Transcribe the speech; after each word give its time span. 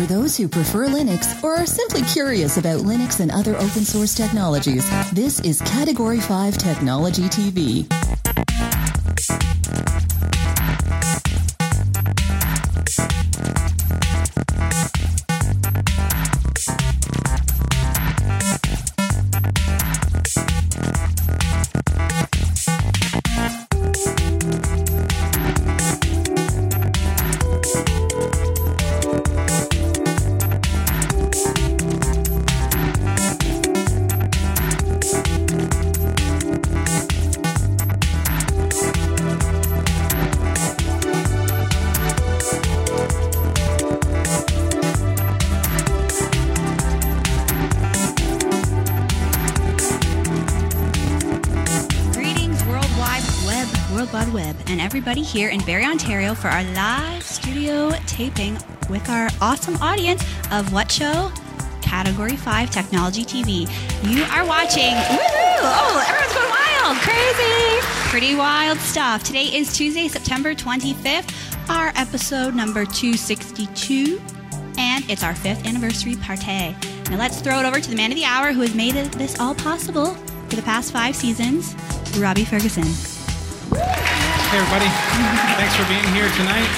For 0.00 0.06
those 0.06 0.34
who 0.34 0.48
prefer 0.48 0.86
Linux 0.86 1.44
or 1.44 1.56
are 1.56 1.66
simply 1.66 2.00
curious 2.00 2.56
about 2.56 2.80
Linux 2.80 3.20
and 3.20 3.30
other 3.30 3.54
open 3.56 3.84
source 3.84 4.14
technologies, 4.14 4.88
this 5.12 5.40
is 5.40 5.60
Category 5.60 6.20
5 6.20 6.56
Technology 6.56 7.24
TV. 7.24 8.09
Here 55.22 55.50
in 55.50 55.60
Barrie, 55.64 55.84
Ontario 55.84 56.34
for 56.34 56.48
our 56.48 56.64
live 56.72 57.22
studio 57.22 57.90
taping 58.06 58.58
with 58.88 59.08
our 59.08 59.28
awesome 59.40 59.76
audience 59.76 60.22
of 60.50 60.72
what 60.72 60.90
show? 60.90 61.30
Category 61.82 62.36
5 62.36 62.70
Technology 62.70 63.24
TV. 63.24 63.68
You 64.02 64.22
are 64.24 64.46
watching. 64.46 64.94
Woohoo! 64.94 65.60
Oh, 65.62 66.04
everyone's 66.08 66.32
going 66.32 66.50
wild. 66.50 66.96
Crazy. 66.98 67.86
Pretty 68.08 68.34
wild 68.34 68.78
stuff. 68.78 69.22
Today 69.22 69.44
is 69.44 69.76
Tuesday, 69.76 70.08
September 70.08 70.54
25th, 70.54 71.32
our 71.68 71.92
episode 71.96 72.54
number 72.54 72.84
262, 72.84 74.20
and 74.78 75.08
it's 75.10 75.22
our 75.22 75.34
fifth 75.34 75.66
anniversary 75.66 76.16
party. 76.16 76.74
Now 77.10 77.18
let's 77.18 77.40
throw 77.40 77.60
it 77.60 77.66
over 77.66 77.80
to 77.80 77.90
the 77.90 77.96
man 77.96 78.10
of 78.10 78.16
the 78.16 78.24
hour 78.24 78.52
who 78.52 78.60
has 78.62 78.74
made 78.74 78.94
this 78.94 79.38
all 79.38 79.54
possible 79.54 80.14
for 80.48 80.56
the 80.56 80.62
past 80.62 80.92
five 80.92 81.14
seasons, 81.14 81.74
Robbie 82.18 82.44
Ferguson. 82.44 83.09
Hey, 84.50 84.58
everybody. 84.58 84.86
Thanks 85.54 85.76
for 85.76 85.86
being 85.86 86.02
here 86.12 86.28
tonight. 86.30 86.68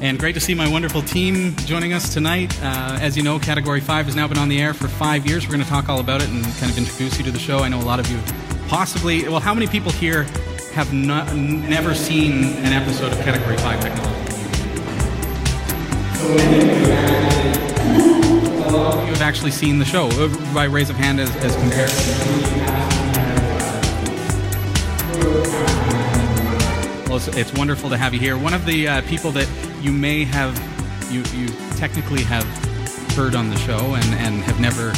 And 0.00 0.20
great 0.20 0.34
to 0.34 0.40
see 0.40 0.54
my 0.54 0.70
wonderful 0.70 1.02
team 1.02 1.56
joining 1.56 1.92
us 1.92 2.14
tonight. 2.14 2.56
Uh, 2.62 2.98
as 3.00 3.16
you 3.16 3.24
know, 3.24 3.40
Category 3.40 3.80
5 3.80 4.06
has 4.06 4.14
now 4.14 4.28
been 4.28 4.38
on 4.38 4.48
the 4.48 4.62
air 4.62 4.72
for 4.72 4.86
five 4.86 5.26
years. 5.26 5.48
We're 5.48 5.54
going 5.54 5.64
to 5.64 5.68
talk 5.68 5.88
all 5.88 5.98
about 5.98 6.22
it 6.22 6.28
and 6.28 6.44
kind 6.44 6.70
of 6.70 6.78
introduce 6.78 7.18
you 7.18 7.24
to 7.24 7.32
the 7.32 7.40
show. 7.40 7.58
I 7.58 7.68
know 7.68 7.80
a 7.80 7.82
lot 7.82 7.98
of 7.98 8.08
you 8.08 8.20
possibly, 8.68 9.28
well, 9.28 9.40
how 9.40 9.52
many 9.52 9.66
people 9.66 9.90
here 9.90 10.22
have 10.72 10.92
not, 10.92 11.34
never 11.34 11.92
seen 11.92 12.44
an 12.58 12.72
episode 12.72 13.12
of 13.12 13.18
Category 13.22 13.56
5 13.56 13.80
Technology? 13.80 14.32
So 18.70 19.00
you 19.00 19.12
have 19.12 19.22
actually 19.22 19.50
seen 19.50 19.80
the 19.80 19.84
show 19.84 20.06
uh, 20.06 20.54
by 20.54 20.66
raise 20.66 20.88
of 20.88 20.94
hand 20.94 21.18
as, 21.18 21.34
as 21.38 21.56
compared 21.56 22.99
it's, 27.28 27.52
wonderful 27.52 27.90
to 27.90 27.96
have 27.96 28.14
you 28.14 28.20
here. 28.20 28.38
One 28.38 28.54
of 28.54 28.64
the 28.66 28.88
uh, 28.88 29.02
people 29.02 29.30
that 29.32 29.48
you 29.80 29.92
may 29.92 30.24
have, 30.24 30.56
you, 31.10 31.22
you 31.38 31.48
technically 31.76 32.22
have 32.22 32.44
heard 33.14 33.34
on 33.34 33.50
the 33.50 33.56
show 33.58 33.94
and, 33.94 34.14
and 34.14 34.42
have 34.42 34.60
never 34.60 34.92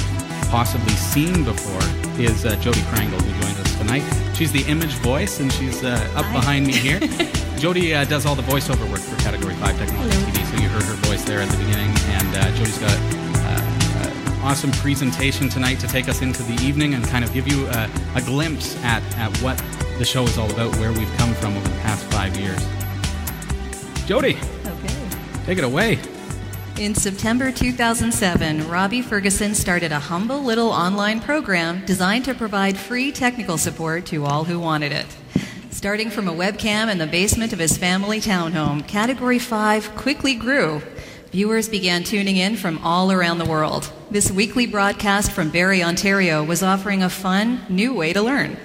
possibly 0.51 0.93
seen 0.93 1.45
before 1.45 1.83
is 2.21 2.45
uh, 2.45 2.55
Jodi 2.57 2.81
Krangle, 2.81 3.21
who 3.21 3.43
joins 3.43 3.59
us 3.59 3.79
tonight. 3.79 4.03
She's 4.37 4.53
the 4.53 4.63
image 4.71 4.93
voice, 5.01 5.41
and 5.41 5.53
she's 5.53 5.83
uh, 5.83 6.13
up 6.15 6.25
Hi. 6.27 6.33
behind 6.33 6.67
me 6.67 6.75
here. 6.75 7.01
Jodi 7.57 7.95
uh, 7.95 8.05
does 8.05 8.27
all 8.27 8.35
the 8.35 8.43
voiceover 8.43 8.89
work 8.91 9.01
for 9.01 9.17
Category 9.23 9.55
5 9.55 9.79
Technology 9.79 10.17
Hello. 10.17 10.33
TV, 10.33 10.57
so 10.57 10.63
you 10.63 10.69
heard 10.69 10.83
her 10.83 10.95
voice 11.09 11.25
there 11.25 11.41
at 11.41 11.49
the 11.49 11.57
beginning. 11.57 11.91
And 12.07 12.37
uh, 12.37 12.57
Jodi's 12.57 12.79
got 12.79 13.22
awesome 14.43 14.73
presentation 14.73 15.49
tonight 15.49 15.79
to 15.79 15.87
take 15.87 16.09
us 16.09 16.21
into 16.21 16.43
the 16.43 16.55
evening 16.65 16.95
and 16.95 17.05
kind 17.05 17.25
of 17.25 17.33
give 17.33 17.47
you 17.47 17.65
a, 17.69 17.89
a 18.17 18.23
glimpse 18.23 18.77
at, 18.83 19.01
at 19.17 19.35
what 19.39 19.57
the 19.99 20.05
show 20.05 20.25
is 20.25 20.37
all 20.37 20.51
about, 20.51 20.75
where 20.77 20.93
we've 20.93 21.13
come 21.17 21.33
from 21.35 21.57
over 21.57 21.69
the 21.69 21.81
past 21.81 22.05
five 22.07 22.37
years. 22.37 22.59
Jodi. 24.05 24.37
Okay. 24.67 25.09
Take 25.47 25.59
it 25.59 25.65
away. 25.65 26.01
In 26.77 26.95
September 26.95 27.53
2007, 27.53 28.69
Robbie 28.69 29.03
Ferguson 29.03 29.55
started 29.55 29.93
a 29.93 30.01
humble 30.01 30.43
little 30.43 30.71
online 30.71 31.21
program 31.21 31.85
designed 31.85 32.25
to 32.25 32.35
provide 32.35 32.77
free 32.77 33.13
technical 33.13 33.57
support 33.57 34.07
to 34.07 34.25
all 34.25 34.43
who 34.43 34.59
wanted 34.59 34.91
it. 34.91 35.07
Starting 35.71 36.11
from 36.11 36.27
a 36.27 36.33
webcam 36.33 36.91
in 36.91 36.99
the 36.99 37.07
basement 37.07 37.53
of 37.53 37.61
his 37.61 37.77
family 37.79 38.21
townhome, 38.21 38.87
Category 38.89 39.39
5 39.39 39.95
quickly 39.95 40.35
grew. 40.35 40.83
Viewers 41.33 41.67
began 41.67 42.05
tuning 42.05 42.37
in 42.37 42.57
from 42.57 42.77
all 42.85 43.11
around 43.11 43.39
the 43.39 43.47
world. 43.47 43.91
This 44.11 44.31
weekly 44.31 44.67
broadcast 44.67 45.33
from 45.33 45.49
Barrie, 45.49 45.83
Ontario 45.83 46.45
was 46.45 46.63
offering 46.63 47.03
a 47.03 47.09
fun, 47.09 47.65
new 47.71 47.95
way 47.95 48.13
to 48.13 48.21
learn. 48.21 48.59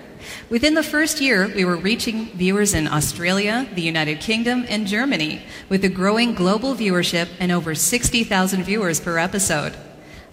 Within 0.49 0.73
the 0.73 0.83
first 0.83 1.21
year, 1.21 1.47
we 1.47 1.63
were 1.63 1.77
reaching 1.77 2.25
viewers 2.31 2.73
in 2.73 2.85
Australia, 2.85 3.69
the 3.73 3.81
United 3.81 4.19
Kingdom, 4.19 4.65
and 4.67 4.85
Germany, 4.85 5.43
with 5.69 5.85
a 5.85 5.89
growing 5.89 6.35
global 6.35 6.75
viewership 6.75 7.29
and 7.39 7.53
over 7.53 7.73
60,000 7.73 8.63
viewers 8.63 8.99
per 8.99 9.17
episode. 9.17 9.73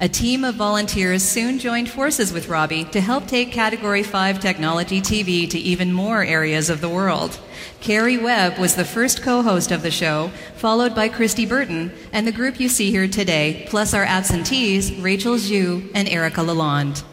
A 0.01 0.09
team 0.09 0.43
of 0.43 0.57
volunteers 0.57 1.23
soon 1.23 1.61
joined 1.61 1.89
forces 1.89 2.33
with 2.33 2.49
Robbie 2.49 2.83
to 2.87 3.01
help 3.01 3.29
take 3.29 3.53
Category 3.53 4.03
5 4.03 4.41
technology 4.41 5.01
TV 5.01 5.49
to 5.49 5.59
even 5.59 5.93
more 5.93 6.25
areas 6.25 6.69
of 6.69 6.81
the 6.81 6.89
world. 6.89 7.39
Carrie 7.81 8.19
Webb 8.19 8.59
was 8.59 8.75
the 8.75 8.85
first 8.85 9.23
co 9.23 9.43
host 9.43 9.71
of 9.71 9.83
the 9.83 9.93
show, 9.93 10.33
followed 10.57 10.97
by 10.97 11.09
Christy 11.09 11.47
Burton, 11.47 11.93
and 12.13 12.27
the 12.27 12.33
group 12.33 12.59
you 12.59 12.69
see 12.69 12.91
here 12.91 13.07
today, 13.07 13.67
plus 13.69 13.95
our 13.95 14.03
absentees, 14.03 14.93
Rachel 14.97 15.37
Zhu 15.37 15.89
and 15.95 16.09
Erica 16.09 16.41
Lalonde. 16.41 17.05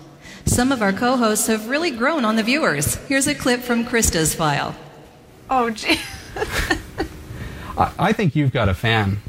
Some 0.46 0.72
of 0.72 0.82
our 0.82 0.92
co 0.92 1.18
hosts 1.18 1.46
have 1.48 1.70
really 1.70 1.92
grown 1.92 2.26
on 2.26 2.36
the 2.36 2.44
viewers. 2.44 2.96
Here's 3.08 3.28
a 3.28 3.36
clip 3.36 3.60
from 3.62 3.86
Christa's 3.86 4.34
file. 4.34 4.76
Oh, 5.52 5.70
gee. 5.70 6.00
I 7.78 8.12
think 8.12 8.36
you've 8.36 8.52
got 8.52 8.70
a 8.70 8.74
fan. 8.74 9.22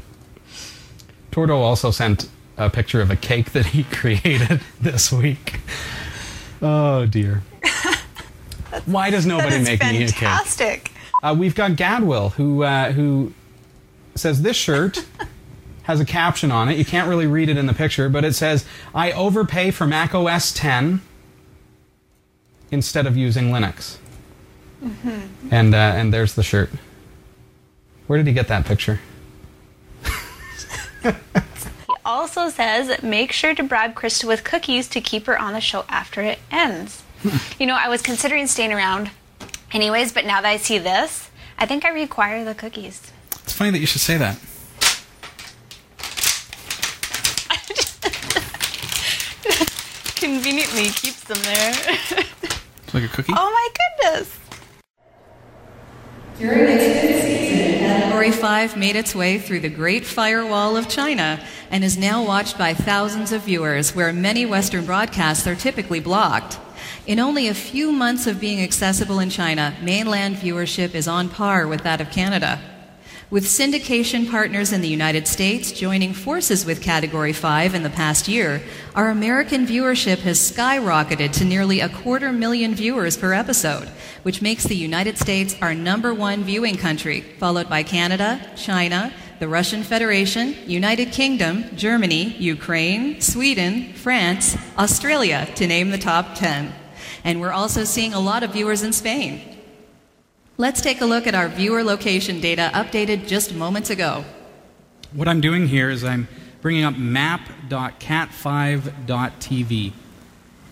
Tordo 1.29 1.61
also 1.61 1.91
sent 1.91 2.29
a 2.57 2.69
picture 2.69 3.01
of 3.01 3.09
a 3.09 3.15
cake 3.15 3.51
that 3.51 3.67
he 3.67 3.83
created 3.91 4.61
this 4.79 5.11
week. 5.11 5.59
Oh, 6.61 7.05
dear. 7.05 7.43
Why 8.85 9.09
does 9.09 9.25
nobody 9.25 9.57
make 9.59 9.81
fantastic. 9.81 9.99
me 9.99 10.03
a 10.03 10.07
cake? 10.07 10.17
Fantastic. 10.17 10.91
Uh, 11.21 11.35
we've 11.37 11.55
got 11.55 11.71
Gadwill, 11.71 12.33
who, 12.33 12.63
uh, 12.63 12.91
who 12.91 13.33
says 14.15 14.41
this 14.41 14.57
shirt 14.57 15.05
has 15.83 15.99
a 15.99 16.05
caption 16.05 16.51
on 16.51 16.69
it. 16.69 16.77
You 16.77 16.85
can't 16.85 17.07
really 17.07 17.27
read 17.27 17.49
it 17.49 17.57
in 17.57 17.65
the 17.65 17.73
picture, 17.73 18.09
but 18.09 18.25
it 18.25 18.33
says, 18.33 18.65
I 18.93 19.11
overpay 19.11 19.71
for 19.71 19.87
Mac 19.87 20.13
OS 20.13 20.53
10 20.53 21.01
instead 22.71 23.05
of 23.05 23.15
using 23.15 23.49
Linux. 23.49 23.97
Mm-hmm. 24.83 25.49
And, 25.51 25.73
uh, 25.73 25.77
and 25.77 26.13
there's 26.13 26.35
the 26.35 26.43
shirt. 26.43 26.69
Where 28.07 28.17
did 28.17 28.27
he 28.27 28.33
get 28.33 28.47
that 28.49 28.65
picture? 28.65 28.99
He 32.03 32.09
also 32.09 32.49
says, 32.49 33.01
make 33.01 33.31
sure 33.31 33.55
to 33.55 33.63
bribe 33.63 33.95
Christa 33.95 34.25
with 34.25 34.43
cookies 34.43 34.89
to 34.89 34.99
keep 34.99 35.25
her 35.25 35.39
on 35.39 35.53
the 35.53 35.61
show 35.61 35.85
after 35.87 36.21
it 36.21 36.39
ends. 36.51 37.01
you 37.59 37.65
know, 37.65 37.77
I 37.79 37.87
was 37.87 38.01
considering 38.01 38.45
staying 38.47 38.73
around 38.73 39.09
anyways, 39.71 40.11
but 40.11 40.25
now 40.25 40.41
that 40.41 40.49
I 40.49 40.57
see 40.57 40.77
this, 40.79 41.29
I 41.57 41.65
think 41.65 41.85
I 41.85 41.89
require 41.91 42.43
the 42.43 42.55
cookies. 42.55 43.09
It's 43.43 43.53
funny 43.53 43.71
that 43.71 43.79
you 43.79 43.85
should 43.85 44.01
say 44.01 44.17
that. 44.17 44.37
conveniently 50.17 50.87
keeps 50.87 51.23
them 51.23 51.37
there. 51.43 51.73
it's 52.83 52.93
like 52.93 53.03
a 53.05 53.07
cookie? 53.07 53.31
Oh 53.37 53.49
my 53.49 53.69
goodness. 54.11 54.39
During 56.37 56.67
its 56.67 57.02
Category 58.23 58.41
5 58.41 58.77
made 58.77 58.95
its 58.95 59.13
way 59.13 59.37
through 59.37 59.59
the 59.59 59.67
Great 59.67 60.05
Firewall 60.05 60.77
of 60.77 60.87
China 60.87 61.45
and 61.69 61.83
is 61.83 61.97
now 61.97 62.23
watched 62.23 62.57
by 62.57 62.73
thousands 62.73 63.33
of 63.33 63.41
viewers, 63.41 63.93
where 63.93 64.13
many 64.13 64.45
Western 64.45 64.85
broadcasts 64.85 65.45
are 65.45 65.55
typically 65.55 65.99
blocked. 65.99 66.57
In 67.05 67.19
only 67.19 67.49
a 67.49 67.53
few 67.53 67.91
months 67.91 68.25
of 68.25 68.39
being 68.39 68.63
accessible 68.63 69.19
in 69.19 69.29
China, 69.29 69.75
mainland 69.81 70.37
viewership 70.37 70.95
is 70.95 71.05
on 71.05 71.27
par 71.27 71.67
with 71.67 71.83
that 71.83 71.99
of 71.99 72.11
Canada. 72.11 72.61
With 73.33 73.45
syndication 73.45 74.29
partners 74.29 74.71
in 74.71 74.81
the 74.81 74.87
United 74.87 75.27
States 75.27 75.71
joining 75.71 76.13
forces 76.13 76.67
with 76.67 76.83
Category 76.83 77.33
5 77.33 77.73
in 77.73 77.81
the 77.81 77.89
past 77.89 78.27
year, 78.27 78.61
our 78.93 79.09
American 79.09 79.65
viewership 79.65 80.19
has 80.19 80.37
skyrocketed 80.37 81.33
to 81.33 81.43
nearly 81.43 81.79
a 81.79 81.89
quarter 81.89 82.31
million 82.31 82.75
viewers 82.75 83.17
per 83.17 83.33
episode, 83.33 83.87
which 84.21 84.43
makes 84.43 84.65
the 84.65 84.75
United 84.75 85.17
States 85.17 85.55
our 85.63 85.73
number 85.73 86.13
one 86.13 86.43
viewing 86.43 86.77
country, 86.77 87.21
followed 87.39 87.67
by 87.67 87.81
Canada, 87.81 88.39
China, 88.55 89.11
the 89.39 89.47
Russian 89.47 89.81
Federation, 89.81 90.55
United 90.67 91.11
Kingdom, 91.11 91.75
Germany, 91.75 92.35
Ukraine, 92.37 93.19
Sweden, 93.19 93.93
France, 93.93 94.55
Australia, 94.77 95.49
to 95.55 95.65
name 95.65 95.89
the 95.89 95.97
top 95.97 96.35
10. 96.35 96.71
And 97.23 97.41
we're 97.41 97.51
also 97.51 97.83
seeing 97.83 98.13
a 98.13 98.19
lot 98.19 98.43
of 98.43 98.53
viewers 98.53 98.83
in 98.83 98.93
Spain. 98.93 99.52
Let's 100.63 100.79
take 100.79 101.01
a 101.01 101.05
look 101.05 101.27
at 101.27 101.35
our 101.35 101.49
viewer 101.49 101.83
location 101.83 102.39
data 102.39 102.71
updated 102.73 103.27
just 103.27 103.53
moments 103.53 103.89
ago. 103.89 104.23
What 105.11 105.27
I'm 105.27 105.41
doing 105.41 105.67
here 105.67 105.89
is 105.89 106.05
I'm 106.05 106.29
bringing 106.61 106.85
up 106.85 106.97
map.cat5.tv. 106.97 109.91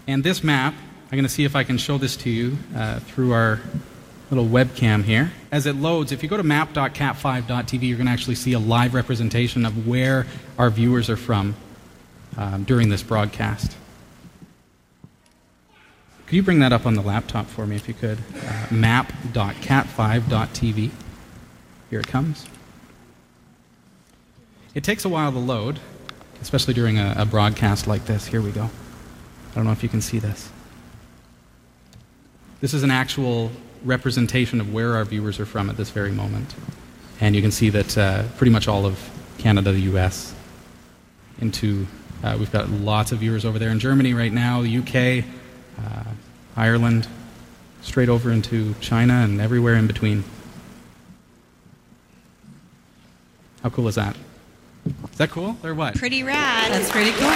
And 0.07 0.23
this 0.23 0.45
map, 0.45 0.75
I'm 1.07 1.17
going 1.17 1.23
to 1.23 1.29
see 1.29 1.43
if 1.43 1.57
I 1.57 1.65
can 1.65 1.77
show 1.77 1.97
this 1.97 2.15
to 2.15 2.29
you 2.29 2.57
uh, 2.73 2.99
through 2.99 3.33
our 3.33 3.59
little 4.29 4.45
webcam 4.45 5.03
here. 5.03 5.33
As 5.51 5.65
it 5.65 5.75
loads, 5.75 6.13
if 6.13 6.23
you 6.23 6.29
go 6.29 6.37
to 6.37 6.43
map.cat5.tv, 6.43 7.85
you're 7.85 7.97
going 7.97 8.07
to 8.07 8.13
actually 8.13 8.35
see 8.35 8.53
a 8.53 8.59
live 8.59 8.93
representation 8.93 9.65
of 9.65 9.85
where 9.85 10.25
our 10.57 10.69
viewers 10.69 11.09
are 11.09 11.17
from 11.17 11.53
um, 12.37 12.63
during 12.63 12.87
this 12.87 13.03
broadcast. 13.03 13.75
Could 16.31 16.37
you 16.37 16.43
bring 16.43 16.59
that 16.59 16.71
up 16.71 16.85
on 16.85 16.93
the 16.93 17.01
laptop 17.01 17.47
for 17.47 17.67
me 17.67 17.75
if 17.75 17.89
you 17.89 17.93
could? 17.93 18.17
Uh, 18.47 18.67
map.cat5.tv. 18.71 20.91
Here 21.89 21.99
it 21.99 22.07
comes. 22.07 22.45
It 24.73 24.85
takes 24.85 25.03
a 25.03 25.09
while 25.09 25.33
to 25.33 25.39
load, 25.39 25.81
especially 26.41 26.73
during 26.73 26.97
a, 26.97 27.15
a, 27.17 27.25
broadcast 27.25 27.85
like 27.85 28.05
this. 28.05 28.27
Here 28.27 28.41
we 28.41 28.51
go. 28.51 28.61
I 28.61 29.55
don't 29.55 29.65
know 29.65 29.73
if 29.73 29.83
you 29.83 29.89
can 29.89 29.99
see 29.99 30.19
this. 30.19 30.49
This 32.61 32.73
is 32.73 32.83
an 32.83 32.91
actual 32.91 33.51
representation 33.83 34.61
of 34.61 34.73
where 34.73 34.95
our 34.95 35.03
viewers 35.03 35.37
are 35.37 35.45
from 35.45 35.69
at 35.69 35.75
this 35.75 35.89
very 35.89 36.13
moment. 36.13 36.55
And 37.19 37.35
you 37.35 37.41
can 37.41 37.51
see 37.51 37.69
that 37.71 37.97
uh, 37.97 38.23
pretty 38.37 38.51
much 38.51 38.69
all 38.69 38.85
of 38.85 39.09
Canada, 39.37 39.73
the 39.73 39.81
US, 39.81 40.33
into, 41.41 41.87
uh, 42.23 42.37
we've 42.39 42.53
got 42.53 42.69
lots 42.69 43.11
of 43.11 43.19
viewers 43.19 43.43
over 43.43 43.59
there 43.59 43.71
in 43.71 43.79
Germany 43.79 44.13
right 44.13 44.31
now, 44.31 44.61
the 44.61 44.77
UK, 44.77 45.25
uh, 45.85 46.03
Ireland, 46.55 47.07
straight 47.81 48.09
over 48.09 48.31
into 48.31 48.73
China 48.75 49.13
and 49.13 49.41
everywhere 49.41 49.75
in 49.75 49.87
between. 49.87 50.23
How 53.63 53.69
cool 53.69 53.87
is 53.87 53.95
that? 53.95 54.15
Is 54.85 55.17
that 55.17 55.29
cool 55.29 55.57
or 55.63 55.73
what? 55.75 55.95
Pretty 55.95 56.23
rad. 56.23 56.71
That's 56.71 56.89
pretty 56.89 57.11
cool. 57.11 57.27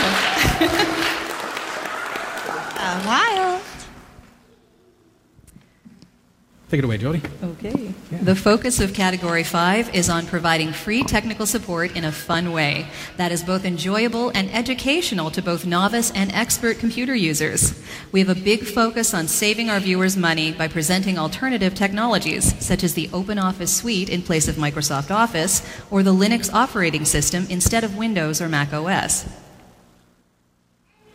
uh, 2.80 3.04
wild. 3.06 3.62
Take 6.76 6.84
it 6.84 6.86
away, 6.88 6.98
Jodi. 6.98 7.22
Okay. 7.42 7.94
Yeah. 8.12 8.18
The 8.22 8.36
focus 8.36 8.82
of 8.82 8.94
Category 8.94 9.46
5 9.46 9.96
is 9.96 10.10
on 10.10 10.28
providing 10.28 10.74
free 10.74 11.04
technical 11.04 11.46
support 11.46 11.96
in 11.96 12.04
a 12.04 12.12
fun 12.12 12.52
way 12.52 12.88
that 13.16 13.32
is 13.32 13.44
both 13.44 13.64
enjoyable 13.64 14.30
and 14.36 14.54
educational 14.54 15.32
to 15.32 15.42
both 15.42 15.66
novice 15.66 16.12
and 16.12 16.34
expert 16.34 16.78
computer 16.78 17.16
users. 17.16 17.82
We 18.12 18.20
have 18.20 18.28
a 18.28 18.36
big 18.36 18.66
focus 18.66 19.14
on 19.14 19.30
saving 19.30 19.70
our 19.70 19.80
viewers 19.80 20.18
money 20.18 20.52
by 20.52 20.68
presenting 20.68 21.18
alternative 21.18 21.76
technologies, 21.76 22.54
such 22.62 22.84
as 22.84 22.94
the 22.94 23.08
OpenOffice 23.08 23.70
Suite 23.70 24.10
in 24.10 24.22
place 24.22 24.50
of 24.50 24.56
Microsoft 24.56 25.12
Office, 25.12 25.66
or 25.90 26.04
the 26.04 26.14
Linux 26.14 26.54
operating 26.54 27.06
system 27.06 27.48
instead 27.50 27.86
of 27.86 27.96
Windows 27.96 28.42
or 28.42 28.50
Mac 28.50 28.74
OS. 28.74 29.26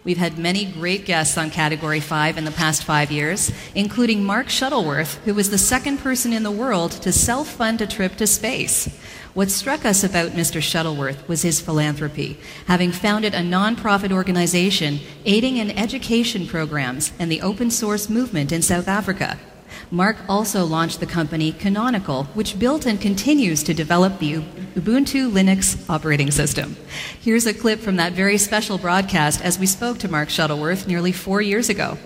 We've 0.03 0.17
had 0.17 0.39
many 0.39 0.65
great 0.65 1.05
guests 1.05 1.37
on 1.37 1.51
Category 1.51 2.01
5 2.01 2.39
in 2.39 2.47
the 2.47 2.51
past 2.51 2.85
five 2.85 3.13
years, 3.13 3.53
including 3.75 4.25
Mark 4.25 4.49
Shuttleworth, 4.49 5.17
who 5.27 5.35
was 5.35 5.51
the 5.51 5.59
second 5.59 5.99
person 5.99 6.33
in 6.33 6.43
the 6.43 6.51
world 6.51 6.93
to 7.03 7.13
self 7.13 7.49
fund 7.49 7.83
a 7.83 7.87
trip 7.87 8.17
to 8.17 8.27
space. 8.27 8.89
What 9.35 9.51
struck 9.51 9.85
us 9.85 10.03
about 10.03 10.31
Mr. 10.31 10.63
Shuttleworth 10.63 11.29
was 11.29 11.43
his 11.43 11.61
philanthropy, 11.61 12.39
having 12.67 12.93
founded 12.93 13.35
a 13.35 13.41
nonprofit 13.41 14.11
organization 14.11 15.01
aiding 15.27 15.59
in 15.59 15.71
education 15.71 16.47
programs 16.47 17.13
and 17.19 17.31
the 17.31 17.43
open 17.43 17.71
source 17.71 18.09
movement 18.09 18.53
in 18.53 18.63
South 18.63 18.89
Africa. 18.89 19.39
Mark 19.93 20.17
also 20.29 20.65
launched 20.65 21.01
the 21.01 21.07
company 21.07 21.51
Canonical, 21.51 22.25
which 22.35 22.61
built 22.61 22.87
and 22.87 23.01
continues 23.01 23.65
to 23.65 23.75
develop 23.75 24.21
the 24.21 24.35
Ubuntu 24.75 25.33
Linux 25.33 25.89
operating 25.91 26.31
system. 26.31 26.77
Here's 27.21 27.45
a 27.45 27.53
clip 27.53 27.81
from 27.81 27.97
that 27.97 28.13
very 28.13 28.39
special 28.39 28.79
broadcast 28.79 29.43
as 29.43 29.59
we 29.59 29.67
spoke 29.67 29.99
to 29.99 30.09
Mark 30.09 30.29
Shuttleworth 30.31 30.87
nearly 30.87 31.11
four 31.11 31.43
years 31.43 31.69
ago. 31.69 31.99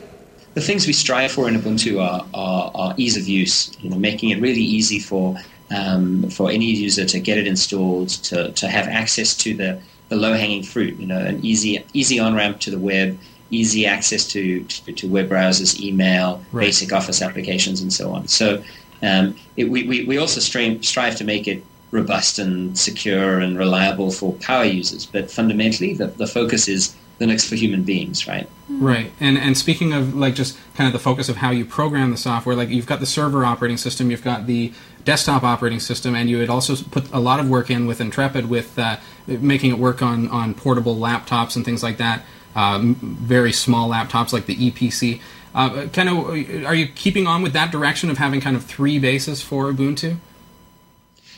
The 0.55 0.63
things 0.63 0.87
we 0.87 0.95
strive 0.95 1.33
for 1.33 1.47
in 1.47 1.61
Ubuntu 1.61 2.01
are, 2.01 2.27
are, 2.33 2.71
are 2.75 2.95
ease 2.97 3.19
of 3.19 3.29
use, 3.29 3.77
you 3.81 3.91
know, 3.91 3.99
making 3.99 4.31
it 4.31 4.41
really 4.41 4.63
easy 4.63 4.99
for 4.99 5.37
um, 5.75 6.31
for 6.31 6.51
any 6.51 6.67
user 6.67 7.05
to 7.05 7.19
get 7.19 7.37
it 7.37 7.47
installed, 7.47 8.11
to, 8.11 8.53
to 8.53 8.69
have 8.69 8.87
access 8.87 9.35
to 9.39 9.55
the, 9.55 9.81
the 10.09 10.17
low 10.17 10.35
hanging 10.35 10.63
fruit, 10.63 10.95
you 10.99 11.07
know, 11.07 11.19
an 11.19 11.45
easy 11.45 11.85
easy 11.93 12.19
on 12.19 12.35
ramp 12.35 12.61
to 12.61 12.71
the 12.71 12.79
web, 12.79 13.19
easy 13.51 13.87
access 13.87 14.27
to, 14.29 14.65
to, 14.65 14.93
to 14.93 15.09
web 15.09 15.29
browsers, 15.29 15.81
email, 15.81 16.43
right. 16.53 16.67
basic 16.67 16.93
Office 16.93 17.23
applications, 17.23 17.81
and 17.81 17.93
so 17.93 18.13
on. 18.13 18.29
So 18.29 18.63
um, 19.03 19.37
it, 19.57 19.65
we, 19.65 19.87
we, 19.87 20.05
we 20.05 20.19
also 20.19 20.41
strive, 20.41 20.85
strive 20.85 21.17
to 21.17 21.25
make 21.25 21.47
it 21.47 21.63
robust 21.91 22.39
and 22.39 22.77
secure 22.77 23.39
and 23.39 23.57
reliable 23.57 24.11
for 24.11 24.33
power 24.35 24.65
users. 24.65 25.07
But 25.07 25.31
fundamentally, 25.31 25.95
the, 25.95 26.09
the 26.09 26.27
focus 26.27 26.69
is 26.69 26.95
Linux 27.21 27.49
for 27.49 27.55
human 27.55 27.85
beings, 27.85 28.27
right? 28.27 28.49
Right. 28.69 29.13
And 29.21 29.39
and 29.39 29.57
speaking 29.57 29.93
of 29.93 30.17
like 30.17 30.35
just 30.35 30.59
kind 30.75 30.89
of 30.89 30.93
the 30.93 30.99
focus 30.99 31.29
of 31.29 31.37
how 31.37 31.51
you 31.51 31.65
program 31.65 32.11
the 32.11 32.17
software, 32.17 32.57
like 32.57 32.71
you've 32.71 32.87
got 32.87 32.99
the 32.99 33.07
server 33.07 33.45
operating 33.45 33.77
system, 33.77 34.11
you've 34.11 34.25
got 34.25 34.47
the 34.47 34.73
desktop 35.05 35.45
operating 35.45 35.79
system, 35.79 36.17
and 36.17 36.29
you 36.29 36.39
had 36.39 36.49
also 36.49 36.75
put 36.91 37.11
a 37.13 37.21
lot 37.21 37.39
of 37.39 37.49
work 37.49 37.71
in 37.71 37.87
with 37.87 38.01
Intrepid 38.01 38.51
with 38.51 38.77
uh, 38.79 38.97
making 39.27 39.71
it 39.71 39.79
work 39.79 40.03
on 40.03 40.29
on 40.29 40.55
portable 40.55 40.97
laptops 40.97 41.55
and 41.55 41.65
things 41.65 41.83
like 41.83 41.99
that 41.99 42.25
um, 42.55 42.95
very 42.97 43.53
small 43.53 43.89
laptops 43.89 44.33
like 44.33 44.47
the 44.47 44.55
Eee 44.55 44.71
PC. 44.71 45.21
Uh, 45.55 45.87
kind 45.93 46.09
of, 46.09 46.29
are 46.67 46.75
you 46.75 46.89
keeping 46.89 47.27
on 47.27 47.43
with 47.43 47.53
that 47.53 47.71
direction 47.71 48.11
of 48.11 48.19
having 48.19 48.41
kind 48.41 48.57
of 48.57 48.65
three 48.65 48.99
bases 48.99 49.41
for 49.43 49.73
Ubuntu? 49.73 50.17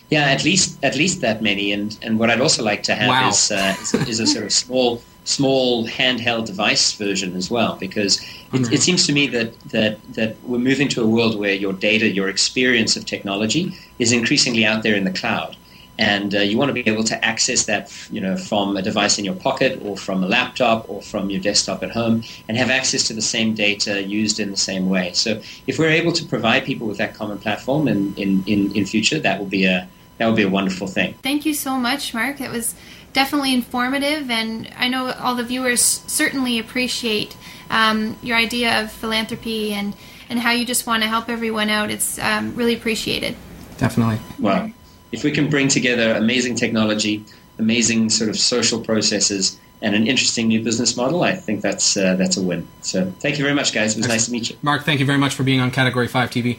Yeah, 0.08 0.30
at 0.30 0.44
least 0.44 0.82
at 0.84 0.94
least 0.94 1.20
that 1.22 1.42
many. 1.42 1.72
And 1.72 1.98
and 2.00 2.18
what 2.18 2.30
I'd 2.30 2.40
also 2.40 2.62
like 2.62 2.84
to 2.84 2.94
have 2.94 3.08
wow. 3.08 3.28
is, 3.28 3.50
uh, 3.50 3.74
is, 3.80 3.94
is 4.08 4.20
a 4.20 4.26
sort 4.26 4.44
of 4.44 4.52
small 4.52 5.02
small 5.26 5.86
handheld 5.88 6.46
device 6.46 6.92
version 6.92 7.34
as 7.34 7.50
well, 7.50 7.76
because 7.76 8.20
it, 8.52 8.72
it, 8.72 8.80
seems 8.80 9.04
to 9.06 9.12
me 9.12 9.26
that, 9.26 9.58
that, 9.70 9.98
that 10.14 10.36
we're 10.44 10.56
moving 10.56 10.88
to 10.88 11.02
a 11.02 11.06
world 11.06 11.36
where 11.36 11.52
your 11.52 11.72
data, 11.72 12.08
your 12.08 12.28
experience 12.28 12.96
of 12.96 13.04
technology 13.04 13.74
is 13.98 14.12
increasingly 14.12 14.64
out 14.64 14.84
there 14.84 14.94
in 14.94 15.02
the 15.02 15.10
cloud 15.10 15.56
and 15.98 16.34
uh, 16.34 16.38
you 16.38 16.58
want 16.58 16.68
to 16.68 16.72
be 16.72 16.88
able 16.88 17.04
to 17.04 17.24
access 17.24 17.64
that 17.64 17.92
you 18.10 18.20
know 18.20 18.36
from 18.36 18.76
a 18.76 18.82
device 18.82 19.18
in 19.18 19.24
your 19.24 19.34
pocket 19.34 19.80
or 19.82 19.96
from 19.96 20.22
a 20.22 20.26
laptop 20.26 20.88
or 20.88 21.00
from 21.02 21.30
your 21.30 21.40
desktop 21.40 21.82
at 21.82 21.90
home 21.90 22.22
and 22.48 22.56
have 22.56 22.70
access 22.70 23.04
to 23.04 23.14
the 23.14 23.22
same 23.22 23.54
data 23.54 24.02
used 24.02 24.38
in 24.40 24.50
the 24.50 24.56
same 24.56 24.88
way. 24.88 25.12
So 25.12 25.40
if 25.66 25.78
we're 25.78 25.90
able 25.90 26.12
to 26.12 26.24
provide 26.24 26.64
people 26.64 26.86
with 26.86 26.98
that 26.98 27.14
common 27.14 27.38
platform 27.38 27.88
in, 27.88 28.14
in, 28.16 28.44
in, 28.46 28.74
in 28.74 28.86
future 28.86 29.18
that 29.20 29.38
will 29.38 29.46
be 29.46 29.64
a 29.64 29.88
that 30.18 30.26
would 30.26 30.36
be 30.36 30.42
a 30.42 30.48
wonderful 30.48 30.86
thing. 30.86 31.14
Thank 31.22 31.44
you 31.44 31.52
so 31.52 31.76
much 31.76 32.14
mark. 32.14 32.40
It 32.40 32.50
was 32.50 32.74
definitely 33.12 33.54
informative 33.54 34.30
and 34.30 34.70
i 34.76 34.88
know 34.88 35.10
all 35.12 35.34
the 35.34 35.42
viewers 35.42 35.80
certainly 36.06 36.58
appreciate 36.58 37.34
um, 37.70 38.14
your 38.22 38.36
idea 38.36 38.82
of 38.82 38.92
philanthropy 38.92 39.72
and 39.72 39.94
and 40.28 40.38
how 40.38 40.50
you 40.50 40.66
just 40.66 40.86
want 40.86 41.02
to 41.02 41.08
help 41.08 41.28
everyone 41.28 41.70
out. 41.70 41.90
It's 41.90 42.18
um, 42.18 42.54
really 42.56 42.74
appreciated. 42.74 43.36
Definitely. 43.78 44.18
Wow 44.38 44.70
if 45.16 45.25
we 45.25 45.30
can 45.30 45.49
bring 45.49 45.68
together 45.68 46.12
amazing 46.12 46.54
technology, 46.54 47.25
amazing 47.58 48.11
sort 48.11 48.28
of 48.28 48.38
social 48.38 48.80
processes, 48.80 49.58
and 49.82 49.94
an 49.94 50.06
interesting 50.06 50.49
new 50.49 50.62
business 50.62 50.96
model, 50.96 51.23
I 51.23 51.35
think 51.35 51.62
that's 51.62 51.96
uh, 51.96 52.16
that's 52.16 52.37
a 52.37 52.42
win. 52.42 52.66
So 52.82 53.11
thank 53.20 53.38
you 53.38 53.44
very 53.44 53.54
much, 53.54 53.73
guys. 53.73 53.94
It 53.94 53.99
was 53.99 54.08
nice 54.08 54.26
to 54.26 54.32
meet 54.32 54.50
you. 54.50 54.56
Mark, 54.62 54.85
thank 54.85 55.00
you 55.00 55.06
very 55.06 55.18
much 55.18 55.35
for 55.35 55.42
being 55.42 55.61
on 55.61 55.70
Category 55.70 56.06
5 56.06 56.30
TV. 56.30 56.58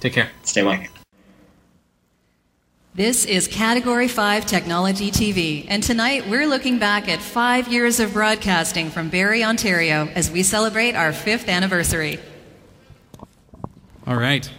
Take 0.00 0.12
care. 0.12 0.30
Stay 0.42 0.62
well. 0.62 0.82
This 2.94 3.24
is 3.24 3.48
Category 3.48 4.06
5 4.06 4.44
Technology 4.44 5.10
TV, 5.10 5.64
and 5.68 5.82
tonight 5.82 6.28
we're 6.28 6.46
looking 6.46 6.78
back 6.78 7.08
at 7.08 7.20
five 7.20 7.72
years 7.72 8.00
of 8.00 8.12
broadcasting 8.12 8.90
from 8.90 9.08
Barrie, 9.08 9.42
Ontario, 9.42 10.08
as 10.14 10.30
we 10.30 10.42
celebrate 10.42 10.94
our 10.94 11.12
fifth 11.12 11.48
anniversary. 11.48 12.18
All 14.06 14.16
right. 14.16 14.50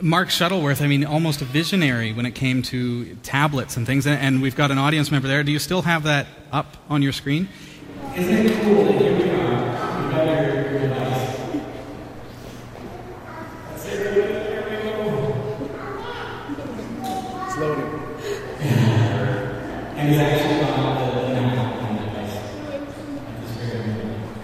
Mark 0.00 0.30
Shuttleworth, 0.30 0.80
I 0.80 0.86
mean, 0.86 1.04
almost 1.04 1.42
a 1.42 1.44
visionary 1.44 2.12
when 2.12 2.24
it 2.24 2.36
came 2.36 2.62
to 2.62 3.16
tablets 3.16 3.76
and 3.76 3.84
things. 3.84 4.06
And 4.06 4.40
we've 4.40 4.54
got 4.54 4.70
an 4.70 4.78
audience 4.78 5.10
member 5.10 5.26
there. 5.26 5.42
Do 5.42 5.50
you 5.50 5.58
still 5.58 5.82
have 5.82 6.04
that 6.04 6.28
up 6.52 6.76
on 6.88 7.02
your 7.02 7.12
screen? 7.12 7.48
Isn't 8.14 8.46
it 8.46 8.62
cool 8.62 8.84
that 8.84 9.00
here 9.00 9.16
we 9.16 9.30
are? 9.30 9.42
your 10.70 10.78
device. 10.78 11.38
It's 17.46 17.56
loading. 17.58 17.90
and 19.96 20.08
he's 20.08 20.18
actually 20.18 20.60
got 20.60 20.98
the, 20.98 21.20
the 21.22 21.40
Mac 21.40 21.58
on 21.82 21.96
the 21.96 22.02
device. 22.04 22.34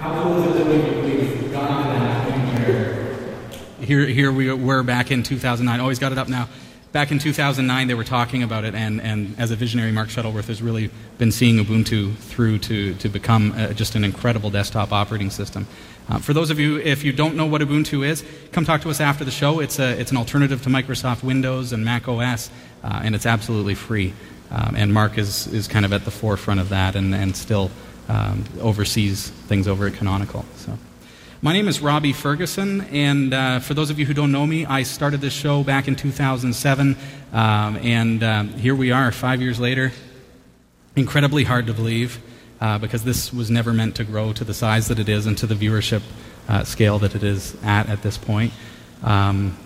How 0.01 0.23
cool 0.23 0.39
is 0.39 0.45
it 0.47 0.55
that 0.59 0.67
we've, 0.67 0.89
we've 1.05 1.53
gotten 1.53 1.77
to 1.77 1.89
that 2.01 2.29
point 2.29 2.43
where 2.67 2.99
Here, 3.89 4.05
here 4.05 4.31
we 4.31 4.53
were 4.53 4.83
back 4.83 5.11
in 5.11 5.23
2009. 5.23 5.81
Oh, 5.81 5.89
he's 5.89 5.99
got 5.99 6.13
it 6.13 6.19
up 6.19 6.29
now. 6.29 6.51
Back 6.93 7.11
in 7.11 7.19
2009, 7.19 7.89
they 7.89 7.95
were 7.95 8.05
talking 8.05 8.43
about 8.43 8.67
it, 8.67 8.75
and, 8.75 9.01
and 9.01 9.35
as 9.39 9.51
a 9.51 9.57
visionary, 9.57 9.93
Mark 9.93 10.11
Shuttleworth 10.11 10.49
has 10.49 10.61
really 10.61 10.91
been 11.17 11.33
seeing 11.33 11.57
Ubuntu 11.57 12.15
through 12.15 12.59
to, 12.59 12.93
to 12.97 13.09
become 13.09 13.55
uh, 13.57 13.73
just 13.73 13.95
an 13.95 14.05
incredible 14.05 14.51
desktop 14.51 14.93
operating 14.93 15.31
system. 15.31 15.67
Uh, 16.07 16.19
for 16.19 16.35
those 16.35 16.51
of 16.51 16.61
you, 16.61 16.77
if 16.77 17.03
you 17.03 17.15
don't 17.15 17.35
know 17.35 17.47
what 17.47 17.63
Ubuntu 17.63 18.07
is, 18.07 18.23
come 18.53 18.67
talk 18.67 18.83
to 18.83 18.91
us 18.91 19.01
after 19.01 19.25
the 19.25 19.31
show. 19.31 19.59
It's, 19.59 19.79
a, 19.79 19.99
it's 19.99 20.11
an 20.11 20.19
alternative 20.19 20.61
to 20.65 20.69
Microsoft 20.69 21.23
Windows 21.23 21.73
and 21.73 21.83
Mac 21.83 22.09
OS, 22.09 22.51
uh, 22.85 23.01
and 23.03 23.15
it's 23.15 23.25
absolutely 23.25 23.75
free. 23.75 24.13
Um, 24.51 24.75
and 24.77 24.93
Mark 24.93 25.17
is, 25.17 25.47
is 25.47 25.67
kind 25.67 25.87
of 25.87 25.95
at 25.95 26.05
the 26.05 26.11
forefront 26.11 26.61
of 26.61 26.69
that 26.69 26.95
and, 26.95 27.15
and 27.15 27.35
still 27.35 27.71
um, 28.11 28.45
oversees 28.61 29.31
things 29.31 29.67
over 29.67 29.87
at 29.87 29.95
Canonical. 29.95 30.45
So. 30.57 30.77
My 31.41 31.53
name 31.53 31.69
is 31.69 31.81
Robbie 31.81 32.15
Ferguson, 32.15 32.81
and 32.91 33.33
uh, 33.33 33.61
for 33.61 33.73
those 33.73 33.91
of 33.91 34.01
you 34.01 34.07
who 34.07 34.13
don't 34.13 34.33
know 34.33 34.45
me, 34.45 34.67
I 34.67 34.83
started 34.83 35.21
this 35.21 35.33
show 35.33 35.63
back 35.63 35.87
in 35.87 35.95
2007, 35.95 36.97
um, 37.33 37.77
and 37.77 38.25
um, 38.25 38.49
here 38.55 38.75
we 38.75 38.91
are 38.91 39.13
five 39.13 39.41
years 39.41 39.61
later. 39.61 39.93
Incredibly 40.97 41.45
hard 41.45 41.69
to 41.69 41.73
believe 41.73 42.21
uh, 42.61 42.79
because 42.79 43.05
this 43.05 43.33
was 43.33 43.53
never 43.53 43.73
meant 43.73 43.95
to 43.97 44.05
grow 44.05 44.33
to 44.33 44.43
the 44.43 44.53
size 44.53 44.89
that 44.89 44.99
it 44.99 45.09
is 45.09 45.27
and 45.27 45.39
to 45.39 45.47
the 45.47 45.55
viewership 45.55 46.03
uh, 46.49 46.65
scale 46.65 46.99
that 46.99 47.15
it 47.15 47.23
is 47.23 47.57
at 47.63 47.89
at 47.89 48.03
this 48.03 48.19
point. 48.19 48.53
Um, 49.05 49.57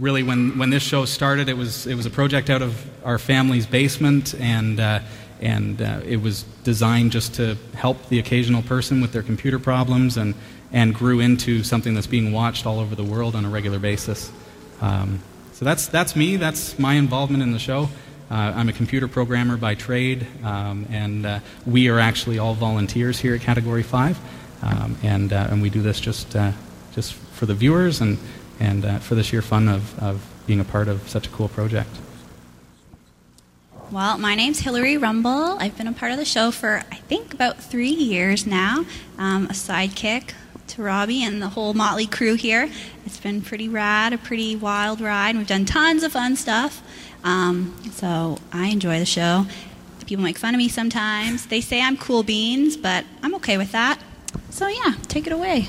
really, 0.00 0.22
when, 0.22 0.56
when 0.56 0.70
this 0.70 0.82
show 0.82 1.04
started, 1.04 1.50
it 1.50 1.58
was, 1.58 1.86
it 1.86 1.94
was 1.94 2.06
a 2.06 2.10
project 2.10 2.48
out 2.48 2.62
of 2.62 2.88
our 3.04 3.18
family's 3.18 3.66
basement, 3.66 4.34
and, 4.40 4.80
uh, 4.80 5.00
and 5.42 5.82
uh, 5.82 6.00
it 6.06 6.22
was 6.22 6.44
designed 6.64 7.12
just 7.12 7.34
to 7.34 7.58
help 7.74 8.08
the 8.08 8.18
occasional 8.18 8.62
person 8.62 9.02
with 9.02 9.12
their 9.12 9.22
computer 9.22 9.58
problems 9.58 10.16
and, 10.16 10.34
and 10.76 10.94
grew 10.94 11.20
into 11.20 11.64
something 11.64 11.94
that's 11.94 12.06
being 12.06 12.32
watched 12.32 12.66
all 12.66 12.78
over 12.80 12.94
the 12.94 13.02
world 13.02 13.34
on 13.34 13.46
a 13.46 13.48
regular 13.48 13.78
basis. 13.78 14.30
Um, 14.82 15.20
so 15.52 15.64
that's, 15.64 15.86
that's 15.86 16.14
me, 16.14 16.36
that's 16.36 16.78
my 16.78 16.94
involvement 16.94 17.42
in 17.42 17.52
the 17.52 17.58
show. 17.58 17.88
Uh, 18.30 18.52
I'm 18.54 18.68
a 18.68 18.74
computer 18.74 19.08
programmer 19.08 19.56
by 19.56 19.74
trade, 19.74 20.26
um, 20.44 20.86
and 20.90 21.24
uh, 21.24 21.40
we 21.64 21.88
are 21.88 21.98
actually 21.98 22.38
all 22.38 22.52
volunteers 22.52 23.18
here 23.18 23.34
at 23.34 23.40
Category 23.40 23.82
5. 23.82 24.18
Um, 24.62 24.98
and, 25.02 25.32
uh, 25.32 25.48
and 25.50 25.62
we 25.62 25.70
do 25.70 25.80
this 25.80 25.98
just, 25.98 26.36
uh, 26.36 26.52
just 26.92 27.14
for 27.14 27.46
the 27.46 27.54
viewers 27.54 28.02
and, 28.02 28.18
and 28.60 28.84
uh, 28.84 28.98
for 28.98 29.14
the 29.14 29.22
sheer 29.22 29.40
fun 29.40 29.68
of, 29.68 29.98
of 29.98 30.30
being 30.46 30.60
a 30.60 30.64
part 30.64 30.88
of 30.88 31.08
such 31.08 31.26
a 31.26 31.30
cool 31.30 31.48
project. 31.48 31.88
Well, 33.90 34.18
my 34.18 34.34
name's 34.34 34.60
Hillary 34.60 34.98
Rumble. 34.98 35.56
I've 35.58 35.78
been 35.78 35.86
a 35.86 35.94
part 35.94 36.12
of 36.12 36.18
the 36.18 36.26
show 36.26 36.50
for, 36.50 36.82
I 36.92 36.96
think, 36.96 37.32
about 37.32 37.56
three 37.56 37.88
years 37.88 38.46
now. 38.46 38.84
Um, 39.16 39.46
a 39.46 39.54
sidekick 39.54 40.34
to 40.68 40.82
Robbie 40.82 41.22
and 41.22 41.40
the 41.40 41.48
whole 41.48 41.74
Motley 41.74 42.06
crew 42.06 42.34
here. 42.34 42.70
It's 43.04 43.18
been 43.18 43.40
pretty 43.42 43.68
rad, 43.68 44.12
a 44.12 44.18
pretty 44.18 44.56
wild 44.56 45.00
ride. 45.00 45.36
We've 45.36 45.46
done 45.46 45.64
tons 45.64 46.02
of 46.02 46.12
fun 46.12 46.36
stuff. 46.36 46.82
Um, 47.24 47.74
so 47.92 48.38
I 48.52 48.68
enjoy 48.68 48.98
the 48.98 49.06
show. 49.06 49.46
People 50.06 50.22
make 50.22 50.38
fun 50.38 50.54
of 50.54 50.58
me 50.58 50.68
sometimes. 50.68 51.46
They 51.46 51.60
say 51.60 51.82
I'm 51.82 51.96
cool 51.96 52.22
beans, 52.22 52.76
but 52.76 53.04
I'm 53.22 53.34
okay 53.36 53.58
with 53.58 53.72
that. 53.72 54.00
So 54.50 54.68
yeah, 54.68 54.94
take 55.08 55.26
it 55.26 55.32
away. 55.32 55.68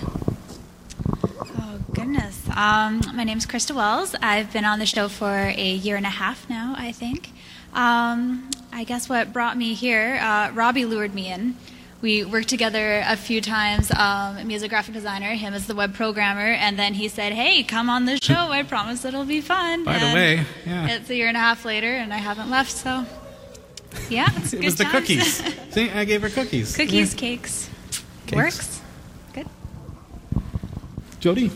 Oh, 1.60 1.80
goodness. 1.94 2.48
Um, 2.50 3.02
my 3.16 3.24
name's 3.24 3.48
Christa 3.48 3.76
Wells. 3.76 4.16
I've 4.22 4.54
been 4.54 4.66
on 4.66 4.78
the 4.78 4.86
show 4.86 5.08
for 5.08 5.34
a 5.34 5.74
year 5.74 5.96
and 5.96 6.06
a 6.06 6.10
half 6.10 6.48
now, 6.50 6.76
I 6.78 6.92
think. 6.92 7.32
Um, 7.74 8.50
I 8.72 8.84
guess 8.84 9.10
what 9.10 9.34
brought 9.34 9.58
me 9.58 9.74
here, 9.74 10.20
uh, 10.22 10.52
Robbie 10.54 10.86
lured 10.86 11.16
me 11.16 11.32
in. 11.32 11.56
We 12.00 12.24
worked 12.24 12.48
together 12.50 13.04
a 13.08 13.18
few 13.18 13.42
times. 13.42 13.92
Um, 13.92 14.46
me 14.46 14.54
as 14.54 14.62
a 14.62 14.68
graphic 14.68 14.94
designer, 14.94 15.32
him 15.34 15.54
as 15.56 15.66
the 15.66 15.74
web 15.74 15.96
programmer, 15.96 16.42
and 16.52 16.78
then 16.78 16.94
he 16.94 17.08
said, 17.08 17.34
"Hey, 17.34 17.64
come 17.64 17.90
on 17.90 18.06
the 18.06 18.18
show. 18.22 18.36
I 18.52 18.62
promise 18.64 19.04
it'll 19.04 19.26
be 19.26 19.42
fun." 19.42 19.84
By 19.84 19.98
the 19.98 20.06
way, 20.14 20.46
yeah. 20.66 20.88
it's 20.90 21.10
a 21.10 21.16
year 21.16 21.28
and 21.28 21.36
a 21.36 21.40
half 21.40 21.66
later, 21.66 21.92
and 21.92 22.14
I 22.14 22.18
haven't 22.18 22.52
left. 22.52 22.72
So, 22.72 23.04
yeah, 24.10 24.28
it's 24.36 24.54
It 24.54 24.58
good 24.58 24.66
was 24.66 24.76
the 24.76 24.84
times. 24.84 24.94
cookies. 24.94 25.44
See, 25.74 25.90
I 25.90 26.06
gave 26.06 26.22
her 26.22 26.30
cookies. 26.30 26.76
Cookies, 26.78 27.14
Yeah. 27.14 27.20
cakes. 27.20 27.70
Cakes. 28.28 28.36
Works. 28.36 28.82
Good. 29.34 29.48
Jodi? 31.20 31.50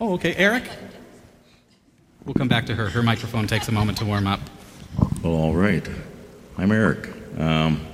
Oh, 0.00 0.14
okay. 0.14 0.34
Eric? 0.36 0.64
We'll 2.24 2.34
come 2.34 2.48
back 2.48 2.64
to 2.66 2.74
her. 2.74 2.88
Her 2.88 3.02
microphone 3.02 3.46
takes 3.46 3.68
a 3.68 3.72
moment 3.72 3.98
to 3.98 4.06
warm 4.06 4.26
up. 4.26 4.40
Well, 5.22 5.34
all 5.34 5.54
right. 5.54 5.86
I'm 6.56 6.72
Eric. 6.72 7.08
Um, 7.38 7.86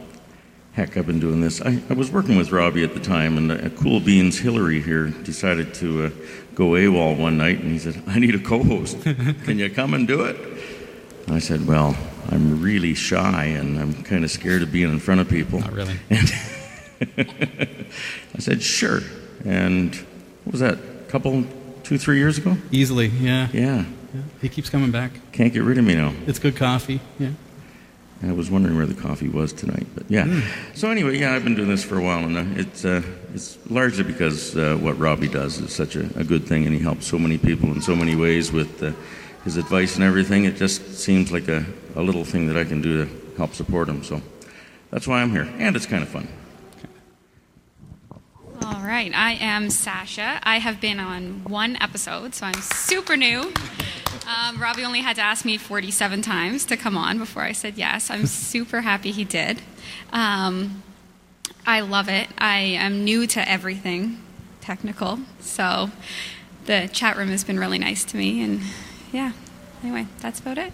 heck, 0.76 0.98
I've 0.98 1.06
been 1.06 1.20
doing 1.20 1.40
this. 1.40 1.62
I, 1.62 1.80
I 1.88 1.94
was 1.94 2.12
working 2.12 2.36
with 2.36 2.52
Robbie 2.52 2.84
at 2.84 2.92
the 2.92 3.00
time, 3.00 3.38
and 3.38 3.50
uh, 3.50 3.70
Cool 3.80 3.98
Beans 3.98 4.38
Hillary 4.38 4.82
here 4.82 5.08
decided 5.08 5.72
to 5.76 6.04
uh, 6.04 6.10
go 6.54 6.72
AWOL 6.72 7.18
one 7.18 7.38
night, 7.38 7.60
and 7.60 7.72
he 7.72 7.78
said, 7.78 8.02
I 8.06 8.18
need 8.18 8.34
a 8.34 8.38
co 8.38 8.62
host. 8.62 9.00
Can 9.44 9.58
you 9.58 9.70
come 9.70 9.94
and 9.94 10.06
do 10.06 10.24
it? 10.24 10.36
And 11.26 11.34
I 11.34 11.38
said, 11.38 11.66
Well, 11.66 11.96
I'm 12.28 12.62
really 12.62 12.92
shy, 12.92 13.46
and 13.46 13.80
I'm 13.80 14.02
kind 14.04 14.22
of 14.22 14.30
scared 14.30 14.62
of 14.62 14.70
being 14.70 14.90
in 14.90 14.98
front 14.98 15.22
of 15.22 15.28
people. 15.28 15.60
Not 15.60 15.72
really. 15.72 15.96
And 16.98 17.36
I 18.34 18.38
said, 18.38 18.62
Sure. 18.62 19.00
And 19.44 19.94
what 20.44 20.52
was 20.52 20.60
that? 20.60 20.74
A 20.74 21.10
couple, 21.10 21.44
two, 21.84 21.98
three 21.98 22.18
years 22.18 22.38
ago? 22.38 22.56
Easily, 22.70 23.08
yeah. 23.08 23.48
Yeah. 23.52 23.84
yeah. 24.14 24.22
He 24.40 24.48
keeps 24.48 24.70
coming 24.70 24.90
back. 24.90 25.12
Can't 25.32 25.52
get 25.52 25.62
rid 25.62 25.78
of 25.78 25.84
me 25.84 25.94
now. 25.94 26.12
It's 26.26 26.38
good 26.38 26.56
coffee. 26.56 27.00
Yeah. 27.18 27.30
I 28.22 28.32
was 28.32 28.50
wondering 28.50 28.76
where 28.76 28.86
the 28.86 28.94
coffee 28.94 29.28
was 29.28 29.52
tonight, 29.52 29.86
but 29.94 30.10
yeah. 30.10 30.42
So 30.74 30.90
anyway, 30.90 31.18
yeah, 31.18 31.34
I've 31.34 31.44
been 31.44 31.54
doing 31.54 31.68
this 31.68 31.84
for 31.84 31.98
a 31.98 32.02
while, 32.02 32.24
and 32.24 32.36
uh, 32.36 32.60
it's 32.60 32.84
uh, 32.84 33.02
it's 33.34 33.58
largely 33.70 34.04
because 34.04 34.56
uh, 34.56 34.76
what 34.80 34.98
Robbie 34.98 35.28
does 35.28 35.58
is 35.58 35.74
such 35.74 35.96
a, 35.96 36.08
a 36.18 36.24
good 36.24 36.44
thing, 36.46 36.64
and 36.64 36.74
he 36.74 36.80
helps 36.80 37.06
so 37.06 37.18
many 37.18 37.36
people 37.36 37.70
in 37.72 37.82
so 37.82 37.94
many 37.94 38.16
ways 38.16 38.50
with 38.50 38.82
uh, 38.82 38.92
his 39.44 39.58
advice 39.58 39.96
and 39.96 40.04
everything. 40.04 40.44
It 40.44 40.56
just 40.56 40.98
seems 40.98 41.30
like 41.30 41.48
a, 41.48 41.64
a 41.94 42.02
little 42.02 42.24
thing 42.24 42.46
that 42.46 42.56
I 42.56 42.64
can 42.64 42.80
do 42.80 43.04
to 43.04 43.36
help 43.36 43.52
support 43.54 43.88
him. 43.88 44.02
So 44.02 44.22
that's 44.90 45.06
why 45.06 45.20
I'm 45.20 45.30
here, 45.30 45.48
and 45.58 45.76
it's 45.76 45.86
kind 45.86 46.02
of 46.02 46.08
fun. 46.08 46.26
All 48.62 48.80
right, 48.80 49.12
I 49.14 49.32
am 49.32 49.68
Sasha. 49.68 50.40
I 50.42 50.58
have 50.58 50.80
been 50.80 50.98
on 50.98 51.44
one 51.44 51.76
episode, 51.82 52.34
so 52.34 52.46
I'm 52.46 52.62
super 52.62 53.16
new. 53.16 53.52
Um, 54.26 54.60
Robbie 54.60 54.84
only 54.84 55.00
had 55.00 55.16
to 55.16 55.22
ask 55.22 55.44
me 55.44 55.56
47 55.58 56.22
times 56.22 56.64
to 56.66 56.76
come 56.76 56.96
on 56.96 57.18
before 57.18 57.42
I 57.42 57.52
said 57.52 57.74
yes. 57.76 58.10
I'm 58.10 58.26
super 58.26 58.80
happy 58.82 59.10
he 59.12 59.24
did. 59.24 59.62
Um, 60.12 60.82
I 61.66 61.80
love 61.80 62.08
it. 62.08 62.28
I 62.38 62.58
am 62.58 63.04
new 63.04 63.26
to 63.28 63.48
everything 63.48 64.20
technical, 64.60 65.20
so 65.40 65.90
the 66.66 66.88
chat 66.92 67.16
room 67.16 67.28
has 67.28 67.44
been 67.44 67.58
really 67.58 67.78
nice 67.78 68.04
to 68.06 68.16
me, 68.16 68.42
and 68.42 68.60
yeah. 69.12 69.32
Anyway, 69.82 70.06
that's 70.20 70.40
about 70.40 70.58
it. 70.58 70.72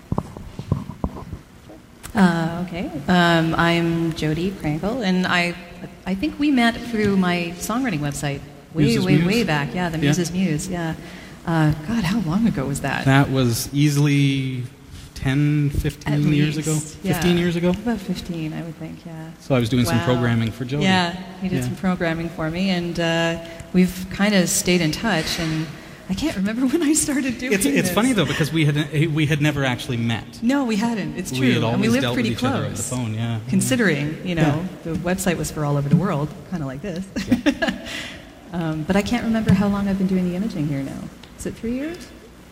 Uh, 2.15 2.65
okay. 2.67 2.91
Um, 3.09 3.55
I'm 3.55 4.13
Jodi 4.13 4.51
Krangle, 4.51 5.03
and 5.05 5.27
I, 5.27 5.55
I 6.07 6.15
think 6.15 6.39
we 6.39 6.51
met 6.51 6.77
through 6.77 7.17
my 7.17 7.55
songwriting 7.57 8.01
website 8.01 8.41
way, 8.75 8.85
Muses 8.85 9.05
way, 9.05 9.17
Muse? 9.17 9.27
way 9.27 9.45
back. 9.45 9.75
Yeah, 9.75 9.89
the 9.89 9.97
Yeah. 9.99 10.03
Muses 10.05 10.31
Muse. 10.31 10.69
Yeah. 10.69 10.95
Uh, 11.47 11.73
God, 11.89 12.05
how 12.05 12.21
long 12.21 12.47
ago 12.47 12.67
was 12.67 12.81
that? 12.83 13.05
That 13.05 13.31
was 13.31 13.73
easily 13.75 14.63
10, 15.15 15.71
15 15.71 16.13
At 16.15 16.21
years 16.21 16.57
least, 16.57 16.69
ago. 16.69 16.99
yeah. 17.03 17.15
15 17.15 17.39
years 17.39 17.57
ago. 17.57 17.71
About 17.71 17.99
15, 17.99 18.53
I 18.53 18.63
would 18.63 18.77
think. 18.77 19.05
Yeah. 19.05 19.31
So 19.41 19.55
I 19.55 19.59
was 19.59 19.69
doing 19.69 19.85
some 19.85 20.01
programming 20.01 20.53
for 20.53 20.65
Jodi. 20.65 20.85
Yeah, 20.85 21.13
he 21.41 21.49
did 21.49 21.57
Yeah. 21.59 21.65
some 21.65 21.77
programming 21.77 22.29
for 22.31 22.49
me, 22.51 22.71
and 22.71 22.99
uh, 23.01 23.45
we've 23.73 24.07
kind 24.11 24.35
of 24.35 24.49
stayed 24.49 24.81
in 24.81 24.93
touch. 24.93 25.39
And 25.41 25.67
I 26.09 26.15
can't 26.15 26.37
remember 26.37 26.67
when 26.73 26.83
I 26.83 26.93
started 26.93 27.39
doing 27.39 27.53
It's, 27.53 27.65
it's 27.67 27.89
this. 27.89 27.93
funny 27.93 28.13
though 28.13 28.27
because 28.27 28.53
we 28.53 28.65
had 28.65 28.93
we 29.13 29.27
had 29.27 29.41
never 29.41 29.65
actually 29.65 29.97
met. 29.97 30.41
No, 30.43 30.65
we 30.65 30.77
hadn't. 30.77 31.17
It's 31.17 31.31
true. 31.31 31.41
We 31.41 31.55
had 31.55 31.63
and 31.65 31.81
we 31.81 31.89
lived 31.89 32.03
dealt 32.03 32.15
pretty 32.15 32.31
with 32.31 32.39
each 32.39 32.41
close. 32.41 32.53
other 32.55 32.67
over 32.67 32.77
the 32.77 32.83
phone. 32.83 33.15
Yeah. 33.15 33.41
Considering, 33.49 34.25
you 34.27 34.37
know, 34.37 34.65
the 34.85 34.93
website 34.95 35.37
was 35.39 35.51
for 35.51 35.65
all 35.65 35.77
over 35.77 35.89
the 35.89 35.97
world, 35.97 36.29
kind 36.51 36.63
of 36.63 36.69
like 36.69 36.83
this. 36.83 37.05
um, 38.53 38.85
but 38.85 38.95
I 38.97 39.03
can't 39.03 39.25
remember 39.25 39.53
how 39.53 39.67
long 39.69 39.89
I've 39.89 39.99
been 39.99 40.07
doing 40.07 40.29
the 40.29 40.37
imaging 40.37 40.69
here 40.69 40.83
now. 40.83 41.03
Is 41.43 41.47
it 41.47 41.55
three 41.57 41.73
years? 41.75 41.99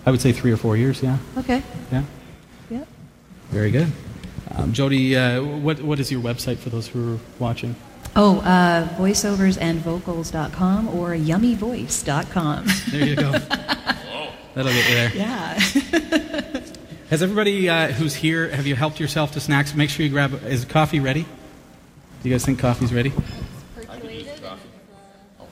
I 0.04 0.10
would 0.10 0.20
say 0.20 0.32
three 0.32 0.50
or 0.50 0.56
four 0.56 0.76
years. 0.76 1.00
Yeah. 1.00 1.18
Okay. 1.38 1.62
Yeah. 1.92 2.02
Yep. 2.70 2.88
Very 3.50 3.70
good. 3.70 3.92
Um, 4.50 4.72
Jodi, 4.72 5.16
uh, 5.16 5.44
what 5.44 5.80
what 5.80 6.00
is 6.00 6.10
your 6.10 6.20
website 6.20 6.56
for 6.56 6.70
those 6.70 6.88
who 6.88 7.14
are 7.14 7.18
watching? 7.38 7.76
Oh, 8.16 8.40
uh, 8.40 8.88
voiceoversandvocals.com 8.98 10.88
or 10.88 11.10
yummyvoice.com. 11.10 12.66
There 12.90 13.06
you 13.06 13.14
go. 13.14 13.30
That'll 14.54 14.72
get 14.72 14.88
you 14.88 14.94
there. 14.96 15.12
yeah. 15.14 15.54
Has 17.10 17.22
everybody 17.22 17.68
uh, 17.68 17.92
who's 17.92 18.16
here, 18.16 18.48
have 18.48 18.66
you 18.66 18.74
helped 18.74 18.98
yourself 18.98 19.30
to 19.34 19.40
snacks? 19.40 19.72
Make 19.72 19.90
sure 19.90 20.04
you 20.04 20.10
grab. 20.10 20.42
Is 20.46 20.64
coffee 20.64 20.98
ready? 20.98 21.22
Do 21.22 22.28
you 22.28 22.34
guys 22.34 22.44
think 22.44 22.58
coffee's 22.58 22.92
ready? 22.92 23.12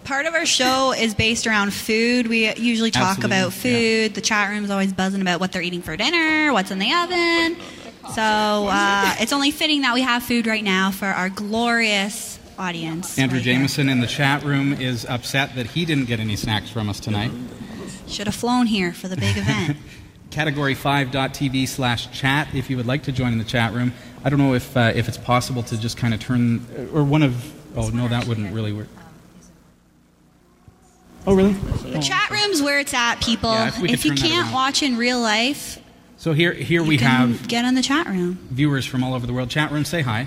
Part 0.09 0.25
of 0.25 0.33
our 0.33 0.47
show 0.47 0.95
is 0.95 1.15
based 1.15 1.47
around 1.47 1.75
food. 1.75 2.29
We 2.29 2.55
usually 2.55 2.91
talk 2.91 3.19
Absolutely, 3.19 3.37
about 3.37 3.53
food. 3.53 4.15
The 4.15 4.23
chat 4.23 4.49
room's 4.49 4.71
always 4.71 4.91
buzzing 4.91 5.21
about 5.21 5.39
what 5.39 5.53
they're 5.53 5.61
eating 5.61 5.83
for 5.83 5.99
dinner, 5.99 6.51
what's 6.51 6.71
in 6.71 6.79
the 6.79 6.91
oven. 6.95 7.59
So 8.15 8.23
uh, 8.23 9.17
it's 9.21 9.35
only 9.35 9.51
fitting 9.51 9.83
that 9.83 9.93
we 9.93 10.01
have 10.01 10.23
food 10.23 10.47
right 10.47 10.65
now 10.65 10.93
for 10.93 11.09
our 11.09 11.29
glorious 11.29 12.39
audience. 12.59 13.19
Andrew. 13.19 13.39
Jameson 13.39 13.91
in 13.91 14.01
the 14.01 14.07
chat 14.07 14.45
room 14.45 14.73
is 14.73 15.05
upset 15.05 15.55
that 15.57 15.67
he 15.67 15.85
didn't 15.85 16.07
get 16.07 16.21
any 16.21 16.37
snacks 16.37 16.71
from 16.71 16.89
us 16.89 17.01
tonight. 17.01 17.31
Should 18.07 18.29
have 18.29 18.35
flown 18.35 18.65
here 18.65 18.95
for 18.95 19.09
the 19.09 19.17
big 19.17 19.37
event. 19.37 19.77
Category5.tv 20.31 21.69
slash 21.69 22.19
chat 22.19 22.55
if 22.55 22.71
you 22.71 22.79
would 22.79 22.87
like 22.87 23.03
to 23.03 23.13
join 23.13 23.33
in 23.33 23.39
the 23.39 23.45
chat 23.45 23.75
room. 23.75 23.93
I 24.25 24.31
don't 24.31 24.39
know 24.39 24.55
if, 24.55 24.75
uh, 24.75 24.91
if 24.95 25.07
it's 25.07 25.19
possible 25.19 25.63
to 25.65 25.79
just 25.79 25.99
kind 25.99 26.15
of 26.15 26.21
turn, 26.21 26.67
or 26.95 27.05
one 27.05 27.23
of, 27.23 27.77
oh 27.77 27.91
no, 27.91 28.09
that 28.09 28.27
wouldn't 28.27 28.55
really 28.55 28.73
work. 28.73 28.89
Oh, 31.29 31.35
really? 31.35 31.53
the 31.53 31.99
chat 31.99 32.31
room's 32.31 32.63
where 32.63 32.79
it's 32.79 32.95
at, 32.95 33.21
people. 33.21 33.51
Yeah, 33.51 33.69
if 33.69 33.85
if 33.85 34.05
you 34.07 34.15
can't 34.15 34.51
watch 34.51 34.83
in 34.83 34.97
real 34.97 35.21
life, 35.21 35.79
So 36.17 36.33
here, 36.33 36.55
here 36.55 36.83
we 36.83 36.97
can 36.97 37.07
have 37.07 37.49
get 37.49 37.67
in 37.67 37.75
the 37.75 37.83
chat 37.83 38.07
room. 38.07 38.39
viewers 38.51 38.87
from 38.87 39.05
all 39.05 39.13
over 39.13 39.27
the 39.27 39.35
world. 39.35 39.51
Chat 39.51 39.71
room, 39.71 39.85
say 39.85 40.01
hi. 40.01 40.27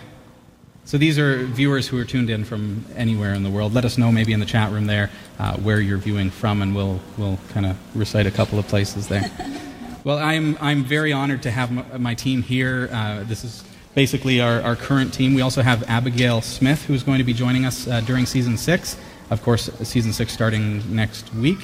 So 0.85 0.99
these 0.99 1.17
are 1.17 1.43
viewers 1.43 1.87
who 1.87 1.97
are 1.97 2.05
tuned 2.05 2.29
in 2.29 2.45
from 2.45 2.85
anywhere 2.95 3.33
in 3.33 3.41
the 3.41 3.49
world. 3.49 3.73
Let 3.73 3.83
us 3.83 3.97
know 3.97 4.11
maybe 4.11 4.31
in 4.31 4.39
the 4.39 4.45
chat 4.45 4.71
room 4.71 4.85
there 4.85 5.09
uh, 5.39 5.57
where 5.57 5.79
you're 5.79 5.97
viewing 5.97 6.29
from, 6.29 6.61
and 6.61 6.75
we'll 6.75 6.99
we'll 7.17 7.39
kind 7.49 7.65
of 7.65 7.77
recite 7.95 8.27
a 8.27 8.31
couple 8.31 8.59
of 8.59 8.67
places 8.67 9.07
there. 9.07 9.27
well, 10.03 10.19
I'm 10.19 10.55
I'm 10.61 10.83
very 10.83 11.13
honored 11.13 11.41
to 11.43 11.51
have 11.51 11.71
my, 11.71 11.97
my 11.97 12.13
team 12.13 12.43
here. 12.43 12.89
Uh, 12.91 13.23
this 13.23 13.43
is 13.43 13.63
basically 13.95 14.39
our, 14.39 14.61
our 14.61 14.75
current 14.75 15.15
team. 15.15 15.33
We 15.33 15.41
also 15.41 15.63
have 15.63 15.81
Abigail 15.89 16.41
Smith, 16.41 16.85
who's 16.85 17.01
going 17.01 17.17
to 17.17 17.23
be 17.23 17.33
joining 17.33 17.65
us 17.65 17.87
uh, 17.87 18.01
during 18.01 18.27
season 18.27 18.55
six. 18.55 18.97
Of 19.31 19.41
course, 19.43 19.71
season 19.83 20.11
six 20.11 20.33
starting 20.33 20.93
next 20.93 21.33
week. 21.33 21.59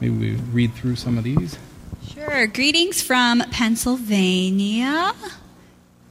Maybe 0.00 0.16
we 0.16 0.34
read 0.52 0.74
through 0.74 0.96
some 0.96 1.16
of 1.16 1.22
these. 1.22 1.56
Sure. 2.12 2.48
Greetings 2.48 3.00
from 3.00 3.40
Pennsylvania, 3.52 5.12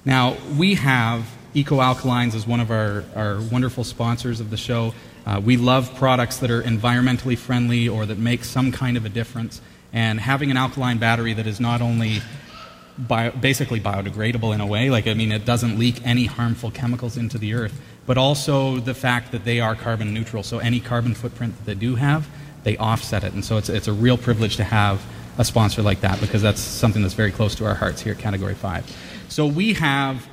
Now, 0.06 0.38
we 0.56 0.76
have 0.76 1.26
Eco 1.56 1.80
Alkalines 1.80 2.36
as 2.36 2.46
one 2.46 2.60
of 2.60 2.70
our, 2.70 3.04
our 3.16 3.42
wonderful 3.42 3.84
sponsors 3.84 4.40
of 4.40 4.52
the 4.52 4.58
show. 4.58 4.94
Uh, 5.26 5.42
we 5.44 5.58
love 5.58 5.96
products 5.96 6.38
that 6.38 6.52
are 6.52 6.62
environmentally 6.62 7.36
friendly 7.36 7.90
or 7.90 8.06
that 8.06 8.20
make 8.20 8.44
some 8.44 8.72
kind 8.72 8.98
of 8.98 9.06
a 9.06 9.10
difference. 9.10 9.60
And 9.92 10.20
having 10.20 10.52
an 10.52 10.58
alkaline 10.58 11.00
battery 11.00 11.34
that 11.34 11.48
is 11.48 11.60
not 11.60 11.82
only 11.82 12.22
bio, 13.00 13.32
basically 13.32 13.80
biodegradable 13.80 14.54
in 14.54 14.62
a 14.62 14.68
way, 14.68 14.92
like, 14.92 15.08
I 15.08 15.16
mean, 15.16 15.32
it 15.32 15.44
doesn't 15.44 15.80
leak 15.80 16.06
any 16.06 16.26
harmful 16.26 16.70
chemicals 16.70 17.18
into 17.18 17.40
the 17.40 17.56
earth, 17.56 17.82
but 18.06 18.18
also 18.18 18.78
the 18.78 18.94
fact 18.94 19.32
that 19.32 19.46
they 19.46 19.60
are 19.60 19.76
carbon 19.76 20.14
neutral. 20.14 20.44
So 20.44 20.60
any 20.60 20.80
carbon 20.80 21.14
footprint 21.14 21.58
that 21.58 21.66
they 21.66 21.76
do 21.76 21.96
have, 21.96 22.28
they 22.64 22.78
offset 22.78 23.24
it. 23.24 23.34
And 23.34 23.44
so 23.44 23.58
it's, 23.58 23.70
it's 23.70 23.88
a 23.88 23.94
real 23.94 24.18
privilege 24.18 24.58
to 24.58 24.64
have 24.64 25.04
a 25.38 25.46
sponsor 25.46 25.82
like 25.82 26.02
that 26.02 26.20
because 26.20 26.42
that's 26.42 26.60
something 26.60 27.02
that's 27.02 27.14
very 27.14 27.32
close 27.32 27.56
to 27.56 27.66
our 27.66 27.76
hearts 27.76 28.02
here 28.02 28.14
at 28.14 28.20
Category 28.20 28.54
5. 28.54 29.26
So 29.30 29.48
we 29.48 29.74
have 29.74 30.28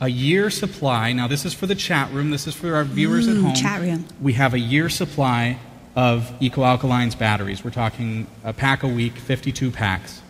a 0.00 0.08
year 0.08 0.50
supply. 0.50 1.12
Now, 1.12 1.28
this 1.28 1.44
is 1.44 1.54
for 1.54 1.66
the 1.66 1.74
chat 1.74 2.12
room, 2.12 2.30
this 2.30 2.46
is 2.46 2.54
for 2.54 2.74
our 2.74 2.84
viewers 2.84 3.26
at 3.26 3.36
home. 3.36 3.54
chat 3.54 3.80
room. 3.80 4.06
We 4.20 4.34
have 4.34 4.54
a 4.54 4.58
year 4.58 4.88
supply 4.88 5.58
of 5.96 6.32
Eco 6.40 6.62
Alkalines 6.62 7.18
batteries. 7.18 7.64
We're 7.64 7.70
talking 7.70 8.26
a 8.42 8.52
pack 8.52 8.82
a 8.82 8.88
week, 8.88 9.14
52 9.14 9.70
packs. 9.70 10.20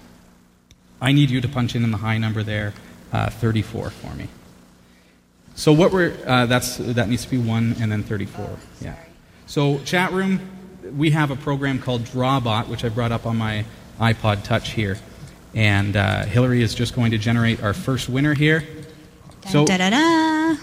I 1.01 1.13
need 1.13 1.31
you 1.31 1.41
to 1.41 1.49
punch 1.49 1.75
in 1.75 1.83
in 1.83 1.91
the 1.91 1.99
high 1.99 2.19
number 2.19 2.43
there, 2.43 2.73
uh, 3.13 3.31
34 3.31 3.91
for 3.91 4.15
me. 4.15 4.29
So 5.55 5.73
what 5.73 5.93
we're 5.93 6.17
uh, 6.27 6.47
that's 6.47 6.79
that 6.79 7.09
needs 7.09 7.25
to 7.25 7.31
be 7.31 7.39
one 7.39 7.77
and 7.81 7.91
then 7.91 8.03
34. 8.03 8.59
Yeah. 8.81 8.97
So 9.47 9.79
chat 9.81 10.13
room, 10.13 10.41
we 10.97 11.11
have 11.11 11.31
a 11.31 11.37
program 11.37 11.79
called 11.79 12.03
Drawbot, 12.03 12.69
which 12.69 12.85
I 12.85 12.89
brought 12.89 13.13
up 13.13 13.27
on 13.27 13.37
my 13.37 13.65
iPod 14.01 14.43
Touch 14.43 14.71
here, 14.71 14.99
and 15.55 15.97
uh, 15.97 16.25
Hillary 16.25 16.63
is 16.63 16.75
just 16.75 16.95
going 16.95 17.13
to 17.13 17.19
generate 17.19 17.63
our 17.63 17.73
first 17.73 18.09
winner 18.09 18.35
here. 18.35 18.65
So 19.51 19.65
da 19.65 19.77
da 19.77 19.91
da. 19.91 20.57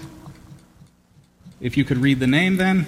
if 1.61 1.77
you 1.77 1.85
could 1.85 1.97
read 1.97 2.19
the 2.19 2.27
name, 2.27 2.57
then. 2.57 2.85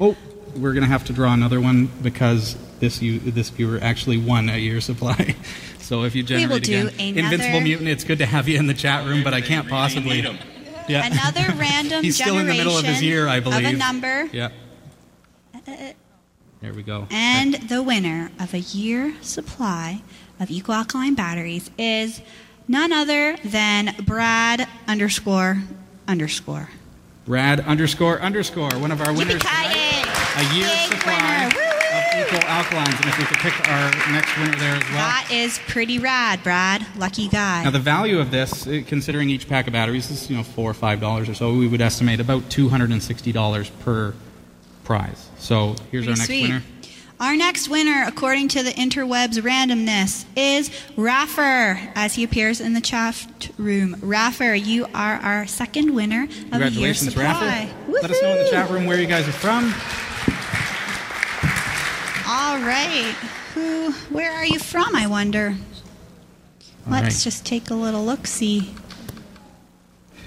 Oh, 0.00 0.16
we're 0.56 0.72
going 0.72 0.82
to 0.82 0.88
have 0.88 1.04
to 1.06 1.12
draw 1.12 1.32
another 1.32 1.60
one 1.60 1.86
because 2.02 2.56
this 2.80 3.00
you, 3.02 3.18
this 3.20 3.50
viewer 3.50 3.78
actually 3.80 4.18
won 4.18 4.48
a 4.48 4.56
year 4.56 4.80
supply. 4.80 5.36
so 5.78 6.04
if 6.04 6.14
you 6.14 6.22
will 6.22 6.26
generate 6.28 6.62
do 6.64 6.88
again, 6.88 7.16
another- 7.16 7.34
Invincible 7.34 7.60
Mutant, 7.60 7.88
it's 7.88 8.04
good 8.04 8.18
to 8.18 8.26
have 8.26 8.48
you 8.48 8.58
in 8.58 8.66
the 8.66 8.74
chat 8.74 9.06
room, 9.06 9.22
but 9.22 9.34
I 9.34 9.40
can't 9.40 9.68
possibly. 9.68 10.24
Yeah. 10.88 11.06
Another 11.06 11.52
random 11.58 12.02
He's 12.04 12.16
still 12.16 12.38
in 12.38 12.46
the 12.46 12.52
middle 12.54 12.76
of 12.76 12.84
his 12.84 13.00
generation 13.00 13.04
year, 13.08 13.28
I 13.28 13.36
Of 13.36 13.44
believe. 13.44 13.66
a 13.66 13.72
number. 13.72 14.24
Yeah. 14.32 14.50
Uh-uh. 15.54 15.92
There 16.60 16.72
we 16.72 16.82
go. 16.82 17.06
And 17.10 17.54
the 17.54 17.82
winner 17.82 18.30
of 18.38 18.54
a 18.54 18.60
year 18.60 19.14
supply 19.20 20.02
of 20.38 20.50
Eco 20.50 20.72
Alkaline 20.72 21.14
batteries 21.14 21.70
is 21.76 22.20
none 22.68 22.92
other 22.92 23.36
than 23.44 23.96
Brad 24.04 24.68
underscore 24.86 25.62
underscore. 26.06 26.68
Brad 27.26 27.60
underscore 27.60 28.20
underscore, 28.20 28.70
one 28.78 28.90
of 28.92 29.00
our 29.00 29.12
winners. 29.12 29.42
A 29.44 30.54
year 30.54 30.66
Big 30.66 30.98
supply 30.98 31.12
winner. 31.14 31.31
Eco 32.32 32.46
Alkalines. 32.46 32.96
And 32.96 33.06
if 33.06 33.18
we 33.18 33.24
could 33.24 33.38
pick 33.38 33.68
our 33.68 33.90
next 34.10 34.36
winner 34.38 34.56
there 34.56 34.76
as 34.76 34.82
well. 34.84 34.92
That 34.92 35.28
is 35.30 35.58
pretty 35.68 35.98
rad, 35.98 36.42
Brad. 36.42 36.86
Lucky 36.96 37.28
guy. 37.28 37.64
Now 37.64 37.70
the 37.70 37.78
value 37.78 38.18
of 38.18 38.30
this, 38.30 38.66
uh, 38.66 38.82
considering 38.86 39.28
each 39.28 39.48
pack 39.48 39.66
of 39.66 39.72
batteries 39.72 40.10
is 40.10 40.30
you 40.30 40.36
know 40.36 40.42
four 40.42 40.70
or 40.70 40.74
five 40.74 41.00
dollars 41.00 41.28
or 41.28 41.34
so, 41.34 41.52
we 41.54 41.66
would 41.68 41.80
estimate 41.80 42.20
about 42.20 42.48
two 42.48 42.68
hundred 42.68 42.90
and 42.90 43.02
sixty 43.02 43.32
dollars 43.32 43.68
per 43.80 44.14
prize. 44.84 45.28
So 45.38 45.76
here's 45.90 46.06
our 46.06 46.14
next 46.14 46.26
sweet. 46.26 46.42
winner. 46.42 46.62
Our 47.20 47.36
next 47.36 47.68
winner, 47.68 48.04
according 48.04 48.48
to 48.48 48.64
the 48.64 48.70
interwebs 48.70 49.40
randomness, 49.40 50.24
is 50.34 50.72
Raffer, 50.96 51.78
as 51.94 52.16
he 52.16 52.24
appears 52.24 52.60
in 52.60 52.72
the 52.72 52.80
chat 52.80 53.48
room. 53.58 53.94
Raffer, 54.02 54.54
you 54.54 54.86
are 54.86 55.14
our 55.14 55.46
second 55.46 55.94
winner 55.94 56.24
of 56.24 56.30
a 56.30 56.32
year 56.32 56.48
Congratulations, 56.50 57.12
supply. 57.12 57.70
Rafa. 57.86 57.92
Let 57.92 58.10
us 58.10 58.20
know 58.22 58.32
in 58.32 58.44
the 58.44 58.50
chat 58.50 58.70
room 58.70 58.86
where 58.86 58.98
you 58.98 59.06
guys 59.06 59.28
are 59.28 59.32
from. 59.32 59.72
All 62.34 62.58
right. 62.60 63.14
Who? 63.52 63.92
Where 64.08 64.32
are 64.32 64.46
you 64.46 64.58
from? 64.58 64.96
I 64.96 65.06
wonder. 65.06 65.54
All 66.86 66.92
Let's 66.92 67.02
right. 67.04 67.24
just 67.24 67.44
take 67.44 67.68
a 67.68 67.74
little 67.74 68.06
look. 68.06 68.26
See. 68.26 68.74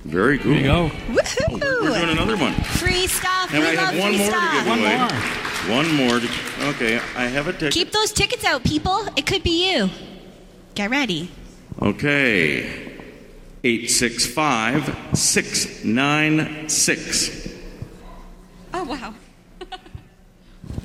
Very 0.05 0.39
cool. 0.39 0.53
There 0.53 0.59
you 0.59 0.65
go. 0.65 0.89
Woohoo! 1.09 1.59
Oh, 1.61 1.79
we're 1.83 1.99
doing 1.99 2.09
another 2.09 2.35
one. 2.35 2.53
Free 2.53 3.05
stuff. 3.05 3.53
And 3.53 3.61
we 3.61 3.69
I 3.69 3.75
love 3.75 3.93
have 3.93 3.99
one 3.99 4.17
more 4.17 4.27
stuff. 4.27 4.51
to 4.51 4.57
give 4.57 4.79
away. 4.79 4.97
One 4.97 5.93
more. 5.93 6.09
One 6.09 6.09
more. 6.09 6.19
To, 6.19 6.69
okay, 6.69 6.95
I 7.15 7.25
have 7.27 7.47
a 7.47 7.53
ticket. 7.53 7.73
Keep 7.73 7.91
those 7.91 8.11
tickets 8.11 8.43
out, 8.43 8.63
people. 8.63 9.05
It 9.15 9.27
could 9.27 9.43
be 9.43 9.71
you. 9.71 9.91
Get 10.73 10.89
ready. 10.89 11.29
Okay. 11.79 12.88
865 13.63 15.17
696. 15.17 17.49
Oh, 18.73 18.83
wow. 18.83 19.13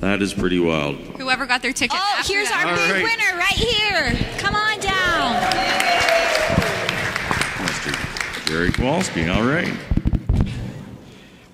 That 0.00 0.22
is 0.22 0.32
pretty 0.34 0.58
wild. 0.58 0.96
Whoever 0.96 1.46
got 1.46 1.62
their 1.62 1.72
ticket. 1.72 1.96
Oh, 2.00 2.22
here's 2.26 2.48
that. 2.48 2.64
our 2.66 2.72
All 2.72 2.76
big 2.76 2.90
right. 2.90 3.04
winner 3.04 3.36
right 3.38 3.52
here. 3.52 4.12
Come 4.38 4.54
on 4.54 4.78
down. 4.80 5.36
Mr. 7.66 8.46
Jerry 8.46 8.70
Kowalski. 8.72 9.28
All 9.28 9.44
right. 9.44 9.72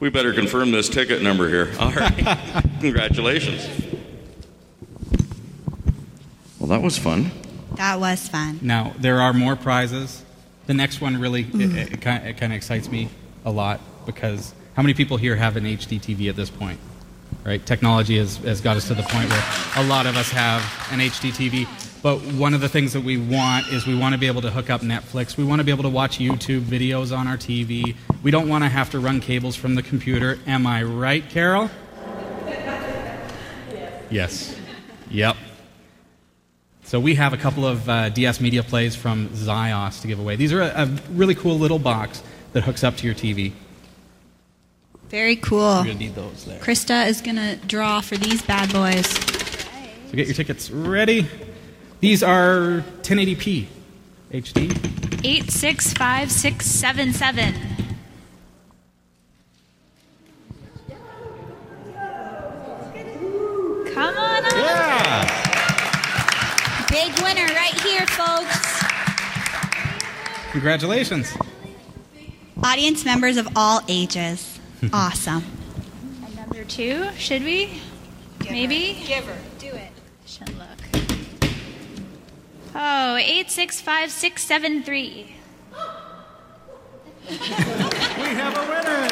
We 0.00 0.08
better 0.10 0.32
confirm 0.32 0.70
this 0.70 0.88
ticket 0.88 1.20
number 1.22 1.48
here. 1.48 1.70
All 1.78 1.92
right. 1.92 2.62
Congratulations. 2.80 3.68
Well, 6.58 6.68
that 6.68 6.80
was 6.82 6.96
fun. 6.96 7.30
That 7.74 8.00
was 8.00 8.26
fun. 8.26 8.58
Now, 8.62 8.94
there 8.98 9.20
are 9.20 9.34
more 9.34 9.56
prizes. 9.56 10.24
The 10.70 10.74
next 10.74 11.00
one 11.00 11.18
really, 11.20 11.42
Mm. 11.46 11.76
it, 11.76 11.94
it, 11.94 12.00
kind, 12.00 12.24
it 12.24 12.36
kind 12.36 12.52
of 12.52 12.56
excites 12.56 12.88
me 12.92 13.08
a 13.44 13.50
lot 13.50 13.80
because 14.06 14.54
how 14.76 14.82
many 14.82 14.94
people 14.94 15.16
here 15.16 15.34
have 15.34 15.56
an 15.56 15.64
HD 15.64 15.98
TV 15.98 16.28
at 16.28 16.36
this 16.36 16.48
point? 16.48 16.78
Right? 17.44 17.66
Technology 17.66 18.18
has, 18.18 18.36
has 18.36 18.60
got 18.60 18.76
us 18.76 18.86
to 18.86 18.94
the 18.94 19.02
point 19.02 19.28
where 19.30 19.42
a 19.78 19.88
lot 19.88 20.06
of 20.06 20.16
us 20.16 20.30
have 20.30 20.62
an 20.92 21.00
HD 21.00 21.32
TV. 21.32 21.66
But 22.04 22.20
one 22.20 22.54
of 22.54 22.60
the 22.60 22.68
things 22.68 22.92
that 22.92 23.00
we 23.00 23.16
want 23.16 23.66
is 23.72 23.84
we 23.84 23.98
want 23.98 24.12
to 24.12 24.18
be 24.18 24.28
able 24.28 24.42
to 24.42 24.50
hook 24.52 24.70
up 24.70 24.82
Netflix. 24.82 25.36
We 25.36 25.42
want 25.42 25.58
to 25.58 25.64
be 25.64 25.72
able 25.72 25.82
to 25.82 25.88
watch 25.88 26.20
YouTube 26.20 26.60
videos 26.60 27.10
on 27.10 27.26
our 27.26 27.36
TV. 27.36 27.96
We 28.22 28.30
don't 28.30 28.48
want 28.48 28.62
to 28.62 28.68
have 28.70 28.90
to 28.90 29.00
run 29.00 29.18
cables 29.18 29.56
from 29.56 29.74
the 29.74 29.82
computer. 29.82 30.38
Am 30.46 30.68
I 30.68 30.84
right, 30.84 31.28
Carol? 31.28 31.68
Yes. 34.08 34.56
Yep. 35.10 35.36
So 36.90 36.98
we 36.98 37.14
have 37.14 37.32
a 37.32 37.36
couple 37.36 37.64
of 37.64 37.88
uh, 37.88 38.08
DS 38.08 38.40
Media 38.40 38.64
Plays 38.64 38.96
from 38.96 39.28
Xios 39.28 40.00
to 40.00 40.08
give 40.08 40.18
away. 40.18 40.34
These 40.34 40.52
are 40.52 40.62
a, 40.62 40.72
a 40.74 40.86
really 41.12 41.36
cool 41.36 41.56
little 41.56 41.78
box 41.78 42.20
that 42.52 42.64
hooks 42.64 42.82
up 42.82 42.96
to 42.96 43.06
your 43.06 43.14
TV. 43.14 43.52
Very 45.08 45.36
cool. 45.36 45.60
We're 45.60 45.84
gonna 45.84 45.94
need 45.94 46.16
those 46.16 46.46
there. 46.46 46.58
Christa 46.58 47.06
is 47.06 47.20
going 47.20 47.36
to 47.36 47.54
draw 47.64 48.00
for 48.00 48.16
these 48.16 48.42
bad 48.42 48.72
boys. 48.72 49.06
So 49.06 50.14
get 50.14 50.26
your 50.26 50.34
tickets 50.34 50.68
ready. 50.72 51.28
These 52.00 52.24
are 52.24 52.82
1080p 53.02 53.66
HD. 54.32 55.24
865677. 55.24 57.54
Come 57.54 57.69
Congratulations. 70.50 71.32
Audience 72.62 73.04
members 73.04 73.36
of 73.36 73.46
all 73.54 73.82
ages. 73.88 74.58
awesome. 74.92 75.44
And 76.24 76.34
number 76.36 76.64
two, 76.64 77.08
should 77.16 77.44
we? 77.44 77.80
Maybe? 78.50 79.02
Give 79.06 79.24
her. 79.24 79.38
Do 79.58 79.68
it. 79.68 79.92
Should 80.26 80.48
look. 80.58 80.66
Oh, 82.74 83.16
865673. 83.16 85.36
We 87.28 87.36
have 88.34 88.56
a 88.56 88.60
winner. 88.68 89.06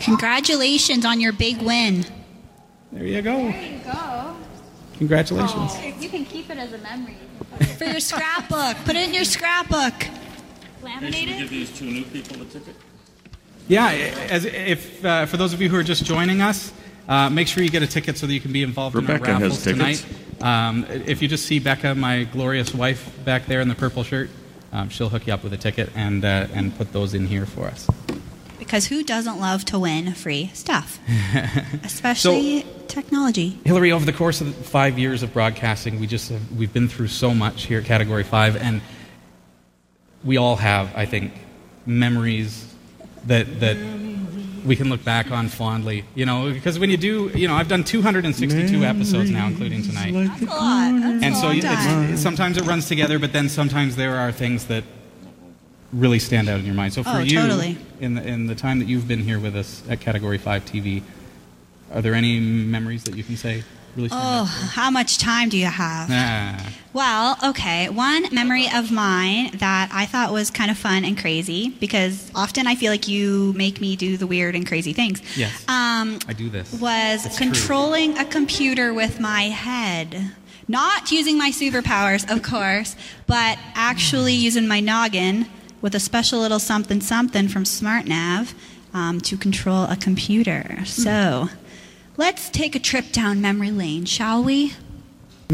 Congratulations 0.00 1.04
on 1.04 1.20
your 1.20 1.32
big 1.32 1.60
win. 1.60 2.04
There 2.92 3.04
you 3.04 3.22
go. 3.22 3.36
There 3.36 3.72
you 3.72 3.78
go. 3.84 4.15
Congratulations. 4.98 6.02
You 6.02 6.08
can 6.08 6.24
keep 6.24 6.50
it 6.50 6.58
as 6.58 6.72
a 6.72 6.78
memory. 6.78 7.16
For 7.78 7.84
your 7.84 8.00
scrapbook. 8.00 8.76
Put 8.84 8.96
it 8.96 9.08
in 9.08 9.14
your 9.14 9.24
scrapbook. 9.24 9.94
Laminated? 10.82 11.48
these 11.48 11.76
two 11.76 11.86
new 11.86 12.04
people 12.04 12.42
a 12.42 12.44
ticket? 12.44 12.74
Yeah, 13.68 13.88
as 14.30 14.44
if 14.44 15.04
uh, 15.04 15.26
for 15.26 15.36
those 15.36 15.52
of 15.52 15.60
you 15.60 15.68
who 15.68 15.76
are 15.76 15.82
just 15.82 16.04
joining 16.04 16.40
us, 16.40 16.72
uh, 17.08 17.28
make 17.30 17.48
sure 17.48 17.62
you 17.62 17.70
get 17.70 17.82
a 17.82 17.86
ticket 17.86 18.16
so 18.16 18.26
that 18.26 18.32
you 18.32 18.40
can 18.40 18.52
be 18.52 18.62
involved 18.62 18.94
Rebecca 18.94 19.24
in 19.24 19.30
our 19.30 19.40
has 19.40 19.42
raffles 19.42 19.64
tickets. 19.64 20.02
tonight. 20.02 20.68
Um, 20.68 20.84
if 21.06 21.22
you 21.22 21.28
just 21.28 21.46
see 21.46 21.58
Becca, 21.58 21.94
my 21.94 22.24
glorious 22.24 22.74
wife, 22.74 23.10
back 23.24 23.46
there 23.46 23.60
in 23.60 23.68
the 23.68 23.74
purple 23.74 24.02
shirt, 24.04 24.30
um, 24.72 24.88
she'll 24.88 25.08
hook 25.08 25.26
you 25.26 25.32
up 25.32 25.42
with 25.42 25.52
a 25.52 25.56
ticket 25.56 25.90
and 25.94 26.24
uh, 26.24 26.46
and 26.52 26.76
put 26.76 26.92
those 26.92 27.14
in 27.14 27.26
here 27.26 27.46
for 27.46 27.66
us. 27.66 27.88
Because 28.58 28.86
who 28.86 29.02
doesn't 29.02 29.38
love 29.38 29.64
to 29.66 29.78
win 29.78 30.12
free 30.14 30.50
stuff? 30.54 30.98
Especially 31.84 32.64
technology. 32.88 33.58
Hillary, 33.64 33.92
over 33.92 34.04
the 34.04 34.12
course 34.12 34.40
of 34.40 34.46
the 34.46 34.64
five 34.64 34.98
years 34.98 35.22
of 35.22 35.32
broadcasting, 35.32 36.00
we 36.00 36.06
just 36.06 36.30
have, 36.30 36.52
we've 36.52 36.72
been 36.72 36.88
through 36.88 37.08
so 37.08 37.34
much 37.34 37.64
here 37.64 37.80
at 37.80 37.84
Category 37.84 38.24
Five, 38.24 38.56
and 38.56 38.80
we 40.24 40.36
all 40.36 40.56
have, 40.56 40.94
I 40.96 41.06
think, 41.06 41.32
memories 41.84 42.74
that 43.26 43.60
that 43.60 43.76
we 44.64 44.74
can 44.74 44.88
look 44.88 45.04
back 45.04 45.30
on 45.30 45.48
fondly. 45.48 46.04
You 46.14 46.26
know, 46.26 46.52
because 46.52 46.78
when 46.78 46.90
you 46.90 46.96
do, 46.96 47.30
you 47.34 47.48
know, 47.48 47.54
I've 47.54 47.68
done 47.68 47.84
262 47.84 48.84
episodes 48.84 49.30
now, 49.30 49.46
including 49.46 49.82
tonight. 49.82 50.12
That's 50.12 50.42
a 50.42 50.44
lot. 50.46 51.00
That's 51.00 51.24
and 51.24 51.34
a 51.34 51.38
so 51.38 51.50
it's, 51.52 52.20
sometimes 52.22 52.56
it 52.56 52.64
runs 52.64 52.88
together, 52.88 53.18
but 53.18 53.32
then 53.32 53.48
sometimes 53.48 53.96
there 53.96 54.16
are 54.16 54.32
things 54.32 54.66
that 54.66 54.84
really 55.92 56.18
stand 56.18 56.48
out 56.48 56.58
in 56.60 56.66
your 56.66 56.74
mind. 56.74 56.92
So 56.92 57.02
for 57.02 57.10
Oh, 57.10 57.18
you, 57.20 57.38
totally. 57.40 57.78
in 58.00 58.14
the 58.14 58.26
in 58.26 58.46
the 58.46 58.54
time 58.54 58.78
that 58.80 58.88
you've 58.88 59.06
been 59.08 59.20
here 59.20 59.38
with 59.38 59.56
us 59.56 59.82
at 59.88 60.00
Category 60.00 60.38
Five 60.38 60.64
TV, 60.64 61.02
are 61.92 62.02
there 62.02 62.14
any 62.14 62.40
memories 62.40 63.04
that 63.04 63.16
you 63.16 63.24
can 63.24 63.36
say? 63.36 63.62
Really. 63.96 64.10
Oh, 64.12 64.44
how 64.74 64.90
much 64.90 65.16
time 65.16 65.48
do 65.48 65.56
you 65.56 65.64
have? 65.64 66.08
Ah. 66.12 66.70
Well, 66.92 67.38
okay. 67.42 67.88
One 67.88 68.26
memory 68.34 68.66
of 68.74 68.92
mine 68.92 69.52
that 69.56 69.88
I 69.90 70.04
thought 70.04 70.32
was 70.34 70.50
kind 70.50 70.70
of 70.70 70.76
fun 70.76 71.06
and 71.06 71.16
crazy 71.18 71.70
because 71.70 72.30
often 72.34 72.66
I 72.66 72.74
feel 72.74 72.92
like 72.92 73.08
you 73.08 73.54
make 73.54 73.80
me 73.80 73.96
do 73.96 74.18
the 74.18 74.26
weird 74.26 74.54
and 74.54 74.66
crazy 74.66 74.92
things. 74.92 75.22
Yes. 75.34 75.64
Um, 75.66 76.18
I 76.28 76.34
do 76.36 76.50
this. 76.50 76.74
was 76.78 77.22
true. 77.22 77.46
controlling 77.46 78.18
a 78.18 78.26
computer 78.26 78.92
with 78.92 79.18
my 79.18 79.44
head. 79.44 80.30
Not 80.68 81.10
using 81.10 81.38
my 81.38 81.50
superpowers, 81.50 82.30
of 82.30 82.42
course, 82.42 82.96
but 83.26 83.56
actually 83.74 84.34
using 84.34 84.68
my 84.68 84.80
noggin 84.80 85.46
with 85.80 85.94
a 85.94 86.00
special 86.00 86.40
little 86.40 86.58
something 86.58 87.00
something 87.00 87.48
from 87.48 87.64
SmartNav 87.64 88.54
um, 88.94 89.20
to 89.20 89.36
control 89.36 89.84
a 89.84 89.96
computer. 89.96 90.84
So 90.84 91.48
let's 92.16 92.48
take 92.50 92.74
a 92.74 92.78
trip 92.78 93.12
down 93.12 93.40
memory 93.40 93.70
lane, 93.70 94.04
shall 94.04 94.42
we? 94.42 94.72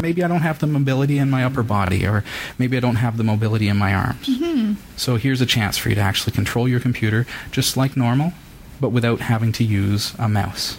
Maybe 0.01 0.23
I 0.23 0.27
don't 0.27 0.41
have 0.41 0.59
the 0.59 0.65
mobility 0.67 1.19
in 1.19 1.29
my 1.29 1.43
upper 1.43 1.61
body, 1.61 2.07
or 2.07 2.23
maybe 2.57 2.77
I 2.77 2.79
don't 2.79 2.95
have 2.95 3.17
the 3.17 3.23
mobility 3.23 3.67
in 3.67 3.77
my 3.77 3.93
arms. 3.93 4.27
Mm-hmm. 4.27 4.73
So 4.95 5.17
here's 5.17 5.39
a 5.39 5.45
chance 5.45 5.77
for 5.77 5.89
you 5.89 5.95
to 5.95 6.01
actually 6.01 6.33
control 6.33 6.67
your 6.67 6.79
computer 6.79 7.27
just 7.51 7.77
like 7.77 7.95
normal, 7.95 8.33
but 8.81 8.89
without 8.89 9.19
having 9.19 9.51
to 9.53 9.63
use 9.63 10.15
a 10.17 10.27
mouse. 10.27 10.77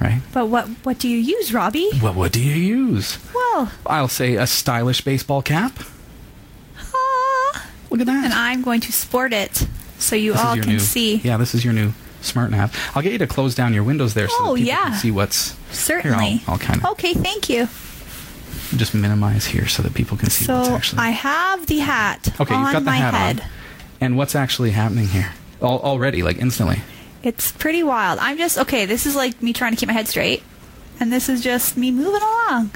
Right? 0.00 0.20
But 0.32 0.48
what 0.48 0.66
what 0.82 0.98
do 0.98 1.08
you 1.08 1.18
use, 1.18 1.54
Robbie? 1.54 1.88
Well, 2.02 2.14
what 2.14 2.32
do 2.32 2.42
you 2.42 2.56
use? 2.56 3.18
Well, 3.32 3.70
I'll 3.86 4.08
say 4.08 4.34
a 4.34 4.48
stylish 4.48 5.02
baseball 5.02 5.42
cap. 5.42 5.72
Look 7.92 8.00
at 8.00 8.06
that. 8.06 8.24
And 8.24 8.32
I'm 8.34 8.62
going 8.62 8.80
to 8.82 8.92
sport 8.92 9.32
it 9.32 9.66
so 9.98 10.16
you 10.16 10.32
This 10.32 10.40
all 10.42 10.56
can 10.56 10.66
new, 10.68 10.78
see. 10.78 11.16
Yeah, 11.16 11.36
this 11.36 11.54
is 11.54 11.64
your 11.64 11.72
new 11.74 11.92
smart 12.20 12.50
nav. 12.50 12.76
I'll 12.94 13.02
get 13.02 13.12
you 13.12 13.18
to 13.18 13.26
close 13.26 13.54
down 13.54 13.72
your 13.74 13.84
windows 13.84 14.14
there 14.14 14.28
so 14.28 14.34
Oh, 14.38 14.54
people 14.54 14.68
yeah. 14.68 14.84
can 14.90 14.94
see 14.98 15.10
what's. 15.10 15.56
Certainly. 15.70 16.26
Here, 16.30 16.40
I'll, 16.48 16.54
I'll 16.54 16.58
kind 16.58 16.80
of 16.84 16.90
Okay, 16.92 17.14
thank 17.14 17.48
you. 17.48 17.68
just 18.76 18.94
minimize 18.94 19.46
here 19.46 19.68
so 19.68 19.82
that 19.82 19.94
people 19.94 20.16
can 20.16 20.30
see 20.30 20.50
what's 20.52 20.68
So 20.68 20.74
actually. 20.74 20.98
I 21.00 21.10
have 21.10 21.66
the 21.66 21.78
hat 21.78 22.28
Okay, 22.40 22.54
on 22.54 22.62
you've 22.64 22.72
got 22.72 22.78
the 22.80 22.84
my 22.86 22.96
hat 22.96 23.14
head. 23.14 23.40
on. 23.40 23.46
And 24.00 24.16
what's 24.16 24.34
actually 24.34 24.70
happening 24.70 25.06
here? 25.08 25.32
Al- 25.60 25.80
already, 25.80 26.22
like 26.22 26.38
instantly. 26.38 26.80
It's 27.22 27.52
pretty 27.52 27.82
wild. 27.84 28.18
I'm 28.18 28.36
just 28.36 28.58
okay. 28.58 28.84
This 28.86 29.06
is 29.06 29.14
like 29.14 29.40
me 29.42 29.52
trying 29.52 29.72
to 29.72 29.76
keep 29.78 29.86
my 29.86 29.92
head 29.92 30.08
straight, 30.08 30.42
and 30.98 31.12
this 31.12 31.28
is 31.28 31.40
just 31.40 31.76
me 31.76 31.92
moving 31.92 32.20
along. 32.20 32.70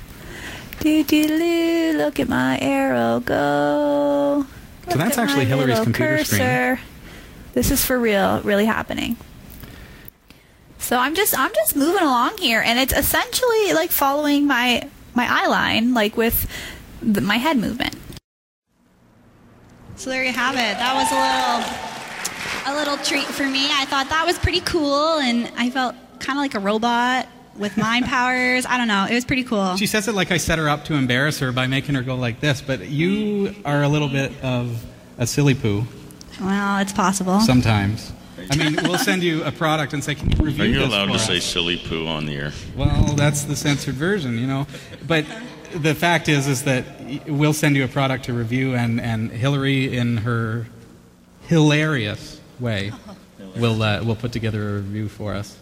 Do 0.79 1.03
do 1.03 1.27
do. 1.27 1.95
Look 1.99 2.21
at 2.21 2.29
my 2.29 2.57
arrow 2.61 3.19
go. 3.21 4.47
So 4.89 4.99
that's 4.99 5.19
actually 5.19 5.47
Hillary's 5.47 5.81
computer 5.81 6.25
screen. 6.25 6.41
cursor. 6.41 6.81
This 7.55 7.71
is 7.71 7.85
for 7.85 7.99
real, 7.99 8.41
really 8.43 8.67
happening. 8.67 9.17
So 10.79 10.97
I'm 10.97 11.15
just 11.15 11.37
I'm 11.37 11.53
just 11.55 11.75
moving 11.75 12.03
along 12.03 12.39
here, 12.39 12.61
and 12.61 12.79
it's 12.79 12.93
essentially 12.93 13.73
like 13.73 13.91
following 13.91 14.47
my 14.47 14.89
my 15.15 15.27
eye 15.29 15.47
line, 15.49 15.95
like 15.95 16.17
with 16.17 16.49
the, 17.03 17.21
my 17.21 17.37
head 17.37 17.57
movement. 17.57 17.97
So 19.97 20.11
there 20.11 20.25
you 20.25 20.33
have 20.33 20.55
it. 20.55 20.79
That 20.79 20.95
was 20.95 21.11
a 21.11 21.17
little 21.17 21.87
a 22.67 22.73
little 22.79 22.97
treat 23.05 23.25
for 23.25 23.45
me. 23.45 23.67
I 23.71 23.87
thought 23.87 24.09
that 24.11 24.27
was 24.27 24.39
pretty 24.39 24.61
cool 24.61 25.19
and 25.19 25.51
I 25.57 25.71
felt 25.71 25.95
kind 26.21 26.39
of 26.39 26.43
like 26.43 26.55
a 26.55 26.59
robot 26.59 27.27
with 27.59 27.77
mind 27.77 28.07
powers. 28.07 28.67
I 28.67 28.77
don't 28.79 28.89
know. 28.89 29.07
It 29.11 29.15
was 29.15 29.25
pretty 29.25 29.45
cool. 29.45 29.77
She 29.77 29.87
says 29.87 30.09
it 30.09 30.15
like 30.15 30.31
I 30.31 30.37
set 30.37 30.59
her 30.59 30.69
up 30.69 30.85
to 30.87 30.95
embarrass 30.95 31.39
her 31.41 31.53
by 31.53 31.67
making 31.67 31.95
her 31.95 32.03
go 32.03 32.15
like 32.17 32.41
this, 32.41 32.61
but 32.61 32.87
you 32.89 33.55
are 33.65 33.83
a 33.83 33.89
little 33.89 34.09
bit 34.09 34.33
of 34.43 34.85
a 35.19 35.27
silly 35.27 35.55
poo 35.55 35.85
Well, 36.41 36.79
it's 36.79 36.93
possible. 36.93 37.41
sometimes. 37.41 38.13
I 38.51 38.57
mean, 38.57 38.77
we'll 38.83 38.99
send 38.99 39.23
you 39.23 39.43
a 39.45 39.51
product 39.51 39.95
and 39.95 40.05
say, 40.05 40.15
"Can 40.15 40.31
you 40.31 40.45
review 40.45 40.65
Are 40.65 40.67
you 40.67 40.79
this 40.81 40.89
allowed 40.89 41.07
for 41.07 41.13
to 41.13 41.19
us?" 41.19 41.27
say 41.27 41.41
silly 41.41 41.79
poo 41.79 42.07
on 42.07 42.27
the 42.27 42.35
air? 42.37 42.53
Well, 42.77 43.15
that's 43.17 43.45
the 43.45 43.57
censored 43.57 43.95
version, 43.95 44.39
you 44.39 44.47
know. 44.47 44.67
But 45.07 45.25
the 45.75 45.95
fact 45.95 46.29
is, 46.29 46.47
is 46.47 46.63
that 46.65 46.85
we'll 47.27 47.55
send 47.55 47.77
you 47.77 47.85
a 47.85 47.89
product 47.89 48.27
to 48.27 48.35
review, 48.35 48.75
and, 48.75 49.01
and 49.01 49.31
Hillary, 49.33 49.97
in 49.97 50.19
her 50.19 50.67
hilarious 51.49 52.41
way, 52.61 52.93
will 53.57 53.83
uh, 53.83 54.03
will 54.05 54.17
put 54.17 54.33
together 54.33 54.69
a 54.71 54.73
review 54.77 55.09
for 55.09 55.33
us. 55.35 55.57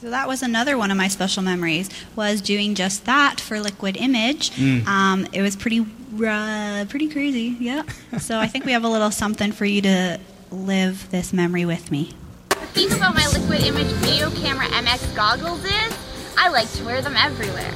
So 0.00 0.10
that 0.10 0.28
was 0.28 0.42
another 0.42 0.76
one 0.76 0.90
of 0.90 0.98
my 0.98 1.08
special 1.08 1.42
memories 1.42 1.88
was 2.14 2.42
doing 2.42 2.74
just 2.74 3.06
that 3.06 3.40
for 3.40 3.60
Liquid 3.60 3.96
Image. 3.96 4.50
Mm. 4.50 4.86
Um, 4.86 5.26
it 5.32 5.40
was 5.40 5.56
pretty 5.56 5.80
uh, 5.80 6.84
pretty 6.88 7.08
crazy, 7.08 7.56
yeah. 7.58 7.82
so 8.18 8.38
I 8.38 8.46
think 8.46 8.66
we 8.66 8.72
have 8.72 8.84
a 8.84 8.88
little 8.88 9.10
something 9.10 9.52
for 9.52 9.64
you 9.64 9.80
to 9.82 10.20
live 10.50 11.10
this 11.10 11.32
memory 11.32 11.64
with 11.64 11.90
me. 11.90 12.12
The 12.50 12.56
thing 12.56 12.92
about 12.92 13.14
my 13.14 13.26
Liquid 13.28 13.62
Image 13.62 13.86
Video 13.86 14.30
Camera 14.32 14.66
MX 14.66 15.16
goggles 15.16 15.64
is 15.64 15.98
I 16.36 16.50
like 16.50 16.70
to 16.72 16.84
wear 16.84 17.00
them 17.00 17.16
everywhere. 17.16 17.72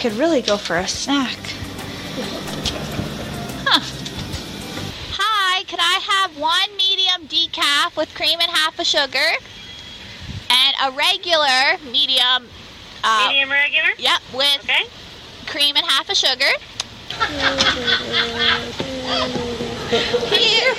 Could 0.00 0.14
really 0.14 0.40
go 0.40 0.56
for 0.56 0.76
a 0.78 0.88
snack. 0.88 1.36
Huh. 3.66 3.80
Hi, 5.12 5.62
could 5.64 5.78
I 5.78 6.00
have 6.00 6.38
one 6.38 6.74
medium 6.78 7.28
decaf 7.28 7.98
with 7.98 8.14
cream 8.14 8.40
and 8.40 8.50
half 8.50 8.78
a 8.78 8.84
sugar? 8.84 9.28
And 10.48 10.74
a 10.82 10.90
regular 10.96 11.76
medium. 11.92 12.48
Uh, 13.04 13.26
Medium 13.28 13.50
regular? 13.50 13.90
Yep, 13.98 14.20
with 14.32 14.70
cream 15.46 15.76
and 15.76 15.84
half 15.84 16.08
a 16.08 16.14
sugar. 16.14 16.48
Here. 20.34 20.74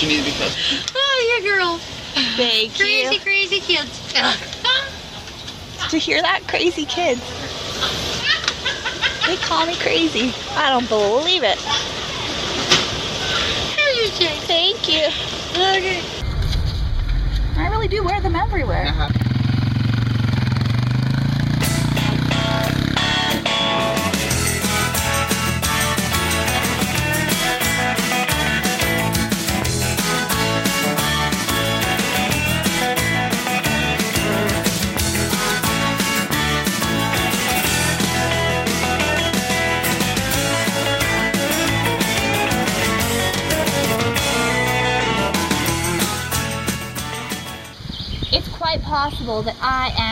Do 0.00 0.06
you 0.06 0.08
need 0.08 0.18
to 0.18 0.24
be 0.24 0.36
close? 0.36 0.56
Oh, 0.92 1.40
your 1.40 1.56
girl. 1.56 1.78
Thank 2.36 2.76
Crazy, 2.76 3.14
you. 3.14 3.20
crazy 3.20 3.60
kids. 3.60 4.12
To 5.90 5.98
hear 5.98 6.20
that, 6.20 6.42
crazy 6.46 6.84
kids. 6.84 7.20
They 9.26 9.36
call 9.36 9.66
me 9.66 9.74
crazy. 9.76 10.34
I 10.50 10.68
don't 10.70 10.88
believe 10.88 11.42
it. 11.44 11.58
Thank 14.46 14.88
you. 14.88 15.06
Okay. 15.52 16.02
I 17.56 17.68
really 17.70 17.88
do 17.88 18.02
wear 18.04 18.20
them 18.20 18.36
everywhere. 18.36 18.84
It's 18.86 19.27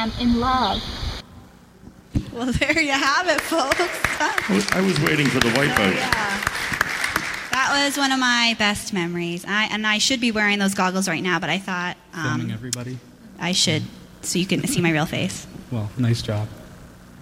I 0.06 0.08
am 0.08 0.28
in 0.28 0.40
love. 0.40 0.82
Well, 2.32 2.52
there 2.52 2.80
you 2.80 2.92
have 2.92 3.26
it, 3.28 3.40
folks. 3.40 3.80
I 4.72 4.80
was, 4.80 5.00
waiting 5.00 5.26
for 5.26 5.40
the 5.40 5.48
wipeout. 5.48 5.94
Yeah, 5.94 6.10
That 7.50 7.84
was 7.84 7.96
one 7.96 8.12
of 8.12 8.20
my 8.20 8.54
best 8.58 8.92
memories. 8.92 9.44
I, 9.46 9.64
and 9.64 9.86
I 9.86 9.98
should 9.98 10.20
be 10.20 10.30
wearing 10.30 10.58
those 10.58 10.74
goggles 10.74 11.08
right 11.08 11.22
now, 11.22 11.40
but 11.40 11.50
I 11.50 11.58
thought 11.58 11.96
Filming 12.12 12.46
um, 12.46 12.52
everybody. 12.52 12.98
I 13.38 13.52
should 13.52 13.82
so 14.22 14.38
you 14.38 14.46
can 14.46 14.66
see 14.66 14.80
my 14.80 14.92
real 14.92 15.06
face. 15.06 15.46
Well, 15.70 15.90
nice 15.98 16.22
job. 16.22 16.48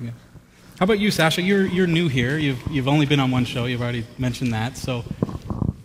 Yeah. 0.00 0.10
How 0.78 0.84
about 0.84 0.98
you, 0.98 1.10
Sasha? 1.10 1.42
You're 1.42 1.66
you're 1.66 1.86
new 1.86 2.08
here. 2.08 2.38
You've 2.38 2.62
you've 2.70 2.88
only 2.88 3.06
been 3.06 3.20
on 3.20 3.30
one 3.30 3.44
show. 3.44 3.64
You've 3.64 3.82
already 3.82 4.06
mentioned 4.18 4.52
that. 4.52 4.76
So, 4.76 5.04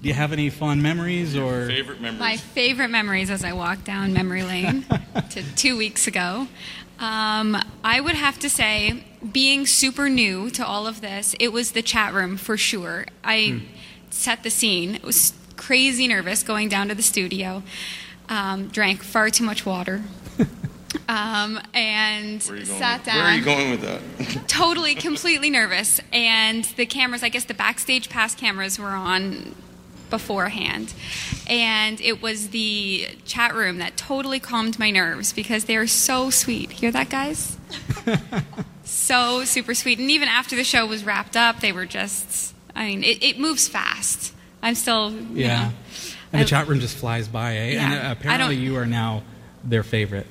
do 0.02 0.08
you 0.08 0.14
have 0.14 0.32
any 0.32 0.50
fond 0.50 0.82
memories 0.82 1.36
or 1.36 1.68
favorite 1.68 2.00
memories? 2.00 2.20
My 2.20 2.38
favorite 2.38 2.90
memories 2.90 3.30
as 3.30 3.44
I 3.44 3.54
walk 3.54 3.84
down 3.84 4.14
memory 4.14 4.44
lane 4.44 4.86
to 5.32 5.56
two 5.56 5.78
weeks 5.78 6.08
ago. 6.08 6.48
Um, 7.00 7.58
I 7.84 8.02
would 8.02 8.16
have 8.16 8.40
to 8.40 8.50
say, 8.50 9.04
being 9.32 9.66
super 9.66 10.10
new 10.10 10.50
to 10.52 10.66
all 10.66 10.86
of 10.86 11.02
this, 11.02 11.36
it 11.40 11.50
was 11.50 11.72
the 11.72 11.82
chat 11.82 12.14
room 12.14 12.36
for 12.38 12.58
sure. 12.58 13.06
I 13.24 13.62
set 14.10 14.44
the 14.44 14.50
scene. 14.50 14.96
It 14.96 15.04
was 15.04 15.34
crazy 15.56 16.08
nervous 16.08 16.44
going 16.44 16.70
down 16.70 16.90
to 16.90 16.96
the 16.96 17.02
studio. 17.02 17.64
Um, 18.28 18.68
drank 18.68 19.02
far 19.02 19.30
too 19.30 19.44
much 19.44 19.66
water. 19.66 20.04
um, 21.08 21.60
and 21.74 22.42
sat 22.42 23.06
down. 23.06 23.16
Where 23.16 23.26
are 23.26 23.36
you 23.36 23.46
going 23.46 23.72
with 23.72 23.82
that? 23.82 24.48
totally, 24.48 24.96
completely 24.96 25.50
nervous. 25.50 26.02
And 26.12 26.64
the 26.64 26.86
cameras, 26.86 27.24
I 27.24 27.30
guess 27.30 27.46
the 27.46 27.54
backstage 27.54 28.10
pass 28.10 28.36
cameras 28.36 28.78
were 28.78 28.90
on 28.90 29.56
beforehand. 30.10 30.93
And 31.48 32.00
it 32.02 32.22
was 32.22 32.50
the 32.50 33.08
chat 33.26 33.54
room 33.56 33.78
that 33.78 33.98
totally 33.98 34.39
calmed 34.39 34.78
my 34.80 34.91
nerves 34.91 35.34
because 35.34 35.65
they 35.65 35.76
are 35.76 35.88
so 35.88 36.30
sweet. 36.30 36.72
Hear 36.72 36.91
that, 36.91 37.10
guys? 37.10 37.58
so 38.84 39.43
super 39.45 39.74
sweet. 39.74 40.00
And 40.00 40.12
even 40.12 40.28
after 40.28 40.56
the 40.56 40.63
show 40.63 40.86
was 40.86 41.04
wrapped 41.04 41.36
up, 41.38 41.60
they 41.62 41.72
were 41.72 41.86
just, 41.86 42.54
I 42.76 42.88
mean, 42.88 43.04
it, 43.04 43.24
it 43.24 43.39
moves 43.39 43.67
fast. 43.67 44.34
I'm 44.62 44.76
still, 44.76 45.12
you 45.12 45.28
Yeah. 45.45 45.69
know. 45.69 45.74
And 46.32 46.41
the 46.41 46.45
I- 46.45 46.48
chat 46.48 46.67
room 46.67 46.80
just 46.80 46.98
flies 46.98 47.28
by, 47.28 47.56
eh? 47.58 47.72
Yeah. 47.74 47.91
And 47.93 48.08
uh, 48.08 48.12
apparently 48.12 48.56
you 48.58 48.76
are 48.78 48.86
now 48.86 49.24
their 49.63 49.84
favorite. 49.84 50.28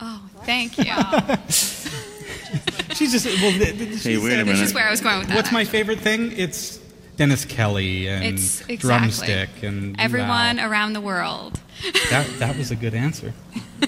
Oh, 0.00 0.22
thank 0.44 0.78
you. 0.78 0.84
She's 2.94 3.12
just 3.12 3.26
well. 3.26 3.50
th- 3.52 3.76
th- 3.78 3.98
she 4.00 4.12
Hey, 4.12 4.18
wait 4.18 4.26
a 4.26 4.30
said- 4.36 4.46
minute. 4.46 4.46
This 4.46 4.60
is 4.68 4.74
where 4.74 4.86
I 4.86 4.90
was 4.90 5.00
going 5.00 5.18
with 5.18 5.28
that. 5.28 5.36
What's 5.36 5.52
my 5.52 5.64
favorite 5.64 5.98
thing? 6.00 6.32
It's 6.38 6.78
Dennis 7.16 7.44
Kelly 7.44 8.08
and 8.08 8.24
It's 8.24 8.60
exactly. 8.62 8.76
Drumstick 8.76 9.62
and 9.62 9.98
Everyone 10.00 10.56
Wow. 10.56 10.68
around 10.70 10.92
the 10.94 11.00
world. 11.00 11.60
That 12.10 12.26
that 12.38 12.56
was 12.56 12.70
a 12.70 12.76
good 12.76 12.94
answer. 12.94 13.32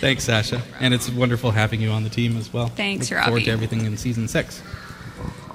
Thanks, 0.00 0.24
Sasha, 0.24 0.62
and 0.80 0.94
it's 0.94 1.10
wonderful 1.10 1.50
having 1.50 1.80
you 1.80 1.90
on 1.90 2.02
the 2.04 2.10
team 2.10 2.36
as 2.36 2.52
well. 2.52 2.68
Thanks, 2.68 3.10
Look 3.10 3.20
forward 3.24 3.44
to 3.44 3.50
everything 3.50 3.84
in 3.84 3.96
season 3.96 4.28
six. 4.28 4.62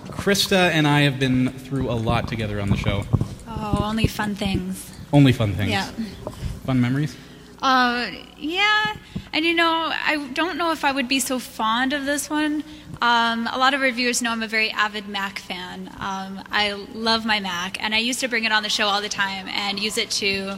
Christa 0.08 0.70
and 0.72 0.88
I 0.88 1.02
have 1.02 1.20
been 1.20 1.50
through 1.50 1.90
a 1.90 1.94
lot 1.96 2.28
together 2.28 2.60
on 2.62 2.70
the 2.70 2.78
show. 2.78 3.06
Oh, 3.48 3.80
only 3.84 4.06
fun 4.08 4.36
things. 4.36 4.92
Only 5.12 5.32
fun 5.32 5.54
things. 5.54 5.72
Yeah. 5.72 5.90
Fun 6.66 6.80
memories. 6.82 7.16
Uh, 7.62 8.12
yeah, 8.38 8.96
and 9.32 9.46
you 9.46 9.54
know, 9.56 9.92
I 9.94 10.30
don't 10.34 10.58
know 10.58 10.72
if 10.72 10.84
I 10.84 10.92
would 10.92 11.08
be 11.08 11.20
so 11.20 11.40
fond 11.40 11.94
of 11.94 12.06
this 12.06 12.30
one. 12.30 12.64
Um, 13.02 13.48
a 13.52 13.58
lot 13.58 13.74
of 13.74 13.82
reviewers 13.82 14.22
know 14.22 14.32
I'm 14.32 14.44
a 14.44 14.48
very 14.48 14.70
avid 14.72 15.08
Mac 15.10 15.40
fan. 15.40 15.90
Um, 16.00 16.42
I 16.52 16.72
love 16.94 17.26
my 17.26 17.40
Mac, 17.40 17.82
and 17.84 17.94
I 17.94 17.98
used 17.98 18.20
to 18.22 18.28
bring 18.28 18.46
it 18.46 18.52
on 18.52 18.64
the 18.64 18.70
show 18.70 18.88
all 18.88 19.02
the 19.02 19.10
time 19.10 19.48
and 19.50 19.80
use 19.80 19.98
it 19.98 20.10
to 20.12 20.58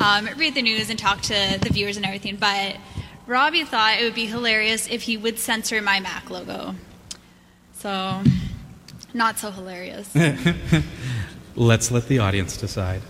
um, 0.00 0.28
read 0.36 0.54
the 0.54 0.62
news 0.62 0.90
and 0.90 0.98
talk 0.98 1.20
to 1.22 1.58
the 1.60 1.68
viewers 1.72 1.96
and 1.96 2.04
everything. 2.04 2.36
But 2.36 2.76
Robbie 3.26 3.64
thought 3.64 3.98
it 4.00 4.04
would 4.04 4.14
be 4.14 4.26
hilarious 4.26 4.88
if 4.90 5.02
he 5.02 5.16
would 5.16 5.38
censor 5.38 5.80
my 5.80 6.00
Mac 6.00 6.28
logo. 6.30 6.74
So, 7.74 8.22
not 9.14 9.38
so 9.38 9.50
hilarious. 9.52 10.12
Let's 11.56 11.90
let 11.90 12.08
the 12.08 12.18
audience 12.18 12.56
decide. 12.56 13.02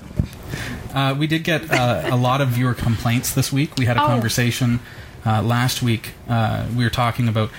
Uh, 0.95 1.15
we 1.19 1.27
did 1.27 1.45
get 1.45 1.71
uh, 1.71 2.03
a 2.11 2.17
lot 2.17 2.41
of 2.41 2.49
viewer 2.49 2.75
complaints 2.75 3.33
this 3.35 3.53
week. 3.53 3.77
We 3.77 3.87
had 3.87 3.97
a 3.97 4.03
Oh. 4.03 4.07
conversation 4.07 4.81
uh, 5.25 5.43
last 5.43 5.83
week. 5.83 6.13
Uh, 6.29 6.67
we 6.77 6.85
were 6.85 6.91
talking 6.91 7.27
about 7.29 7.51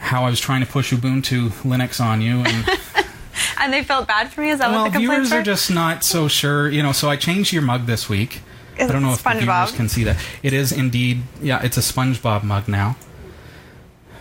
how 0.00 0.24
I 0.24 0.30
was 0.30 0.40
trying 0.40 0.60
to 0.60 0.66
push 0.66 0.92
Ubuntu 0.92 1.50
Linux 1.62 2.04
on 2.04 2.20
you, 2.20 2.40
and 2.40 2.68
and 3.60 3.72
they 3.72 3.84
felt 3.84 4.08
bad 4.08 4.32
for 4.32 4.40
me. 4.40 4.50
Is 4.50 4.58
that 4.58 4.70
well, 4.70 4.84
what 4.84 4.92
the 4.92 4.98
viewers 4.98 5.28
complaints 5.28 5.32
are 5.32 5.42
just 5.42 5.70
not 5.70 6.02
so 6.04 6.26
sure. 6.26 6.68
You 6.68 6.82
know, 6.82 6.92
so 6.92 7.08
I 7.08 7.16
changed 7.16 7.52
your 7.52 7.62
mug 7.62 7.86
this 7.86 8.08
week. 8.08 8.40
It's 8.76 8.88
I 8.88 8.92
don't 8.92 9.02
know 9.02 9.12
if 9.12 9.22
the 9.22 9.30
viewers 9.38 9.72
can 9.72 9.88
see 9.88 10.04
that. 10.04 10.16
It 10.42 10.52
is 10.52 10.72
indeed, 10.72 11.22
yeah, 11.42 11.62
it's 11.62 11.76
a 11.76 11.80
SpongeBob 11.80 12.42
mug 12.42 12.66
now. 12.66 12.96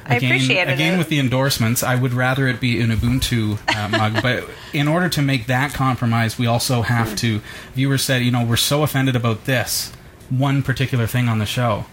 I 0.05 0.15
Again, 0.15 0.31
appreciated 0.31 0.73
again 0.73 0.95
it. 0.95 0.97
with 0.97 1.09
the 1.09 1.19
endorsements, 1.19 1.83
I 1.83 1.95
would 1.95 2.13
rather 2.13 2.47
it 2.47 2.59
be 2.59 2.81
an 2.81 2.89
Ubuntu 2.89 3.59
uh, 3.73 3.87
mug. 3.97 4.21
But 4.23 4.49
in 4.73 4.87
order 4.87 5.07
to 5.07 5.21
make 5.21 5.45
that 5.45 5.73
compromise, 5.73 6.37
we 6.37 6.47
also 6.47 6.81
have 6.81 7.15
to. 7.17 7.41
Viewers 7.75 8.01
said, 8.03 8.23
you 8.23 8.31
know, 8.31 8.43
we're 8.43 8.57
so 8.57 8.81
offended 8.83 9.15
about 9.15 9.45
this 9.45 9.93
one 10.29 10.61
particular 10.61 11.07
thing 11.07 11.29
on 11.29 11.39
the 11.39 11.45
show, 11.45 11.85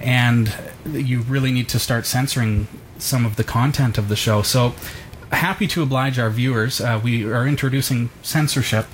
and 0.00 0.52
you 0.90 1.20
really 1.22 1.52
need 1.52 1.68
to 1.70 1.78
start 1.78 2.06
censoring 2.06 2.68
some 2.98 3.24
of 3.24 3.36
the 3.36 3.44
content 3.44 3.98
of 3.98 4.08
the 4.08 4.16
show. 4.16 4.42
So 4.42 4.74
happy 5.30 5.66
to 5.68 5.82
oblige 5.82 6.18
our 6.18 6.30
viewers. 6.30 6.80
Uh, 6.80 7.00
we 7.02 7.24
are 7.24 7.46
introducing 7.46 8.10
censorship 8.22 8.86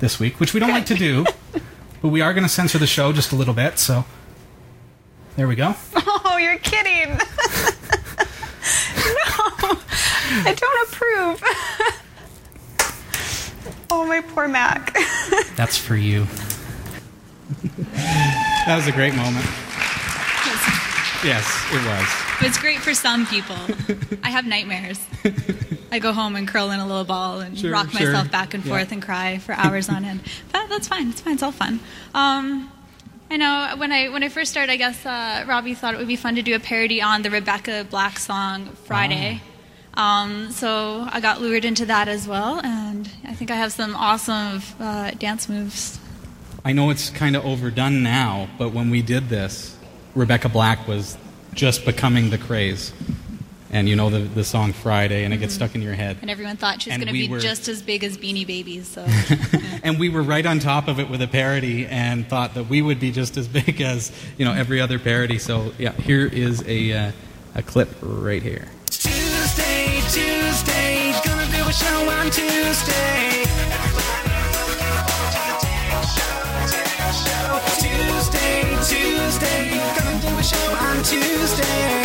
this 0.00 0.18
week, 0.18 0.40
which 0.40 0.54
we 0.54 0.60
don't 0.60 0.70
like 0.70 0.86
to 0.86 0.94
do, 0.94 1.24
but 2.02 2.08
we 2.08 2.20
are 2.20 2.32
going 2.32 2.44
to 2.44 2.48
censor 2.48 2.78
the 2.78 2.86
show 2.86 3.12
just 3.12 3.32
a 3.32 3.36
little 3.36 3.54
bit. 3.54 3.78
So 3.78 4.04
there 5.36 5.48
we 5.48 5.56
go. 5.56 5.74
Oh, 6.26 6.38
you're 6.38 6.58
kidding. 6.58 7.10
no, 7.10 7.18
I 10.46 10.54
don't 10.56 10.88
approve. 10.88 11.42
oh, 13.90 14.04
my 14.06 14.20
poor 14.20 14.48
Mac. 14.48 14.96
That's 15.54 15.76
for 15.78 15.94
you. 15.94 16.26
that 18.66 18.74
was 18.74 18.88
a 18.88 18.92
great 18.92 19.14
moment. 19.14 19.46
Yes, 21.24 21.46
it 21.72 21.82
was. 21.86 22.08
But 22.38 22.48
it's 22.48 22.58
great 22.58 22.78
for 22.80 22.92
some 22.94 23.26
people. 23.26 23.56
I 24.22 24.28
have 24.30 24.46
nightmares. 24.46 25.00
I 25.90 25.98
go 25.98 26.12
home 26.12 26.36
and 26.36 26.46
curl 26.46 26.70
in 26.70 26.80
a 26.80 26.86
little 26.86 27.04
ball 27.04 27.40
and 27.40 27.58
Sure, 27.58 27.70
rock 27.70 27.90
sure. 27.90 28.06
myself 28.12 28.30
back 28.30 28.52
and 28.52 28.64
Yeah. 28.64 28.72
forth 28.72 28.92
and 28.92 29.02
cry 29.02 29.38
for 29.38 29.54
hours 29.54 29.88
on 29.88 30.04
end. 30.04 30.20
But 30.52 30.68
that's 30.68 30.88
fine. 30.88 31.08
It's 31.10 31.20
fine. 31.22 31.34
It's 31.34 31.42
all 31.42 31.52
fun. 31.52 31.80
Um, 32.14 32.70
I 33.30 33.36
know 33.38 33.74
when 33.78 33.90
I 33.90 34.08
when 34.10 34.22
I 34.22 34.28
first 34.28 34.50
started, 34.50 34.70
I 34.70 34.76
guess 34.76 35.06
uh, 35.06 35.44
Robbie 35.46 35.74
thought 35.74 35.94
it 35.94 35.96
would 35.98 36.08
be 36.08 36.16
fun 36.16 36.34
to 36.34 36.42
do 36.42 36.54
a 36.54 36.60
parody 36.60 37.00
on 37.00 37.22
the 37.22 37.30
Rebecca 37.30 37.86
Black 37.88 38.18
song 38.18 38.76
Friday. 38.84 39.40
Um, 39.94 40.50
so 40.50 41.06
I 41.10 41.20
got 41.20 41.40
lured 41.40 41.64
into 41.64 41.86
that 41.86 42.08
as 42.08 42.26
well, 42.28 42.60
and 42.62 43.08
I 43.26 43.32
think 43.34 43.50
I 43.50 43.54
have 43.56 43.72
some 43.72 43.94
awesome 43.94 44.60
uh, 44.80 45.12
dance 45.12 45.48
moves. 45.48 45.98
I 46.64 46.72
know 46.72 46.90
it's 46.90 47.08
kind 47.10 47.36
of 47.36 47.44
overdone 47.46 48.02
now, 48.02 48.48
but 48.58 48.72
when 48.72 48.90
we 48.90 49.02
did 49.02 49.28
this, 49.28 49.73
Rebecca 50.14 50.48
Black 50.48 50.86
was 50.88 51.16
just 51.54 51.84
becoming 51.84 52.30
the 52.30 52.38
craze. 52.38 52.92
And 53.70 53.88
you 53.88 53.96
know 53.96 54.08
the, 54.08 54.20
the 54.20 54.44
song 54.44 54.72
Friday, 54.72 55.24
and 55.24 55.34
it 55.34 55.38
gets 55.38 55.54
Mhm. 55.54 55.56
stuck 55.56 55.74
in 55.74 55.82
your 55.82 55.94
head. 55.94 56.18
And 56.22 56.30
everyone 56.30 56.56
thought 56.56 56.80
she 56.80 56.90
was 56.90 56.96
going 56.98 57.08
to 57.08 57.12
we 57.12 57.26
be 57.26 57.28
were- 57.32 57.40
just 57.40 57.66
as 57.66 57.82
big 57.82 58.04
as 58.04 58.16
Beanie 58.16 58.46
Babies. 58.46 58.86
So 58.86 59.04
And 59.82 59.98
we 59.98 60.08
were 60.10 60.22
right 60.22 60.46
on 60.46 60.60
top 60.60 60.86
of 60.86 61.00
it 61.00 61.10
with 61.10 61.20
a 61.22 61.26
parody 61.26 61.84
and 61.86 62.24
thought 62.28 62.54
that 62.54 62.68
we 62.68 62.82
would 62.82 63.00
be 63.00 63.10
just 63.10 63.36
as 63.36 63.48
big 63.48 63.80
as, 63.80 64.12
you 64.38 64.44
know, 64.44 64.52
every 64.52 64.80
other 64.80 65.00
parody. 65.00 65.38
So, 65.38 65.72
yeah, 65.76 65.90
here 65.92 66.24
is 66.24 66.62
a, 66.68 66.92
uh, 66.92 67.12
a 67.56 67.62
clip 67.62 67.88
right 68.00 68.42
here. 68.42 68.68
Tuesday, 68.90 70.00
Tuesday, 70.08 71.12
gonna 71.24 71.46
do 71.50 71.68
a 71.68 71.72
show 71.72 72.08
on 72.10 72.30
Tuesday. 72.30 73.42
Tuesday, 77.80 78.03
Tuesday, 78.86 79.70
gonna 79.96 80.20
do 80.20 80.28
a 80.36 80.42
show 80.42 80.74
on 80.74 81.02
Tuesday. 81.02 82.04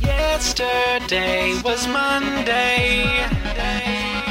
Yesterday 0.00 1.60
was 1.64 1.86
Monday. 1.86 3.06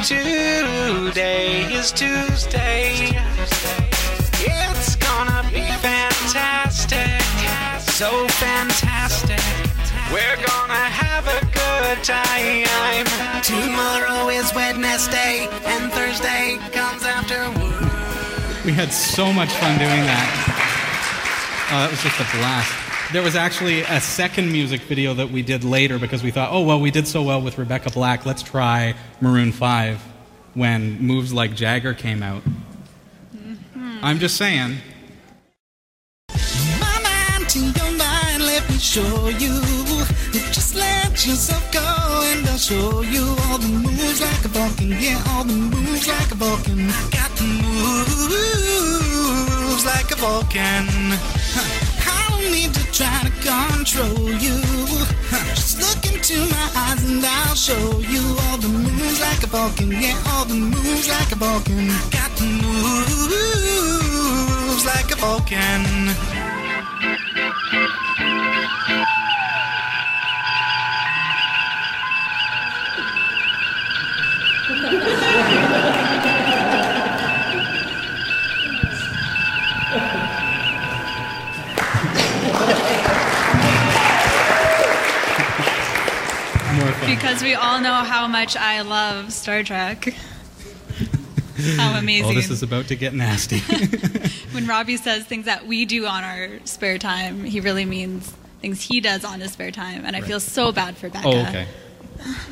Today 0.04 1.72
is 1.72 1.90
Tuesday. 1.90 3.18
So 7.92 8.26
fantastic. 8.26 9.38
We're 10.10 10.36
gonna 10.36 10.72
have 10.72 11.26
a 11.28 11.40
good 11.52 12.02
time. 12.02 13.04
Tomorrow 13.42 14.30
is 14.30 14.50
Wednesday, 14.54 15.46
and 15.66 15.92
Thursday 15.92 16.56
comes 16.72 17.04
afterward. 17.04 18.64
We 18.64 18.72
had 18.72 18.94
so 18.94 19.30
much 19.30 19.50
fun 19.50 19.78
doing 19.78 19.90
that. 19.90 21.68
Uh, 21.70 21.74
oh, 21.74 21.80
that 21.82 21.90
was 21.90 22.02
just 22.02 22.18
a 22.18 22.36
blast. 22.38 23.12
There 23.12 23.22
was 23.22 23.36
actually 23.36 23.82
a 23.82 24.00
second 24.00 24.50
music 24.50 24.80
video 24.80 25.12
that 25.12 25.30
we 25.30 25.42
did 25.42 25.62
later 25.62 25.98
because 25.98 26.22
we 26.22 26.30
thought, 26.30 26.48
oh, 26.50 26.62
well, 26.62 26.80
we 26.80 26.90
did 26.90 27.06
so 27.06 27.22
well 27.22 27.42
with 27.42 27.58
Rebecca 27.58 27.90
Black. 27.90 28.24
Let's 28.24 28.42
try 28.42 28.94
Maroon 29.20 29.52
5 29.52 30.00
when 30.54 30.98
moves 30.98 31.34
like 31.34 31.54
Jagger 31.54 31.92
came 31.92 32.22
out. 32.22 32.42
Mm-hmm. 33.36 33.98
I'm 34.02 34.18
just 34.18 34.38
saying. 34.38 34.78
Show 38.92 39.28
you. 39.40 39.56
Just 40.52 40.74
let 40.74 41.26
yourself 41.26 41.64
go 41.72 41.80
and 41.80 42.46
I'll 42.46 42.58
show 42.58 43.00
you 43.00 43.24
all 43.48 43.56
the 43.56 43.68
moves 43.68 44.20
like 44.20 44.44
a 44.44 44.48
Vulcan. 44.48 44.90
Yeah, 45.00 45.18
all 45.30 45.44
the 45.44 45.54
moves 45.54 46.06
like 46.06 46.30
a 46.30 46.34
Vulcan. 46.34 46.90
I 46.90 47.08
Got 47.08 47.30
the 47.40 48.52
moves 48.52 49.86
like 49.86 50.10
a 50.12 50.16
Vulcan. 50.16 50.88
I 52.04 52.26
don't 52.28 52.52
need 52.52 52.74
to 52.74 52.84
try 52.92 53.22
to 53.24 53.30
control 53.40 54.28
you. 54.28 54.60
Just 55.56 55.80
look 55.80 56.04
into 56.12 56.36
my 56.52 56.68
eyes 56.76 57.02
and 57.08 57.24
I'll 57.24 57.54
show 57.54 57.98
you 58.12 58.20
all 58.44 58.58
the 58.58 58.68
moves 58.68 59.20
like 59.22 59.42
a 59.42 59.46
Vulcan. 59.46 59.90
Yeah, 59.90 60.20
all 60.32 60.44
the 60.44 60.52
moves 60.54 61.08
like 61.08 61.32
a 61.32 61.36
Vulcan. 61.36 61.88
I 61.88 62.08
Got 62.12 62.36
the 62.36 62.44
moves 62.60 63.24
like 64.84 65.10
a 65.10 65.16
Vulcan. 65.16 66.12
We 87.20 87.54
all 87.54 87.78
know 87.78 87.92
how 87.92 88.26
much 88.26 88.56
I 88.56 88.80
love 88.80 89.34
Star 89.34 89.62
Trek. 89.62 90.14
How 91.76 91.94
amazing. 91.98 92.30
Oh, 92.30 92.34
this 92.34 92.48
is 92.48 92.62
about 92.62 92.86
to 92.86 92.96
get 92.96 93.12
nasty. 93.12 93.58
when 94.52 94.66
Robbie 94.66 94.96
says 94.96 95.24
things 95.24 95.44
that 95.44 95.66
we 95.66 95.84
do 95.84 96.06
on 96.06 96.24
our 96.24 96.48
spare 96.64 96.96
time, 96.96 97.44
he 97.44 97.60
really 97.60 97.84
means 97.84 98.32
things 98.62 98.80
he 98.80 99.00
does 99.02 99.26
on 99.26 99.40
his 99.40 99.52
spare 99.52 99.70
time, 99.70 100.06
and 100.06 100.16
I 100.16 100.22
feel 100.22 100.40
so 100.40 100.72
bad 100.72 100.96
for 100.96 101.10
Becca. 101.10 101.28
oh, 101.28 101.40
okay. 101.42 101.66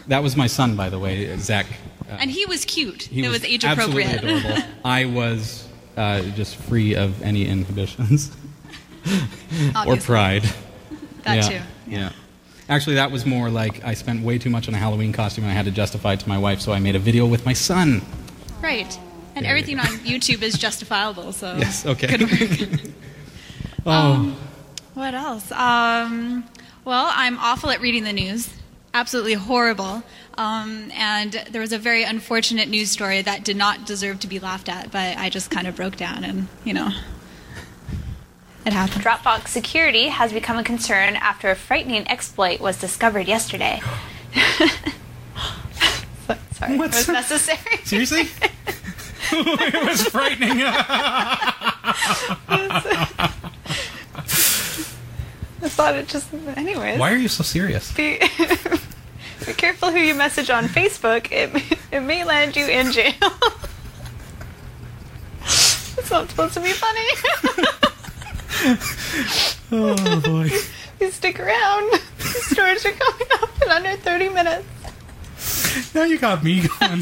That 0.09 0.23
was 0.23 0.37
my 0.37 0.47
son, 0.47 0.77
by 0.77 0.91
the 0.91 0.99
way, 0.99 1.35
Zach. 1.39 1.67
Uh, 2.11 2.19
And 2.21 2.31
he 2.31 2.45
was 2.45 2.67
cute. 2.67 3.05
he 3.05 3.25
it 3.25 3.29
was, 3.29 3.43
age 3.45 3.65
absolutely 3.65 4.03
appropriate. 4.03 4.43
adorable. 4.43 4.63
I 4.85 5.07
was 5.07 5.67
uh, 5.97 6.21
just 6.35 6.57
free 6.57 6.95
of 6.97 7.23
any 7.23 7.47
inhibitions 7.47 8.31
or 9.87 9.97
pride. 9.97 10.43
That 11.23 11.37
yeah, 11.37 11.49
too. 11.49 11.65
Yeah. 11.87 12.13
Actually, 12.71 12.95
that 12.95 13.11
was 13.11 13.27
more 13.27 13.51
like 13.51 13.85
I 13.85 13.95
spent 13.95 14.23
way 14.23 14.39
too 14.39 14.49
much 14.49 14.69
on 14.69 14.75
a 14.75 14.79
Halloween 14.79 15.13
costume 15.13 15.43
and 15.43 15.51
I 15.51 15.55
had 15.55 15.65
to 15.65 15.73
justify 15.73 16.13
it 16.13 16.21
to 16.21 16.29
my 16.29 16.39
wife, 16.39 16.61
so 16.61 16.73
I 16.73 16.79
made 16.79 16.95
a 16.95 17.01
video 17.01 17.27
with 17.27 17.45
my 17.45 17.53
son. 17.53 18.01
Right. 18.63 18.97
And 19.35 19.45
There 19.45 19.57
you 19.57 19.63
everything 19.63 19.79
on 19.81 19.87
YouTube 20.05 20.43
is 20.43 20.57
justifiable, 20.57 21.33
so. 21.33 21.57
Yes, 21.59 21.85
okay. 21.85 22.07
Good 22.17 22.23
work. 22.23 22.81
Oh, 23.87 23.91
Um, 23.91 24.37
what 24.95 25.15
else? 25.15 25.51
Um, 25.53 26.45
well, 26.85 27.11
I'm 27.13 27.39
awful 27.39 27.71
at 27.71 27.81
reading 27.81 28.05
the 28.05 28.13
news. 28.13 28.51
Absolutely 28.93 29.35
horrible. 29.35 30.03
Um, 30.37 30.91
and 30.93 31.33
there 31.51 31.63
was 31.63 31.73
a 31.73 31.79
very 31.79 32.03
unfortunate 32.05 32.69
news 32.69 32.91
story 32.91 33.23
that 33.23 33.43
did 33.45 33.57
not 33.57 33.87
deserve 33.87 34.21
to 34.21 34.27
be 34.29 34.39
laughed 34.39 34.69
at, 34.69 34.93
but 34.93 35.17
I 35.17 35.29
just 35.31 35.51
kind 35.51 35.67
of 35.67 35.75
broke 35.77 35.97
down 35.97 36.25
and, 36.25 36.47
you 36.65 36.75
know. 36.75 36.91
It 38.67 38.73
happened. 38.73 39.03
Dropbox 39.03 39.49
security 39.49 40.09
has 40.09 40.33
become 40.33 40.59
a 40.59 40.65
concern 40.65 41.17
after 41.17 41.51
a 41.51 41.57
frightening 41.57 42.07
exploit 42.09 42.61
was 42.61 42.79
discovered 42.79 43.27
yesterday. 43.27 43.81
Sorry, 46.53 46.77
What's- 46.77 47.09
it 47.09 47.09
was 47.09 47.09
necessary. 47.09 47.79
seriously? 47.85 48.29
it 49.33 49.85
was 49.89 50.03
frightening. 50.09 50.61
I 55.63 55.69
thought 55.69 55.95
it 55.95 56.09
just. 56.09 56.29
Anyways. 56.57 56.99
Why 56.99 57.13
are 57.13 57.17
you 57.17 57.29
so 57.29 57.43
serious? 57.43 57.93
Be, 57.93 58.19
be 59.47 59.53
careful 59.53 59.91
who 59.91 59.99
you 59.99 60.15
message 60.15 60.51
on 60.51 60.65
Facebook. 60.65 61.31
It, 61.31 61.79
it 61.93 62.01
may 62.01 62.25
land 62.25 62.57
you 62.57 62.67
in 62.67 62.93
jail. 62.93 63.13
it's 65.43 66.11
not 66.11 66.29
supposed 66.31 66.55
to 66.55 66.61
be 66.61 66.73
funny. 66.73 67.71
Oh 69.73 70.21
boy. 70.25 70.51
you 71.01 71.11
stick 71.13 71.39
around. 71.39 71.93
The 72.19 72.25
stories 72.27 72.85
are 72.85 72.91
coming 72.91 73.27
up 73.41 73.63
in 73.63 73.69
under 73.69 73.97
30 73.97 74.31
minutes. 74.31 75.95
Now 75.95 76.03
you 76.03 76.19
got 76.19 76.43
me 76.43 76.67
going. 76.81 77.01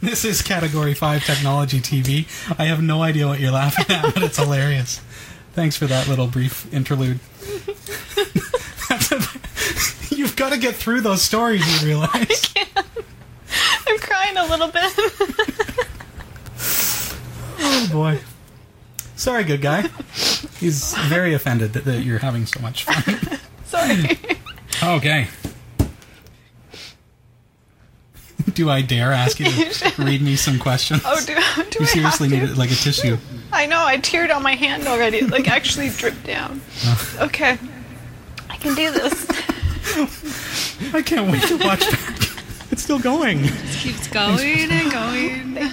This 0.00 0.24
is 0.24 0.42
Category 0.42 0.94
5 0.94 1.24
Technology 1.24 1.78
TV. 1.80 2.26
I 2.58 2.64
have 2.64 2.82
no 2.82 3.02
idea 3.02 3.28
what 3.28 3.38
you're 3.38 3.52
laughing 3.52 3.94
at, 3.94 4.12
but 4.14 4.22
it's 4.24 4.36
hilarious. 4.36 5.00
Thanks 5.52 5.76
for 5.76 5.86
that 5.86 6.08
little 6.08 6.26
brief 6.26 6.72
interlude. 6.74 7.20
You've 10.10 10.34
got 10.36 10.50
to 10.52 10.58
get 10.58 10.74
through 10.74 11.02
those 11.02 11.22
stories, 11.22 11.64
you 11.82 11.86
realize. 11.86 12.52
I'm 13.86 13.98
crying 13.98 14.36
a 14.36 14.46
little 14.46 14.68
bit. 14.68 14.92
Oh 17.64 17.88
boy. 17.92 18.18
Sorry, 19.14 19.44
good 19.44 19.60
guy. 19.60 19.82
He's 20.58 20.94
very 21.06 21.32
offended 21.32 21.74
that, 21.74 21.84
that 21.84 22.02
you're 22.02 22.18
having 22.18 22.44
so 22.44 22.60
much 22.60 22.84
fun. 22.84 23.38
Sorry. 23.64 24.18
Okay. 24.82 25.28
Do 28.54 28.68
I 28.68 28.82
dare 28.82 29.12
ask 29.12 29.38
you 29.38 29.46
to 29.46 30.02
read 30.02 30.22
me 30.22 30.34
some 30.34 30.58
questions? 30.58 31.02
Oh, 31.04 31.20
do, 31.20 31.34
do 31.70 31.78
you 31.78 31.84
I 31.84 31.88
seriously 31.88 32.28
need 32.28 32.42
it 32.42 32.56
like 32.56 32.72
a 32.72 32.74
tissue. 32.74 33.16
I 33.52 33.66
know, 33.66 33.84
I 33.84 33.98
teared 33.98 34.34
on 34.34 34.42
my 34.42 34.54
hand 34.56 34.88
already. 34.88 35.18
It 35.18 35.30
like 35.30 35.48
actually 35.48 35.90
dripped 35.90 36.24
down. 36.24 36.60
Okay. 37.20 37.58
I 38.50 38.56
can 38.56 38.74
do 38.74 38.90
this. 38.90 39.26
I 40.92 41.02
can't 41.02 41.30
wait 41.30 41.42
to 41.44 41.58
watch 41.58 41.80
that. 41.80 42.31
It's 42.72 42.82
still 42.82 42.98
going. 42.98 43.44
Just 43.44 43.78
keeps 43.84 44.08
going 44.08 44.70
and 44.70 44.90
going. 44.90 45.68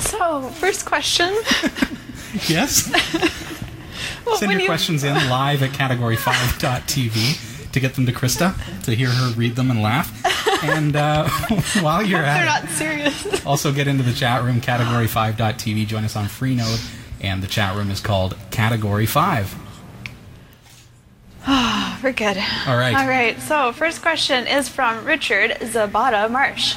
So, 0.00 0.42
first 0.50 0.84
question. 0.86 1.34
Yes? 2.48 2.90
Well, 4.26 4.36
Send 4.38 4.52
your 4.52 4.62
you- 4.62 4.66
questions 4.66 5.04
in 5.04 5.12
live 5.28 5.62
at 5.62 5.72
category5.tv 5.72 7.72
to 7.72 7.80
get 7.80 7.94
them 7.94 8.06
to 8.06 8.12
Christa, 8.12 8.54
to 8.84 8.94
hear 8.94 9.10
her 9.10 9.32
read 9.36 9.54
them 9.54 9.70
and 9.70 9.82
laugh. 9.82 10.10
And 10.64 10.96
uh, 10.96 11.28
while 11.82 12.02
you're 12.02 12.20
at 12.20 12.38
They're 12.38 12.48
at 12.48 12.62
not 12.62 12.64
it, 12.64 12.70
serious. 12.74 13.46
also 13.50 13.70
get 13.70 13.86
into 13.86 14.02
the 14.02 14.14
chat 14.14 14.42
room, 14.42 14.62
category5.tv. 14.62 15.86
Join 15.86 16.04
us 16.04 16.16
on 16.16 16.24
Freenode, 16.24 16.82
and 17.20 17.42
the 17.42 17.46
chat 17.46 17.76
room 17.76 17.90
is 17.90 18.00
called 18.00 18.34
Category 18.50 19.04
5. 19.04 19.54
Oh, 21.46 22.00
we're 22.02 22.12
good. 22.12 22.36
All 22.66 22.76
right. 22.76 22.94
All 22.94 23.08
right. 23.08 23.38
So, 23.40 23.72
first 23.72 24.02
question 24.02 24.46
is 24.46 24.68
from 24.68 25.04
Richard 25.04 25.52
Zabata 25.60 26.30
Marsh. 26.30 26.76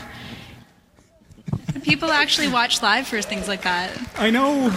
People 1.84 2.12
actually 2.12 2.50
watch 2.50 2.82
live 2.82 3.08
for 3.08 3.22
things 3.22 3.48
like 3.48 3.62
that. 3.62 3.92
I 4.18 4.30
know. 4.30 4.74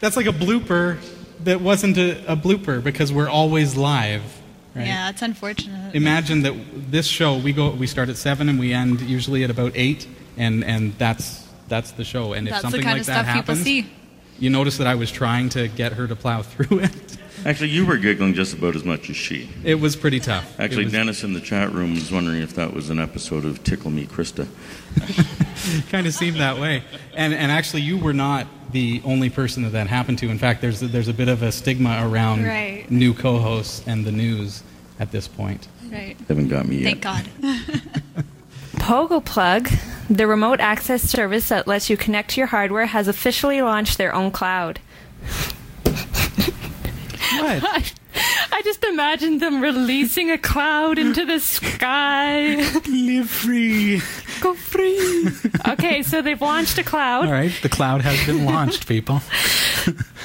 That's 0.00 0.16
like 0.16 0.26
a 0.26 0.32
blooper 0.32 0.98
that 1.44 1.60
wasn't 1.60 1.98
a, 1.98 2.32
a 2.32 2.36
blooper 2.36 2.82
because 2.82 3.12
we're 3.12 3.28
always 3.28 3.76
live. 3.76 4.22
Right? 4.74 4.86
Yeah, 4.86 5.10
it's 5.10 5.22
unfortunate. 5.22 5.94
Imagine 5.94 6.42
that 6.42 6.54
this 6.90 7.06
show 7.06 7.36
we 7.36 7.52
go 7.52 7.70
we 7.70 7.86
start 7.86 8.08
at 8.08 8.16
seven 8.16 8.48
and 8.48 8.58
we 8.58 8.72
end 8.72 9.00
usually 9.02 9.44
at 9.44 9.50
about 9.50 9.72
eight, 9.74 10.06
and 10.36 10.64
and 10.64 10.96
that's 10.98 11.46
that's 11.68 11.90
the 11.92 12.04
show. 12.04 12.32
And 12.32 12.46
if 12.46 12.52
That's 12.52 12.62
the 12.62 12.70
something 12.70 12.82
kind 12.82 12.94
like 12.94 13.00
of 13.02 13.06
that 13.08 13.24
stuff 13.24 13.26
happens, 13.26 13.62
see. 13.62 13.86
you 14.38 14.50
notice 14.50 14.78
that 14.78 14.86
I 14.86 14.94
was 14.94 15.10
trying 15.10 15.50
to 15.50 15.68
get 15.68 15.92
her 15.92 16.06
to 16.06 16.16
plow 16.16 16.42
through 16.42 16.80
it. 16.80 17.18
Actually, 17.44 17.70
you 17.70 17.86
were 17.86 17.96
giggling 17.96 18.34
just 18.34 18.52
about 18.54 18.74
as 18.76 18.84
much 18.84 19.08
as 19.10 19.16
she. 19.16 19.48
It 19.64 19.76
was 19.76 19.96
pretty 19.96 20.20
tough. 20.20 20.58
Actually, 20.58 20.84
was- 20.84 20.92
Dennis 20.92 21.24
in 21.24 21.32
the 21.32 21.40
chat 21.40 21.72
room 21.72 21.94
was 21.94 22.10
wondering 22.12 22.42
if 22.42 22.54
that 22.54 22.72
was 22.74 22.90
an 22.90 22.98
episode 22.98 23.44
of 23.44 23.62
Tickle 23.64 23.90
Me 23.90 24.06
Christa. 24.06 24.46
kind 25.90 26.06
of 26.06 26.14
seemed 26.14 26.36
that 26.38 26.58
way. 26.58 26.82
And 27.14 27.32
and 27.34 27.50
actually, 27.52 27.82
you 27.82 27.98
were 27.98 28.12
not 28.12 28.46
the 28.72 29.00
only 29.04 29.30
person 29.30 29.62
that 29.62 29.70
that 29.70 29.86
happened 29.86 30.18
to. 30.18 30.28
In 30.28 30.38
fact, 30.38 30.60
there's 30.60 30.80
there's 30.80 31.08
a 31.08 31.14
bit 31.14 31.28
of 31.28 31.42
a 31.42 31.52
stigma 31.52 32.06
around 32.08 32.44
Right. 32.44 32.90
new 32.90 33.14
co-hosts 33.14 33.82
and 33.86 34.04
the 34.04 34.12
news 34.12 34.62
at 35.00 35.10
this 35.12 35.28
point. 35.28 35.68
Right. 35.90 36.16
Haven't 36.28 36.48
got 36.48 36.66
me 36.66 36.78
yet. 36.78 37.00
Thank 37.00 37.02
God. 37.02 37.28
Pogo 38.76 39.24
Plug, 39.24 39.68
the 40.08 40.26
remote 40.26 40.60
access 40.60 41.02
service 41.02 41.48
that 41.48 41.66
lets 41.66 41.88
you 41.90 41.96
connect 41.96 42.30
to 42.30 42.40
your 42.40 42.46
hardware, 42.48 42.86
has 42.86 43.08
officially 43.08 43.60
launched 43.62 43.98
their 43.98 44.14
own 44.14 44.30
cloud. 44.30 44.80
What? 47.36 47.62
I, 47.64 47.84
I 48.52 48.62
just 48.62 48.84
imagined 48.84 49.40
them 49.40 49.60
releasing 49.60 50.30
a 50.30 50.38
cloud 50.38 50.98
into 50.98 51.24
the 51.24 51.38
sky. 51.40 52.56
Live 52.88 53.30
free. 53.30 54.00
Go 54.40 54.54
free. 54.54 55.28
Okay, 55.68 56.02
so 56.02 56.22
they've 56.22 56.40
launched 56.40 56.78
a 56.78 56.82
cloud. 56.84 57.26
All 57.26 57.32
right, 57.32 57.52
the 57.62 57.68
cloud 57.68 58.02
has 58.02 58.24
been 58.26 58.44
launched, 58.44 58.86
people. 58.88 59.20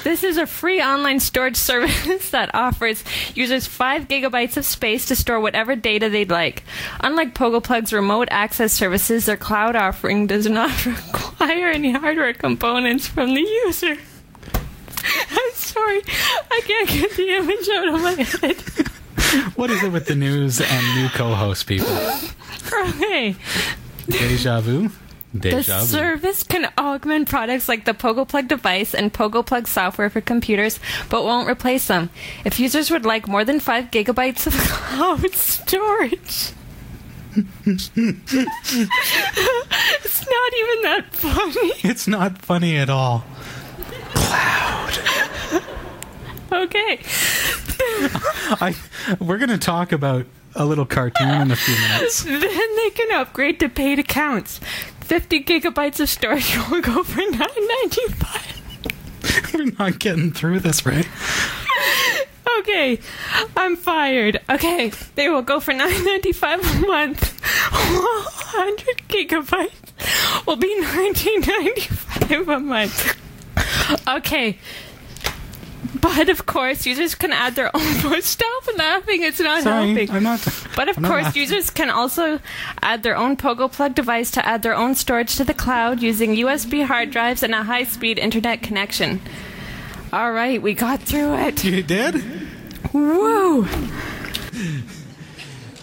This 0.04 0.22
is 0.22 0.36
a 0.36 0.46
free 0.46 0.82
online 0.82 1.18
storage 1.18 1.56
service 1.56 2.28
that 2.32 2.54
offers 2.54 3.02
users 3.34 3.66
5 3.66 4.06
gigabytes 4.06 4.58
of 4.58 4.66
space 4.66 5.06
to 5.06 5.16
store 5.16 5.40
whatever 5.40 5.74
data 5.74 6.10
they'd 6.10 6.30
like. 6.30 6.62
Unlike 7.00 7.34
PogoPlug's 7.34 7.90
remote 7.90 8.28
access 8.30 8.74
services, 8.74 9.24
their 9.24 9.38
cloud 9.38 9.76
offering 9.76 10.26
does 10.26 10.46
not 10.46 10.84
require 10.84 11.68
any 11.68 11.92
hardware 11.92 12.34
components 12.34 13.06
from 13.06 13.32
the 13.34 13.40
user. 13.40 13.96
I'm 15.30 15.52
sorry, 15.54 16.02
I 16.50 16.60
can't 16.64 16.88
get 16.88 17.10
the 17.16 17.28
image 17.30 17.68
out 17.68 17.88
of 17.88 18.00
my 18.02 18.12
head. 18.12 18.56
What 19.56 19.70
is 19.70 19.82
it 19.82 19.90
with 19.92 20.06
the 20.06 20.14
news 20.14 20.60
and 20.60 21.02
new 21.02 21.08
co-host 21.08 21.66
people? 21.66 21.88
Okay. 22.72 23.34
Deja 24.06 24.60
vu. 24.60 24.90
The 25.32 25.50
Deja 25.50 25.80
vu. 25.80 25.86
service 25.86 26.44
can 26.44 26.70
augment 26.78 27.28
products 27.28 27.68
like 27.68 27.84
the 27.84 27.94
PogoPlug 27.94 28.46
device 28.46 28.94
and 28.94 29.12
PogoPlug 29.12 29.66
software 29.66 30.08
for 30.08 30.20
computers, 30.20 30.78
but 31.10 31.24
won't 31.24 31.48
replace 31.48 31.88
them. 31.88 32.10
If 32.44 32.60
users 32.60 32.92
would 32.92 33.04
like 33.04 33.26
more 33.26 33.44
than 33.44 33.58
5 33.58 33.90
gigabytes 33.90 34.46
of 34.46 34.52
cloud 34.54 35.32
storage, 35.32 36.52
it's 37.66 37.96
not 37.96 38.06
even 40.54 40.82
that 40.82 41.06
funny. 41.10 41.72
It's 41.82 42.06
not 42.06 42.38
funny 42.38 42.76
at 42.76 42.88
all. 42.88 43.24
Okay. 46.52 47.00
I 48.60 48.74
we're 49.20 49.38
gonna 49.38 49.58
talk 49.58 49.92
about 49.92 50.26
a 50.54 50.64
little 50.64 50.86
cartoon 50.86 51.28
in 51.42 51.50
a 51.50 51.56
few 51.56 51.74
minutes. 51.74 52.22
Then 52.24 52.40
they 52.40 52.90
can 52.90 53.12
upgrade 53.12 53.58
to 53.60 53.68
paid 53.68 53.98
accounts. 53.98 54.60
50 55.00 55.42
gigabytes 55.44 56.00
of 56.00 56.08
storage 56.08 56.56
will 56.70 56.80
go 56.80 57.02
for 57.02 57.20
9.95. 57.20 59.54
We're 59.54 59.72
not 59.78 59.98
getting 59.98 60.32
through 60.32 60.60
this, 60.60 60.86
right? 60.86 61.06
Okay, 62.60 62.98
I'm 63.56 63.76
fired. 63.76 64.40
Okay, 64.48 64.92
they 65.16 65.28
will 65.28 65.42
go 65.42 65.60
for 65.60 65.72
9.95 65.74 66.82
a 66.82 66.86
month. 66.86 67.40
100 67.72 69.08
gigabytes 69.08 70.46
will 70.46 70.56
be 70.56 70.68
19.95 70.82 72.56
a 72.56 72.60
month. 72.60 73.16
Okay. 74.08 74.58
But 76.00 76.28
of 76.28 76.46
course, 76.46 76.86
users 76.86 77.14
can 77.14 77.32
add 77.32 77.54
their 77.54 77.70
own. 77.74 78.22
Stop 78.22 78.76
laughing; 78.76 79.22
it's 79.22 79.38
not 79.40 79.62
Sorry, 79.62 79.86
helping. 79.94 80.10
I'm 80.10 80.22
not. 80.22 80.40
But 80.76 80.88
of 80.88 80.98
I'm 80.98 81.04
course, 81.04 81.24
laughing. 81.24 81.40
users 81.42 81.70
can 81.70 81.88
also 81.90 82.40
add 82.82 83.02
their 83.02 83.16
own 83.16 83.36
Pogo 83.36 83.70
Plug 83.70 83.94
device 83.94 84.30
to 84.32 84.44
add 84.44 84.62
their 84.62 84.74
own 84.74 84.94
storage 84.94 85.36
to 85.36 85.44
the 85.44 85.54
cloud 85.54 86.02
using 86.02 86.34
USB 86.36 86.84
hard 86.84 87.10
drives 87.10 87.42
and 87.42 87.54
a 87.54 87.62
high-speed 87.62 88.18
internet 88.18 88.62
connection. 88.62 89.20
All 90.12 90.32
right, 90.32 90.60
we 90.60 90.74
got 90.74 91.00
through 91.00 91.34
it. 91.36 91.62
You 91.64 91.82
did? 91.82 92.22
Woo! 92.92 93.66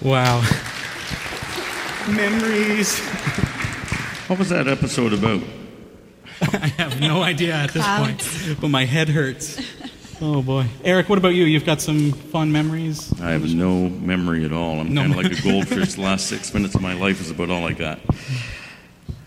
Wow. 0.01 0.41
Memories. 2.09 2.99
What 4.28 4.39
was 4.39 4.49
that 4.49 4.67
episode 4.67 5.13
about? 5.13 5.41
I 6.54 6.68
have 6.78 7.00
no 7.00 7.22
idea 7.22 7.54
at 7.54 7.72
this 7.74 7.84
Clouds. 7.84 8.46
point, 8.46 8.62
but 8.62 8.68
my 8.70 8.86
head 8.86 9.10
hurts. 9.10 9.60
Oh 10.24 10.44
boy, 10.44 10.68
Eric, 10.84 11.10
what 11.10 11.18
about 11.18 11.30
you? 11.34 11.46
You've 11.46 11.66
got 11.66 11.82
some 11.82 12.12
fun 12.12 12.52
memories. 12.52 13.12
I 13.20 13.32
have 13.32 13.52
no 13.56 13.89
memory 13.89 14.46
at 14.46 14.54
all. 14.54 14.80
I'm 14.80 14.94
No 14.94 15.02
kind 15.02 15.14
of 15.14 15.18
like 15.18 15.39
a 15.39 15.42
goldfish. 15.42 15.96
The 15.96 16.02
last 16.02 16.28
six 16.28 16.54
minutes 16.54 16.76
of 16.76 16.82
my 16.84 16.94
life 16.94 17.20
is 17.22 17.32
about 17.32 17.50
all 17.50 17.66
I 17.66 17.74
got. 17.74 18.00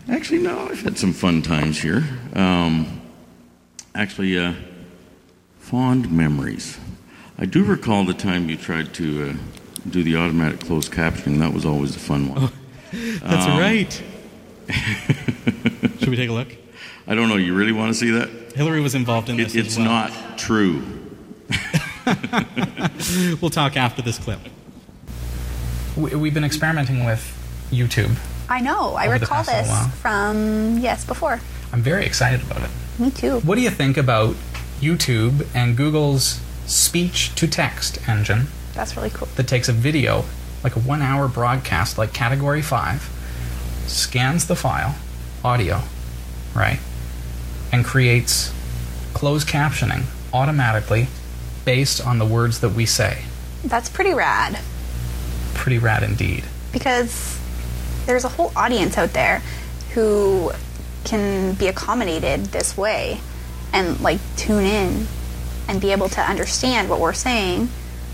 Actually, 0.09 0.39
no, 0.39 0.57
I've 0.69 0.81
had 0.81 0.97
some 0.97 1.11
fun 1.11 1.41
times 1.41 1.81
here. 1.81 2.01
Um, 2.33 3.01
actually, 3.93 4.39
uh, 4.39 4.53
fond 5.59 6.09
memories. 6.13 6.77
I 7.37 7.45
do 7.45 7.65
recall 7.65 8.05
the 8.05 8.13
time 8.13 8.47
you 8.47 8.55
tried 8.55 8.93
to 8.93 9.31
uh, 9.31 9.33
do 9.89 10.01
the 10.01 10.15
automatic 10.15 10.61
closed 10.61 10.93
captioning. 10.93 11.39
That 11.39 11.51
was 11.53 11.65
always 11.65 11.93
a 11.97 11.99
fun 11.99 12.29
one. 12.33 12.51
That's 13.19 13.47
Um, 13.47 13.59
right. 13.59 13.91
Should 15.99 16.07
we 16.07 16.15
take 16.15 16.29
a 16.29 16.33
look? 16.33 16.55
I 17.07 17.15
don't 17.15 17.29
know. 17.29 17.35
You 17.35 17.53
really 17.53 17.71
want 17.71 17.89
to 17.91 17.93
see 17.93 18.11
that? 18.11 18.29
Hillary 18.55 18.81
was 18.81 18.95
involved 18.95 19.29
in 19.29 19.39
It, 19.39 19.45
this. 19.45 19.55
it's 19.55 19.67
as 19.73 19.77
well. 19.77 19.87
not 19.87 20.37
true. 20.37 20.81
we'll 23.41 23.49
talk 23.51 23.77
after 23.77 24.01
this 24.01 24.17
clip. 24.17 24.39
We, 25.95 26.15
we've 26.15 26.33
been 26.33 26.43
experimenting 26.43 27.05
with 27.05 27.21
YouTube. 27.71 28.15
I 28.49 28.61
know. 28.61 28.93
I 28.93 29.05
recall 29.05 29.43
this 29.43 29.69
from 30.01 30.77
yes 30.79 31.05
before. 31.05 31.39
I'm 31.71 31.81
very 31.81 32.05
excited 32.05 32.41
about 32.43 32.61
it. 32.63 32.69
Me 32.99 33.11
too. 33.11 33.39
What 33.41 33.55
do 33.55 33.61
you 33.61 33.69
think 33.69 33.97
about 33.97 34.35
YouTube 34.79 35.47
and 35.55 35.75
Google's 35.75 36.39
speech 36.65 37.33
to 37.35 37.47
text 37.47 38.07
engine 38.07 38.47
That's 38.73 38.95
really 38.95 39.09
cool. 39.09 39.27
that 39.35 39.47
takes 39.47 39.67
a 39.69 39.73
video, 39.73 40.25
like 40.63 40.75
a 40.75 40.79
one 40.79 41.01
hour 41.01 41.27
broadcast, 41.27 41.97
like 41.97 42.13
category 42.13 42.61
5, 42.61 43.83
scans 43.87 44.47
the 44.47 44.55
file, 44.55 44.95
audio, 45.43 45.81
right, 46.55 46.79
and 47.75 47.83
creates 47.85 48.53
closed 49.13 49.47
captioning 49.47 50.03
automatically 50.33 51.07
based 51.65 52.05
on 52.05 52.19
the 52.19 52.25
words 52.25 52.61
that 52.61 52.69
we 52.69 52.85
say? 52.85 53.23
That's 53.65 53.89
pretty 53.89 54.13
rad 54.13 54.57
Pretty 55.53 55.77
rad 55.77 56.03
indeed. 56.03 56.43
because 56.71 57.37
there's 58.05 58.23
a 58.23 58.29
whole 58.29 58.51
audience 58.55 58.97
out 58.97 59.13
there 59.13 59.41
who 59.93 60.51
can 61.03 61.53
be 61.55 61.67
accommodated 61.67 62.45
this 62.45 62.77
way 62.77 63.19
and 63.73 63.99
like 64.01 64.19
tune 64.37 64.63
in 64.63 65.07
and 65.67 65.81
be 65.81 65.91
able 65.91 66.07
to 66.09 66.21
understand 66.21 66.89
what 66.89 66.99
we're 66.99 67.13
saying 67.13 67.67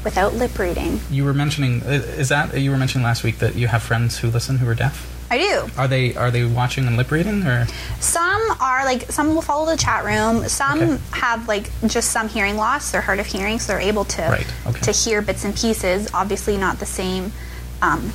without 0.04 0.34
lip 0.34 0.58
reading. 0.58 1.00
You 1.12 1.26
were 1.26 1.34
mentioning, 1.34 1.82
is 1.82 2.30
that, 2.30 2.58
you 2.60 2.72
were 2.72 2.78
mentioning 2.78 3.04
last 3.04 3.24
week 3.24 3.40
that 3.40 3.56
you 3.56 3.68
have 3.68 3.84
friends 3.84 4.18
who 4.20 4.30
listen 4.30 4.58
who 4.60 4.68
are 4.68 4.76
deaf? 4.76 5.08
I 5.32 5.38
do. 5.38 5.70
Are 5.78 5.88
they 5.88 6.14
are 6.16 6.30
they 6.30 6.44
watching 6.44 6.86
and 6.88 6.98
lip 6.98 7.10
reading 7.10 7.44
or 7.48 7.66
Some 8.02 8.42
are 8.60 8.84
like 8.84 9.10
some 9.12 9.34
will 9.34 9.42
follow 9.42 9.66
the 9.66 9.78
chat 9.78 10.04
room. 10.04 10.48
Some 10.50 10.82
Okay. 10.82 11.02
have 11.14 11.48
like 11.48 11.72
just 11.88 12.12
some 12.12 12.28
hearing 12.28 12.58
loss. 12.58 12.92
They're 12.92 13.00
hard 13.00 13.20
of 13.20 13.26
hearing, 13.26 13.58
so 13.58 13.72
they're 13.72 13.82
able 13.82 14.04
to 14.06 14.22
Right, 14.24 14.48
okay. 14.68 14.82
to 14.82 14.92
hear 14.92 15.22
bits 15.22 15.46
and 15.46 15.56
pieces. 15.56 16.10
Obviously, 16.14 16.58
not 16.58 16.80
the 16.80 16.86
same 16.86 17.32
um, 17.82 18.12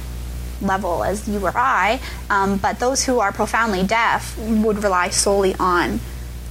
level 0.61 1.03
as 1.05 1.27
you 1.27 1.41
or 1.41 1.57
I. 1.57 2.01
Um, 2.29 2.59
but 2.59 2.79
those 2.81 3.05
who 3.05 3.19
are 3.19 3.33
profoundly 3.33 3.83
deaf 3.83 4.37
would 4.39 4.83
rely 4.83 5.09
solely 5.09 5.55
on 5.59 6.01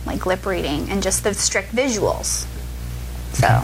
like 0.07 0.25
lip 0.25 0.47
reading 0.47 0.89
and 0.89 1.03
just 1.03 1.23
the 1.23 1.33
strict 1.35 1.75
visuals. 1.75 2.47
So, 3.33 3.61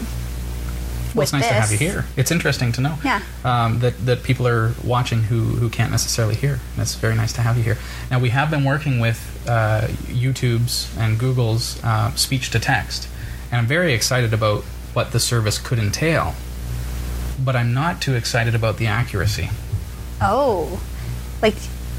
well, 1.14 1.22
it's 1.22 1.32
nice 1.32 1.46
to 1.48 1.54
have 1.54 1.70
you 1.72 1.78
here. 1.78 2.04
It's 2.16 2.30
interesting 2.30 2.72
to 2.72 2.80
know 2.80 2.98
Yeah. 3.04 3.20
um, 3.44 3.80
that 3.80 3.94
that 4.06 4.22
people 4.22 4.46
are 4.48 4.74
watching 4.84 5.24
who 5.24 5.40
who 5.60 5.68
can't 5.68 5.90
necessarily 5.90 6.34
hear. 6.34 6.54
And 6.72 6.82
it's 6.82 6.94
very 6.94 7.14
nice 7.14 7.32
to 7.34 7.40
have 7.42 7.56
you 7.56 7.62
here. 7.62 7.78
Now 8.10 8.18
we 8.18 8.30
have 8.30 8.50
been 8.50 8.64
working 8.64 9.00
with 9.00 9.18
uh, 9.48 9.88
YouTube's 10.08 10.96
and 10.98 11.18
Google's 11.18 11.82
uh, 11.84 12.14
speech 12.14 12.50
to 12.50 12.58
text, 12.58 13.08
and 13.50 13.60
I'm 13.60 13.66
very 13.66 13.92
excited 13.92 14.32
about 14.32 14.62
what 14.94 15.12
the 15.12 15.20
service 15.20 15.58
could 15.58 15.78
entail. 15.78 16.34
But 17.44 17.56
I'm 17.56 17.72
not 17.74 18.00
too 18.00 18.14
excited 18.14 18.54
about 18.54 18.76
the 18.76 18.86
accuracy. 18.86 19.50
Oh, 20.20 20.80
like, 21.40 21.56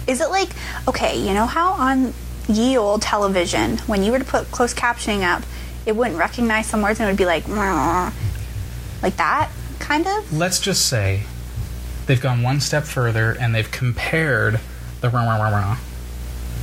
is 0.08 0.22
it 0.22 0.30
like, 0.30 0.50
okay, 0.88 1.18
you 1.20 1.34
know 1.34 1.46
how 1.46 1.74
on 1.74 2.14
ye 2.48 2.78
old 2.78 3.02
television, 3.02 3.78
when 3.80 4.04
you 4.04 4.12
were 4.12 4.20
to 4.20 4.26
put 4.26 4.52
closed 4.52 4.78
captioning 4.78 5.24
up, 5.24 5.44
it 5.86 5.96
wouldn't 5.98 6.18
recognize 6.18 6.66
some 6.68 6.82
words 6.82 7.00
and 7.00 7.10
it 7.10 7.12
would 7.12 7.18
be 7.18 7.26
like, 7.26 7.46
like 9.04 9.18
that, 9.18 9.52
kind 9.80 10.08
of? 10.08 10.34
Let's 10.34 10.60
just 10.60 10.88
say 10.88 11.24
they've 12.08 12.22
gone 12.22 12.42
one 12.42 12.60
step 12.60 12.86
further 12.86 13.38
and 13.40 13.54
they've 13.54 13.70
compared 13.70 14.60
the 15.02 15.10
rah, 15.10 15.24
rah, 15.26 15.38
rah, 15.38 15.50
rah 15.50 15.78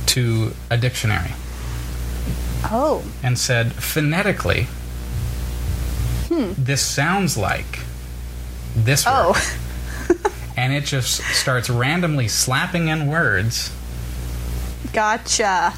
to 0.07 0.51
a 0.69 0.77
dictionary 0.77 1.31
Oh, 2.65 3.03
and 3.23 3.37
said 3.37 3.73
phonetically, 3.73 4.67
hmm. 6.27 6.53
this 6.57 6.81
sounds 6.81 7.37
like 7.37 7.79
this 8.75 9.05
word. 9.05 9.13
Oh, 9.13 9.57
And 10.57 10.73
it 10.73 10.83
just 10.83 11.21
starts 11.33 11.69
randomly 11.69 12.27
slapping 12.27 12.89
in 12.89 13.07
words 13.07 13.71
gotcha. 14.93 15.73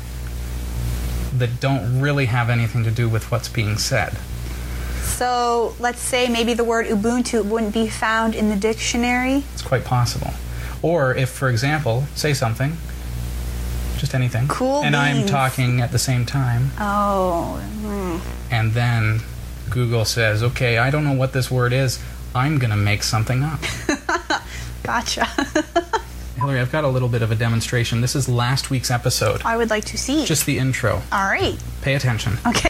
that 1.38 1.60
don't 1.60 2.02
really 2.02 2.26
have 2.26 2.50
anything 2.50 2.84
to 2.84 2.92
do 2.92 3.08
with 3.08 3.32
what's 3.32 3.48
being 3.48 3.78
said. 3.78 4.18
So 5.14 5.76
let's 5.80 6.02
say 6.02 6.28
maybe 6.28 6.54
the 6.54 6.64
word 6.64 6.88
Ubuntu 6.88 7.46
wouldn't 7.46 7.74
be 7.74 7.88
found 7.88 8.36
in 8.36 8.50
the 8.50 8.56
dictionary. 8.56 9.44
It's 9.54 9.62
quite 9.62 9.86
possible. 9.86 10.32
Or 10.82 11.16
if, 11.16 11.30
for 11.30 11.50
example, 11.50 12.04
say 12.16 12.34
something, 12.34 12.76
just 13.98 14.14
anything, 14.14 14.48
Cool 14.50 14.84
and 14.84 14.96
I'm 14.96 15.26
talking 15.26 15.80
at 15.82 15.92
the 15.92 16.00
same 16.00 16.26
time, 16.26 16.72
Oh, 16.80 17.58
hmm. 17.82 18.54
and 18.54 18.74
then 18.74 19.22
Google 19.70 20.04
says, 20.04 20.44
okay, 20.44 20.78
I 20.78 20.90
don't 20.90 21.06
know 21.06 21.14
what 21.14 21.32
this 21.32 21.50
word 21.50 21.72
is, 21.72 22.00
I'm 22.36 22.58
going 22.58 22.72
to 22.72 22.76
make 22.76 23.04
something 23.04 23.44
up. 23.44 23.62
gotcha. 24.84 25.26
Hillary, 26.36 26.60
I've 26.60 26.72
got 26.72 26.84
a 26.84 26.90
little 26.90 27.08
bit 27.08 27.22
of 27.22 27.32
a 27.32 27.36
demonstration. 27.36 28.02
This 28.02 28.16
is 28.16 28.28
last 28.28 28.70
week's 28.70 28.92
episode, 28.92 29.42
I 29.46 29.56
would 29.56 29.70
like 29.70 29.86
to 29.86 29.98
see. 29.98 30.26
just 30.26 30.46
the 30.46 30.58
intro. 30.58 31.02
All 31.14 31.26
right. 31.26 31.56
Pay 31.82 31.94
attention. 31.96 32.34
Okay. 32.46 32.70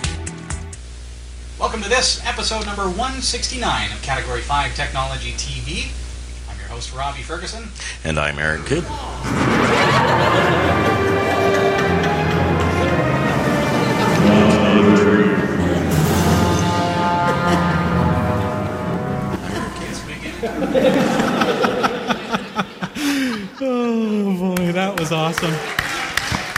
Welcome 1.61 1.83
to 1.83 1.89
this 1.89 2.25
episode 2.25 2.65
number 2.65 2.85
169 2.85 3.91
of 3.91 4.01
Category 4.01 4.41
5 4.41 4.73
Technology 4.73 5.33
TV. 5.33 5.91
I'm 6.49 6.57
your 6.57 6.67
host, 6.69 6.91
Robbie 6.91 7.21
Ferguson. 7.21 7.69
And 8.03 8.17
I'm 8.17 8.39
Eric 8.39 8.65
Kidd. 8.65 8.83
Oh 23.63 24.55
boy, 24.55 24.71
that 24.71 24.99
was 24.99 25.11
awesome. 25.11 25.51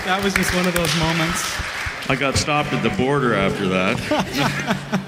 that 0.06 0.22
was 0.24 0.34
just 0.34 0.56
one 0.56 0.66
of 0.66 0.74
those 0.74 0.98
moments. 0.98 1.73
I 2.10 2.16
got 2.16 2.36
stopped 2.36 2.74
at 2.74 2.84
the 2.84 2.90
border 2.90 3.34
after 3.34 3.68
that. 3.70 5.00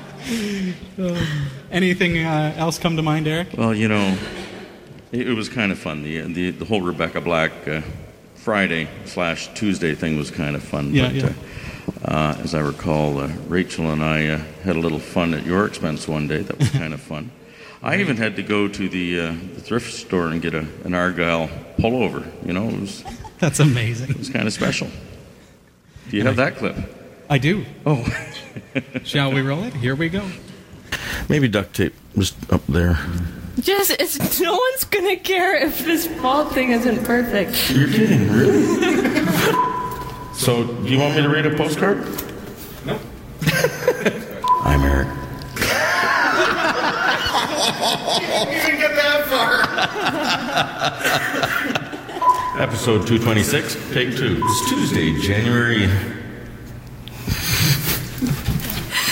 Anything 1.72 2.20
uh, 2.20 2.54
else 2.56 2.80
come 2.80 2.96
to 2.96 3.02
mind, 3.02 3.28
Eric? 3.28 3.50
Well, 3.58 3.74
you 3.74 3.90
know, 3.90 4.18
it, 5.12 5.28
it 5.28 5.34
was 5.34 5.50
kind 5.50 5.72
of 5.72 5.78
fun. 5.78 6.04
The, 6.04 6.22
the, 6.22 6.52
the 6.52 6.66
whole 6.66 6.82
Rebecca 6.82 7.20
Black 7.20 7.68
uh, 7.68 7.82
Friday 8.36 8.88
slash 9.06 9.54
Tuesday 9.56 9.94
thing 9.94 10.18
was 10.18 10.32
kind 10.32 10.56
of 10.56 10.64
fun. 10.64 10.94
Yeah, 10.94 11.08
but, 11.08 11.16
yeah. 11.16 11.26
Uh, 11.26 11.34
uh, 12.06 12.38
as 12.44 12.56
I 12.56 12.62
recall, 12.62 13.20
uh, 13.20 13.28
Rachel 13.48 13.92
and 13.92 14.04
I 14.04 14.28
uh, 14.28 14.38
had 14.64 14.78
a 14.78 14.80
little 14.80 15.00
fun 15.00 15.34
at 15.34 15.46
your 15.46 15.66
expense 15.66 16.08
one 16.08 16.28
day. 16.28 16.44
That 16.44 16.58
was 16.58 16.70
kind 16.70 16.94
of 16.94 17.02
fun. 17.02 17.32
I 17.84 17.98
even 17.98 18.18
had 18.18 18.38
to 18.38 18.44
go 18.44 18.68
to 18.68 18.90
the, 18.90 19.20
uh, 19.20 19.28
the 19.54 19.62
thrift 19.62 19.94
store 19.94 20.30
and 20.30 20.42
get 20.42 20.56
a, 20.56 20.66
an 20.86 20.94
Argyle 20.94 21.50
pullover. 21.78 22.26
You 22.46 22.54
know, 22.54 22.70
it 22.70 22.80
was 22.80 23.04
That's 23.40 23.60
amazing. 23.60 24.12
it 24.12 24.18
was 24.18 24.30
kind 24.30 24.48
of 24.48 24.54
special. 24.54 24.88
Do 26.10 26.18
you 26.18 26.24
have 26.24 26.36
that 26.36 26.58
clip? 26.58 26.76
I 27.30 27.38
do. 27.38 27.66
Oh. 27.86 28.06
Shall 29.04 29.32
we 29.34 29.42
roll 29.42 29.64
it? 29.64 29.74
Here 29.74 29.96
we 29.96 30.10
go. 30.10 30.30
Maybe 31.30 31.48
duct 31.48 31.76
tape 31.76 31.94
just 32.18 32.36
up 32.52 32.66
there. 32.68 33.00
Just, 33.60 33.92
it's, 33.92 34.40
no 34.40 34.54
one's 34.54 34.84
gonna 34.84 35.16
care 35.18 35.56
if 35.56 35.84
this 35.86 36.08
bald 36.08 36.52
thing 36.52 36.72
isn't 36.72 37.04
perfect. 37.06 37.72
You're 37.72 37.88
kidding, 37.88 38.32
really? 38.32 39.26
so, 40.36 40.66
do 40.66 40.90
you 40.90 41.00
want 41.00 41.16
me 41.16 41.22
to 41.22 41.30
read 41.30 41.46
a 41.46 41.56
postcard? 41.56 42.00
Nope. 42.86 43.02
I'm 44.64 44.82
Eric. 44.82 45.08
you 48.20 48.28
didn't 48.28 48.68
even 48.68 48.80
get 48.80 48.96
that 48.96 49.26
far. 49.30 49.66
Episode 52.58 53.06
226, 53.06 53.76
take 53.92 54.16
two. 54.16 54.42
It's 54.42 54.70
Tuesday, 54.70 55.20
January. 55.20 55.88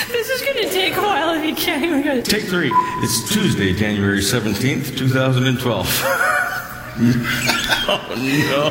This 0.07 0.29
is 0.29 0.41
gonna 0.41 0.69
take 0.69 0.95
a 0.95 1.01
while 1.01 1.35
if 1.37 1.43
you 1.45 1.53
can't 1.53 1.83
even 1.83 2.19
it. 2.19 2.23
Take 2.23 2.43
three. 2.43 2.71
It's 3.03 3.29
Tuesday, 3.33 3.73
January 3.73 4.19
17th, 4.19 4.97
2012. 4.97 5.85
oh, 7.89 8.15
no. 8.17 8.69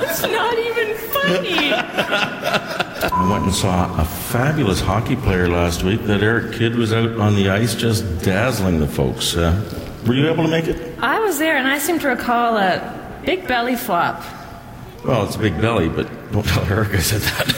That's 0.00 0.22
not 0.22 0.58
even 0.58 0.96
funny. 0.96 1.72
I 3.12 3.28
went 3.30 3.44
and 3.44 3.54
saw 3.54 4.00
a 4.00 4.04
fabulous 4.04 4.80
hockey 4.80 5.14
player 5.14 5.48
last 5.48 5.84
week. 5.84 6.02
That 6.06 6.24
Eric 6.24 6.54
Kidd 6.54 6.74
was 6.74 6.92
out 6.92 7.20
on 7.20 7.36
the 7.36 7.50
ice 7.50 7.76
just 7.76 8.02
dazzling 8.24 8.80
the 8.80 8.88
folks. 8.88 9.36
Uh, 9.36 9.62
were 10.08 10.14
you 10.14 10.28
able 10.28 10.42
to 10.42 10.50
make 10.50 10.66
it? 10.66 10.98
I 10.98 11.20
was 11.20 11.38
there 11.38 11.56
and 11.56 11.68
I 11.68 11.78
seem 11.78 12.00
to 12.00 12.08
recall 12.08 12.56
a 12.56 12.95
big 13.26 13.46
belly 13.46 13.76
flop. 13.76 14.22
Well, 15.04 15.24
it's 15.26 15.36
a 15.36 15.38
big 15.38 15.60
belly, 15.60 15.88
but 15.88 16.08
don't 16.32 16.46
tell 16.46 16.64
Eric 16.64 16.94
I 16.94 16.98
said 16.98 17.20
that. 17.20 17.54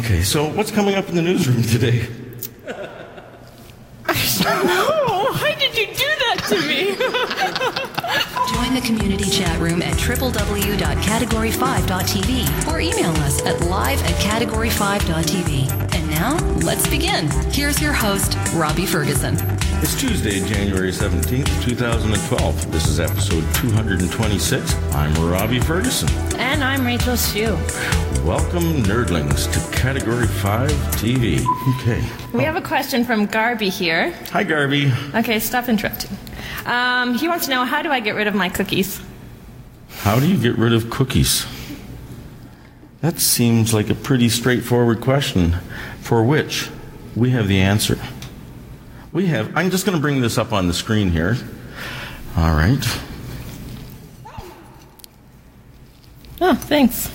okay, 0.00 0.22
so 0.22 0.46
what's 0.48 0.70
coming 0.70 0.94
up 0.96 1.08
in 1.08 1.14
the 1.14 1.22
newsroom 1.22 1.62
today? 1.62 2.06
No, 4.42 5.28
why 5.32 5.54
did 5.58 5.76
you 5.76 5.86
do 5.86 5.94
that 5.94 6.40
to 6.48 6.56
me? 6.66 6.94
Join 8.54 8.74
the 8.74 8.80
community 8.84 9.30
chat 9.30 9.58
room 9.60 9.82
at 9.82 9.94
www.category5.tv 9.94 12.72
or 12.72 12.80
email 12.80 13.10
us 13.22 13.40
at 13.46 13.60
live 13.66 14.02
at 14.04 14.14
category5.tv. 14.16 15.70
And 15.94 16.10
now, 16.10 16.36
let's 16.64 16.88
begin. 16.88 17.30
Here's 17.52 17.80
your 17.80 17.92
host, 17.92 18.36
Robbie 18.54 18.86
Ferguson. 18.86 19.36
It's 19.82 19.98
Tuesday, 19.98 20.46
January 20.46 20.90
17th, 20.90 21.62
2012. 21.64 22.70
This 22.70 22.86
is 22.86 23.00
episode 23.00 23.42
226. 23.54 24.74
I'm 24.94 25.14
Robbie 25.30 25.60
Ferguson. 25.60 26.08
and 26.38 26.62
I'm 26.62 26.84
Rachel 26.86 27.16
Shue. 27.16 27.54
Welcome, 28.24 28.82
nerdlings, 28.84 29.50
to 29.52 29.76
Category 29.76 30.26
5 30.26 30.70
TV. 30.96 31.42
Okay. 31.80 32.04
We 32.36 32.44
have 32.44 32.56
a 32.56 32.60
question 32.60 33.04
from 33.04 33.24
Garby 33.26 33.70
here. 33.70 34.12
Hi, 34.32 34.44
Garby. 34.44 34.92
Okay, 35.14 35.38
stop 35.38 35.68
interrupting. 35.68 36.16
Um, 36.66 37.14
he 37.14 37.26
wants 37.28 37.46
to 37.46 37.50
know 37.50 37.64
how 37.64 37.80
do 37.82 37.90
I 37.90 38.00
get 38.00 38.14
rid 38.14 38.26
of 38.26 38.34
my 38.34 38.50
cookies? 38.50 39.00
How 40.00 40.20
do 40.20 40.28
you 40.28 40.38
get 40.38 40.58
rid 40.58 40.74
of 40.74 40.90
cookies? 40.90 41.46
That 43.00 43.18
seems 43.18 43.72
like 43.72 43.88
a 43.88 43.94
pretty 43.94 44.28
straightforward 44.28 45.00
question, 45.00 45.56
for 46.00 46.22
which 46.22 46.68
we 47.16 47.30
have 47.30 47.48
the 47.48 47.60
answer. 47.60 47.98
We 49.12 49.26
have, 49.26 49.56
I'm 49.56 49.70
just 49.70 49.84
going 49.84 49.96
to 49.96 50.00
bring 50.00 50.20
this 50.20 50.38
up 50.38 50.52
on 50.52 50.68
the 50.68 50.74
screen 50.74 51.10
here. 51.10 51.36
All 52.36 52.54
right. 52.54 52.78
Oh, 56.40 56.54
thanks. 56.54 57.08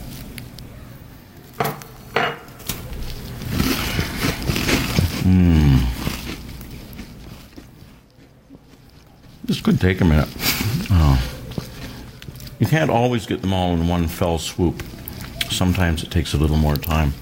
Hmm. 5.24 5.78
This 9.46 9.62
could 9.62 9.80
take 9.80 10.02
a 10.02 10.06
minute. 10.06 10.28
Oh. 10.92 11.22
You 12.60 12.68
can't 12.68 12.92
always 12.92 13.26
get 13.26 13.42
them 13.42 13.54
all 13.54 13.72
in 13.74 13.88
one 13.88 14.08
fell 14.10 14.38
swoop. 14.38 14.84
Sometimes 15.50 16.04
it 16.04 16.12
takes 16.12 16.34
a 16.34 16.38
little 16.38 16.58
more 16.58 16.76
time. 16.76 17.14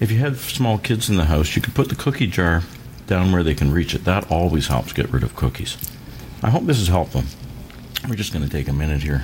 If 0.00 0.10
you 0.10 0.18
have 0.18 0.40
small 0.40 0.78
kids 0.78 1.08
in 1.08 1.16
the 1.16 1.26
house, 1.26 1.54
you 1.54 1.62
could 1.62 1.74
put 1.74 1.88
the 1.88 1.94
cookie 1.94 2.26
jar 2.26 2.64
down 3.06 3.32
where 3.32 3.42
they 3.42 3.54
can 3.54 3.72
reach 3.72 3.94
it. 3.94 4.04
That 4.04 4.30
always 4.30 4.68
helps 4.68 4.92
get 4.92 5.10
rid 5.10 5.22
of 5.22 5.34
cookies. 5.36 5.76
I 6.42 6.50
hope 6.50 6.64
this 6.64 6.86
helped 6.88 7.12
them. 7.12 7.26
We're 8.08 8.14
just 8.14 8.32
going 8.32 8.44
to 8.44 8.50
take 8.50 8.68
a 8.68 8.72
minute 8.72 9.02
here. 9.02 9.22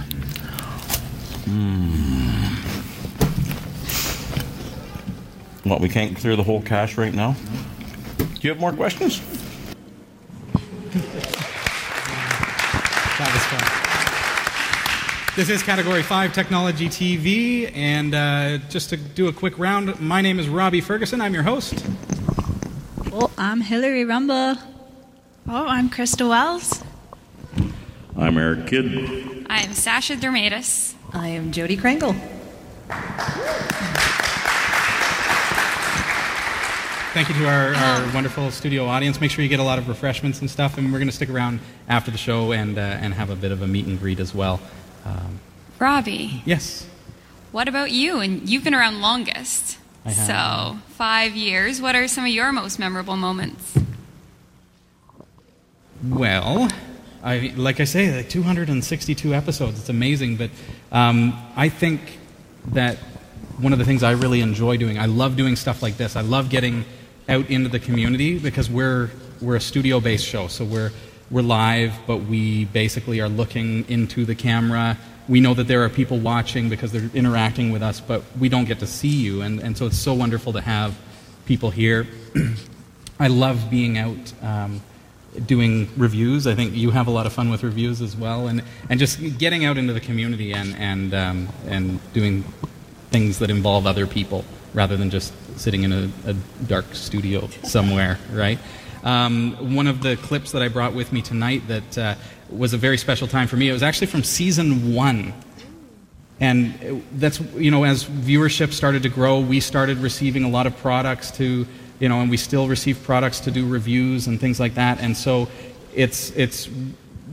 Mm. 1.44 2.32
What, 5.64 5.80
we 5.80 5.88
can't 5.88 6.16
clear 6.16 6.34
the 6.36 6.42
whole 6.42 6.62
cache 6.62 6.96
right 6.96 7.14
now? 7.14 7.36
Do 8.18 8.24
you 8.40 8.50
have 8.50 8.60
more 8.60 8.72
questions? 8.72 9.20
This 15.34 15.48
is 15.48 15.62
Category 15.62 16.02
5 16.02 16.34
Technology 16.34 16.88
TV, 16.88 17.74
and 17.74 18.14
uh, 18.14 18.58
just 18.68 18.90
to 18.90 18.98
do 18.98 19.28
a 19.28 19.32
quick 19.32 19.58
round, 19.58 19.98
my 19.98 20.20
name 20.20 20.38
is 20.38 20.46
Robbie 20.46 20.82
Ferguson. 20.82 21.22
I'm 21.22 21.32
your 21.32 21.42
host. 21.42 21.82
Well, 23.12 23.30
I'm 23.36 23.60
Hillary 23.60 24.06
Rumble. 24.06 24.56
Oh, 25.46 25.66
I'm 25.66 25.90
Christa 25.90 26.26
Wells. 26.26 26.82
I'm 28.16 28.38
Eric 28.38 28.66
Kidd. 28.68 29.46
I'm 29.50 29.74
Sasha 29.74 30.16
Dermatis. 30.16 30.94
I 31.12 31.28
am 31.28 31.52
Jodi 31.52 31.76
Krangle. 31.76 32.14
Thank 37.12 37.28
you 37.28 37.34
to 37.34 37.46
our, 37.46 37.74
our 37.74 38.14
wonderful 38.14 38.50
studio 38.50 38.86
audience. 38.86 39.20
Make 39.20 39.30
sure 39.30 39.42
you 39.42 39.50
get 39.50 39.60
a 39.60 39.62
lot 39.62 39.78
of 39.78 39.88
refreshments 39.88 40.40
and 40.40 40.48
stuff, 40.48 40.78
and 40.78 40.90
we're 40.90 40.98
going 40.98 41.10
to 41.10 41.14
stick 41.14 41.28
around 41.28 41.60
after 41.90 42.10
the 42.10 42.16
show 42.16 42.52
and, 42.52 42.78
uh, 42.78 42.80
and 42.80 43.12
have 43.12 43.28
a 43.28 43.36
bit 43.36 43.52
of 43.52 43.60
a 43.60 43.66
meet 43.66 43.84
and 43.84 43.98
greet 44.00 44.20
as 44.20 44.34
well. 44.34 44.58
Um, 45.04 45.38
Robbie, 45.78 46.42
yes. 46.46 46.86
what 47.50 47.68
about 47.68 47.90
you? 47.90 48.20
And 48.20 48.48
you've 48.48 48.64
been 48.64 48.74
around 48.74 49.02
longest. 49.02 49.76
So, 50.10 50.78
five 50.88 51.36
years. 51.36 51.80
What 51.80 51.94
are 51.94 52.08
some 52.08 52.24
of 52.24 52.30
your 52.30 52.50
most 52.52 52.78
memorable 52.78 53.16
moments? 53.16 53.78
Well, 56.04 56.68
I, 57.22 57.52
like 57.56 57.78
I 57.78 57.84
say, 57.84 58.16
like 58.16 58.28
262 58.28 59.32
episodes. 59.32 59.78
It's 59.78 59.88
amazing, 59.88 60.36
but 60.36 60.50
um, 60.90 61.40
I 61.54 61.68
think 61.68 62.18
that 62.68 62.98
one 63.58 63.72
of 63.72 63.78
the 63.78 63.84
things 63.84 64.02
I 64.02 64.12
really 64.12 64.40
enjoy 64.40 64.76
doing, 64.76 64.98
I 64.98 65.06
love 65.06 65.36
doing 65.36 65.54
stuff 65.54 65.82
like 65.82 65.96
this. 65.96 66.16
I 66.16 66.22
love 66.22 66.50
getting 66.50 66.84
out 67.28 67.48
into 67.48 67.68
the 67.68 67.78
community 67.78 68.38
because 68.38 68.68
we're 68.68 69.10
we're 69.40 69.56
a 69.56 69.60
studio-based 69.60 70.26
show, 70.26 70.48
so 70.48 70.64
we're 70.64 70.90
we're 71.30 71.42
live, 71.42 71.94
but 72.08 72.18
we 72.18 72.64
basically 72.66 73.20
are 73.20 73.28
looking 73.28 73.88
into 73.88 74.24
the 74.24 74.34
camera. 74.34 74.98
We 75.28 75.40
know 75.40 75.54
that 75.54 75.68
there 75.68 75.84
are 75.84 75.88
people 75.88 76.18
watching 76.18 76.68
because 76.68 76.92
they're 76.92 77.10
interacting 77.14 77.70
with 77.70 77.82
us, 77.82 78.00
but 78.00 78.22
we 78.38 78.48
don't 78.48 78.64
get 78.64 78.80
to 78.80 78.86
see 78.86 79.08
you, 79.08 79.42
and, 79.42 79.60
and 79.60 79.76
so 79.76 79.86
it's 79.86 79.98
so 79.98 80.14
wonderful 80.14 80.52
to 80.54 80.60
have 80.60 80.98
people 81.46 81.70
here. 81.70 82.06
I 83.20 83.28
love 83.28 83.70
being 83.70 83.98
out 83.98 84.32
um, 84.42 84.82
doing 85.46 85.88
reviews. 85.96 86.46
I 86.46 86.54
think 86.54 86.74
you 86.74 86.90
have 86.90 87.06
a 87.06 87.10
lot 87.10 87.26
of 87.26 87.32
fun 87.32 87.50
with 87.50 87.62
reviews 87.62 88.00
as 88.00 88.16
well, 88.16 88.48
and, 88.48 88.62
and 88.88 88.98
just 88.98 89.38
getting 89.38 89.64
out 89.64 89.78
into 89.78 89.92
the 89.92 90.00
community 90.00 90.52
and 90.52 90.74
and 90.76 91.14
um, 91.14 91.48
and 91.66 92.00
doing 92.12 92.42
things 93.10 93.38
that 93.38 93.50
involve 93.50 93.86
other 93.86 94.06
people 94.06 94.44
rather 94.74 94.96
than 94.96 95.10
just 95.10 95.32
sitting 95.58 95.84
in 95.84 95.92
a, 95.92 96.10
a 96.26 96.34
dark 96.66 96.94
studio 96.94 97.46
somewhere, 97.62 98.18
right? 98.32 98.58
Um, 99.04 99.74
one 99.74 99.86
of 99.86 100.02
the 100.02 100.16
clips 100.16 100.52
that 100.52 100.62
I 100.62 100.68
brought 100.68 100.94
with 100.94 101.12
me 101.12 101.22
tonight 101.22 101.66
that 101.68 101.98
uh, 101.98 102.14
was 102.56 102.72
a 102.74 102.78
very 102.78 102.98
special 102.98 103.26
time 103.26 103.48
for 103.48 103.56
me. 103.56 103.68
It 103.68 103.72
was 103.72 103.82
actually 103.82 104.08
from 104.08 104.22
season 104.22 104.94
one. 104.94 105.32
And 106.40 107.04
that's, 107.12 107.40
you 107.54 107.70
know, 107.70 107.84
as 107.84 108.04
viewership 108.04 108.72
started 108.72 109.02
to 109.04 109.08
grow, 109.08 109.40
we 109.40 109.60
started 109.60 109.98
receiving 109.98 110.44
a 110.44 110.48
lot 110.48 110.66
of 110.66 110.76
products 110.78 111.30
to, 111.32 111.66
you 112.00 112.08
know, 112.08 112.20
and 112.20 112.30
we 112.30 112.36
still 112.36 112.66
receive 112.66 113.02
products 113.04 113.40
to 113.40 113.50
do 113.50 113.68
reviews 113.68 114.26
and 114.26 114.40
things 114.40 114.58
like 114.58 114.74
that. 114.74 115.00
And 115.00 115.16
so 115.16 115.48
it's, 115.94 116.30
it's 116.30 116.68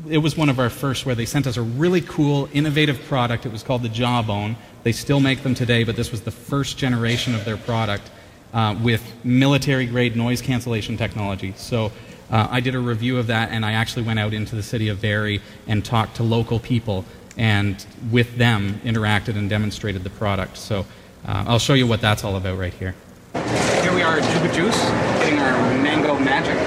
it 0.09 0.17
was 0.19 0.35
one 0.35 0.49
of 0.49 0.59
our 0.59 0.69
first 0.69 1.05
where 1.05 1.15
they 1.15 1.25
sent 1.25 1.47
us 1.47 1.57
a 1.57 1.61
really 1.61 2.01
cool, 2.01 2.49
innovative 2.53 3.01
product. 3.05 3.45
It 3.45 3.51
was 3.51 3.63
called 3.63 3.83
the 3.83 3.89
Jawbone. 3.89 4.55
They 4.83 4.91
still 4.91 5.19
make 5.19 5.43
them 5.43 5.53
today, 5.53 5.83
but 5.83 5.95
this 5.95 6.11
was 6.11 6.21
the 6.21 6.31
first 6.31 6.77
generation 6.77 7.35
of 7.35 7.45
their 7.45 7.57
product 7.57 8.09
uh, 8.53 8.75
with 8.81 9.03
military 9.23 9.85
grade 9.85 10.15
noise 10.15 10.41
cancellation 10.41 10.97
technology. 10.97 11.53
So 11.57 11.91
uh, 12.29 12.47
I 12.49 12.59
did 12.59 12.75
a 12.75 12.79
review 12.79 13.17
of 13.17 13.27
that, 13.27 13.51
and 13.51 13.65
I 13.65 13.73
actually 13.73 14.03
went 14.03 14.19
out 14.19 14.33
into 14.33 14.55
the 14.55 14.63
city 14.63 14.87
of 14.89 15.01
Barrie 15.01 15.41
and 15.67 15.83
talked 15.83 16.15
to 16.17 16.23
local 16.23 16.59
people, 16.59 17.05
and 17.37 17.83
with 18.11 18.37
them 18.37 18.79
interacted 18.83 19.37
and 19.37 19.49
demonstrated 19.49 20.03
the 20.03 20.09
product. 20.09 20.57
So 20.57 20.81
uh, 21.27 21.45
I'll 21.47 21.59
show 21.59 21.73
you 21.73 21.87
what 21.87 22.01
that's 22.01 22.23
all 22.23 22.35
about 22.35 22.57
right 22.57 22.73
here. 22.73 22.95
Here 23.81 23.93
we 23.93 24.01
are 24.01 24.19
at 24.19 24.33
Juba 24.33 24.53
Juice, 24.53 24.79
getting 25.19 25.39
our 25.39 25.51
mango 25.81 26.17
magic. 26.19 26.57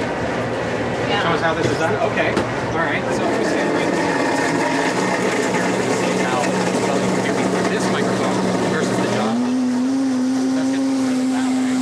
Show 1.22 1.28
us 1.28 1.40
how 1.40 1.54
this 1.54 1.66
is 1.66 1.78
done. 1.78 1.94
Okay. 2.12 2.30
All 2.30 2.78
right. 2.78 3.02
So 3.14 3.38
we 3.38 3.44
stand 3.44 3.72
right 3.74 3.94
here. 3.94 4.16
See 6.02 6.18
how 6.24 6.40
well 6.40 6.98
you 6.98 7.14
can 7.14 7.24
hear 7.24 7.34
me 7.38 7.44
through 7.52 7.68
this 7.70 7.84
microphone 7.92 8.34
versus 8.72 8.96
the 8.96 9.08
jaw. 9.14 9.34
That's 10.54 10.70
getting 10.70 11.06
really 11.06 11.26
loud. 11.30 11.52
right? 11.62 11.78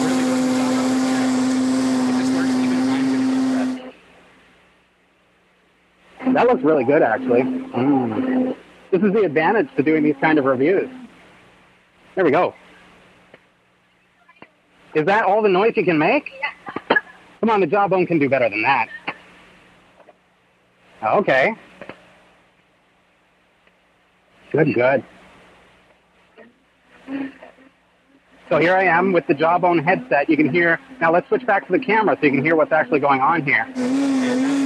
Really 0.00 0.24
does 0.24 0.44
the 0.46 0.52
job 0.56 0.72
of 0.72 0.88
the 0.88 0.94
If 2.08 2.16
this 2.18 2.30
works, 2.36 2.54
even 2.56 2.78
if 2.78 2.88
I'm 2.88 3.06
going 3.12 3.20
to 3.20 3.34
get 3.34 3.44
pressed. 3.52 3.78
That 6.42 6.48
looks 6.48 6.64
really 6.64 6.82
good, 6.82 7.02
actually. 7.02 7.42
Mm. 7.42 8.56
This 8.90 9.00
is 9.00 9.12
the 9.12 9.22
advantage 9.22 9.68
to 9.76 9.82
doing 9.84 10.02
these 10.02 10.16
kind 10.20 10.40
of 10.40 10.44
reviews. 10.44 10.90
There 12.16 12.24
we 12.24 12.32
go. 12.32 12.52
Is 14.92 15.06
that 15.06 15.24
all 15.24 15.40
the 15.40 15.48
noise 15.48 15.74
you 15.76 15.84
can 15.84 15.98
make? 15.98 16.32
Come 17.38 17.48
on, 17.48 17.60
the 17.60 17.68
jawbone 17.68 18.06
can 18.06 18.18
do 18.18 18.28
better 18.28 18.50
than 18.50 18.60
that. 18.62 18.88
Okay. 21.04 21.54
Good, 24.50 24.74
good. 24.74 25.04
So 28.48 28.58
here 28.58 28.74
I 28.74 28.82
am 28.82 29.12
with 29.12 29.28
the 29.28 29.34
jawbone 29.34 29.78
headset. 29.78 30.28
You 30.28 30.36
can 30.36 30.52
hear. 30.52 30.80
Now 31.00 31.12
let's 31.12 31.28
switch 31.28 31.46
back 31.46 31.66
to 31.68 31.72
the 31.72 31.78
camera 31.78 32.18
so 32.20 32.26
you 32.26 32.32
can 32.32 32.44
hear 32.44 32.56
what's 32.56 32.72
actually 32.72 32.98
going 32.98 33.20
on 33.20 33.44
here. 33.44 34.61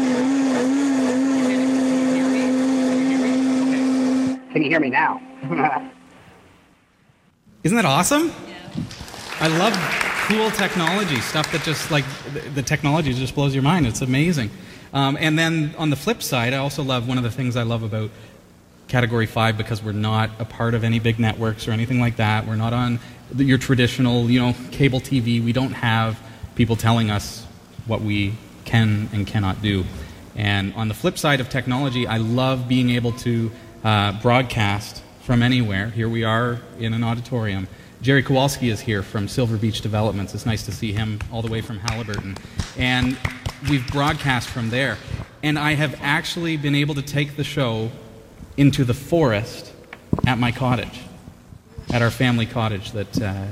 Can 4.56 4.62
you 4.62 4.70
hear 4.70 4.80
me 4.80 4.88
now? 4.88 5.20
Isn't 7.62 7.76
that 7.76 7.84
awesome? 7.84 8.32
I 9.38 9.48
love 9.48 9.74
cool 10.28 10.50
technology, 10.50 11.20
stuff 11.20 11.52
that 11.52 11.60
just 11.60 11.90
like 11.90 12.06
the, 12.32 12.40
the 12.40 12.62
technology 12.62 13.12
just 13.12 13.34
blows 13.34 13.52
your 13.52 13.62
mind. 13.62 13.86
It's 13.86 14.00
amazing. 14.00 14.48
Um, 14.94 15.18
and 15.20 15.38
then 15.38 15.74
on 15.76 15.90
the 15.90 15.96
flip 15.96 16.22
side, 16.22 16.54
I 16.54 16.56
also 16.56 16.82
love 16.82 17.06
one 17.06 17.18
of 17.18 17.22
the 17.22 17.30
things 17.30 17.54
I 17.54 17.64
love 17.64 17.82
about 17.82 18.10
Category 18.88 19.26
5 19.26 19.58
because 19.58 19.82
we're 19.82 19.92
not 19.92 20.30
a 20.38 20.46
part 20.46 20.72
of 20.72 20.84
any 20.84 21.00
big 21.00 21.18
networks 21.18 21.68
or 21.68 21.72
anything 21.72 22.00
like 22.00 22.16
that. 22.16 22.46
We're 22.46 22.56
not 22.56 22.72
on 22.72 22.98
the, 23.30 23.44
your 23.44 23.58
traditional, 23.58 24.30
you 24.30 24.40
know, 24.40 24.54
cable 24.70 25.00
TV. 25.00 25.44
We 25.44 25.52
don't 25.52 25.74
have 25.74 26.18
people 26.54 26.76
telling 26.76 27.10
us 27.10 27.44
what 27.86 28.00
we 28.00 28.32
can 28.64 29.10
and 29.12 29.26
cannot 29.26 29.60
do. 29.60 29.84
And 30.34 30.72
on 30.76 30.88
the 30.88 30.94
flip 30.94 31.18
side 31.18 31.40
of 31.40 31.50
technology, 31.50 32.06
I 32.06 32.16
love 32.16 32.68
being 32.68 32.88
able 32.88 33.12
to 33.12 33.50
uh, 33.86 34.10
broadcast 34.20 35.00
from 35.20 35.44
anywhere. 35.44 35.90
Here 35.90 36.08
we 36.08 36.24
are 36.24 36.58
in 36.80 36.92
an 36.92 37.04
auditorium. 37.04 37.68
Jerry 38.02 38.20
Kowalski 38.20 38.68
is 38.68 38.80
here 38.80 39.00
from 39.00 39.28
Silver 39.28 39.56
Beach 39.56 39.80
Developments. 39.80 40.34
It's 40.34 40.44
nice 40.44 40.64
to 40.64 40.72
see 40.72 40.92
him 40.92 41.20
all 41.32 41.40
the 41.40 41.50
way 41.50 41.60
from 41.60 41.78
Haliburton. 41.78 42.36
And 42.76 43.16
we've 43.70 43.86
broadcast 43.92 44.48
from 44.48 44.70
there. 44.70 44.98
And 45.44 45.56
I 45.56 45.74
have 45.74 45.96
actually 46.02 46.56
been 46.56 46.74
able 46.74 46.96
to 46.96 47.02
take 47.02 47.36
the 47.36 47.44
show 47.44 47.92
into 48.56 48.82
the 48.82 48.92
forest 48.92 49.72
at 50.26 50.36
my 50.36 50.50
cottage, 50.50 51.02
at 51.92 52.02
our 52.02 52.10
family 52.10 52.46
cottage, 52.46 52.90
that 52.90 53.22
uh, 53.22 53.44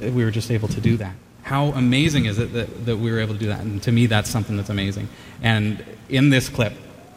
we 0.00 0.24
were 0.24 0.30
just 0.30 0.50
able 0.50 0.68
to 0.68 0.80
do 0.80 0.96
that. 0.96 1.14
How 1.42 1.66
amazing 1.66 2.24
is 2.24 2.38
it 2.38 2.54
that, 2.54 2.86
that 2.86 2.96
we 2.96 3.12
were 3.12 3.18
able 3.20 3.34
to 3.34 3.40
do 3.40 3.48
that? 3.48 3.60
And 3.60 3.82
to 3.82 3.92
me, 3.92 4.06
that's 4.06 4.30
something 4.30 4.56
that's 4.56 4.70
amazing. 4.70 5.06
And 5.42 5.84
in 6.08 6.30
this 6.30 6.48
clip 6.48 6.72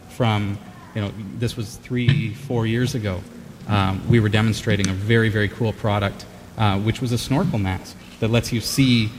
from, 0.09 0.59
you 0.97 1.03
know, 1.03 1.11
this 1.37 1.55
was 1.55 1.75
three, 1.75 2.33
four 2.33 2.65
years 2.65 2.95
ago, 2.95 3.21
um, 3.67 4.01
we 4.09 4.19
were 4.19 4.29
demonstrating 4.29 4.89
a 4.89 4.93
very, 4.93 5.29
very 5.29 5.47
cool 5.47 5.71
product, 5.71 6.25
uh, 6.57 6.79
which 6.79 7.01
was 7.01 7.11
a 7.11 7.19
snorkel 7.19 7.59
mask 7.59 7.95
that 8.19 8.31
lets 8.31 8.51
you 8.51 8.59
see 8.59 9.11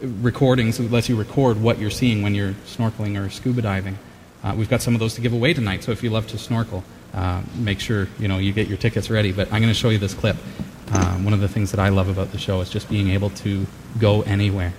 recordings, 0.00 0.78
it 0.78 0.92
lets 0.92 1.08
you 1.08 1.16
record 1.16 1.60
what 1.60 1.80
you're 1.80 1.90
seeing 1.90 2.22
when 2.22 2.36
you're 2.36 2.52
snorkeling 2.66 3.20
or 3.20 3.28
scuba 3.30 3.60
diving. 3.60 3.98
Uh, 4.44 4.54
we've 4.56 4.70
got 4.70 4.80
some 4.80 4.94
of 4.94 5.00
those 5.00 5.14
to 5.14 5.20
give 5.20 5.32
away 5.32 5.52
tonight, 5.52 5.82
so 5.82 5.90
if 5.90 6.04
you 6.04 6.10
love 6.10 6.28
to 6.28 6.38
snorkel, 6.38 6.84
uh, 7.14 7.42
make 7.56 7.80
sure 7.80 8.06
you 8.20 8.28
know 8.28 8.38
you 8.38 8.52
get 8.52 8.68
your 8.68 8.78
tickets 8.78 9.10
ready. 9.10 9.32
But 9.32 9.48
I'm 9.52 9.60
going 9.60 9.74
to 9.74 9.74
show 9.74 9.88
you 9.88 9.98
this 9.98 10.14
clip. 10.14 10.36
Um, 10.92 11.24
one 11.24 11.34
of 11.34 11.40
the 11.40 11.48
things 11.48 11.72
that 11.72 11.80
I 11.80 11.88
love 11.88 12.08
about 12.08 12.30
the 12.30 12.38
show 12.38 12.60
is 12.60 12.70
just 12.70 12.88
being 12.88 13.10
able 13.10 13.30
to 13.30 13.66
go 13.98 14.22
anywhere. 14.22 14.72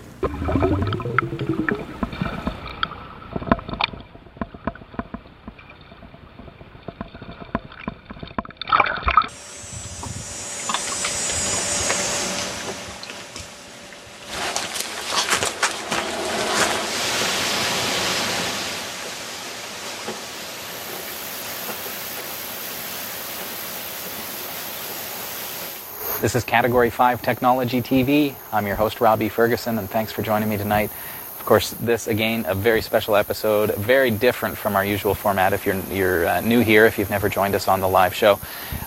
This 26.22 26.36
is 26.36 26.44
Category 26.44 26.90
5 26.90 27.22
Technology 27.22 27.82
TV. 27.82 28.36
I'm 28.52 28.68
your 28.68 28.76
host, 28.76 29.00
Robbie 29.00 29.30
Ferguson, 29.30 29.78
and 29.78 29.90
thanks 29.90 30.12
for 30.12 30.22
joining 30.22 30.50
me 30.50 30.58
tonight. 30.58 30.92
Of 31.40 31.46
course, 31.46 31.70
this 31.72 32.08
again, 32.08 32.44
a 32.46 32.54
very 32.54 32.82
special 32.82 33.16
episode, 33.16 33.74
very 33.76 34.12
different 34.12 34.58
from 34.58 34.76
our 34.76 34.84
usual 34.84 35.16
format 35.16 35.54
if 35.54 35.66
you're, 35.66 35.80
you're 35.94 36.28
uh, 36.28 36.42
new 36.42 36.60
here, 36.60 36.86
if 36.86 37.00
you've 37.00 37.10
never 37.10 37.30
joined 37.30 37.56
us 37.56 37.70
on 37.70 37.80
the 37.80 37.88
live 37.88 38.14
show. 38.14 38.38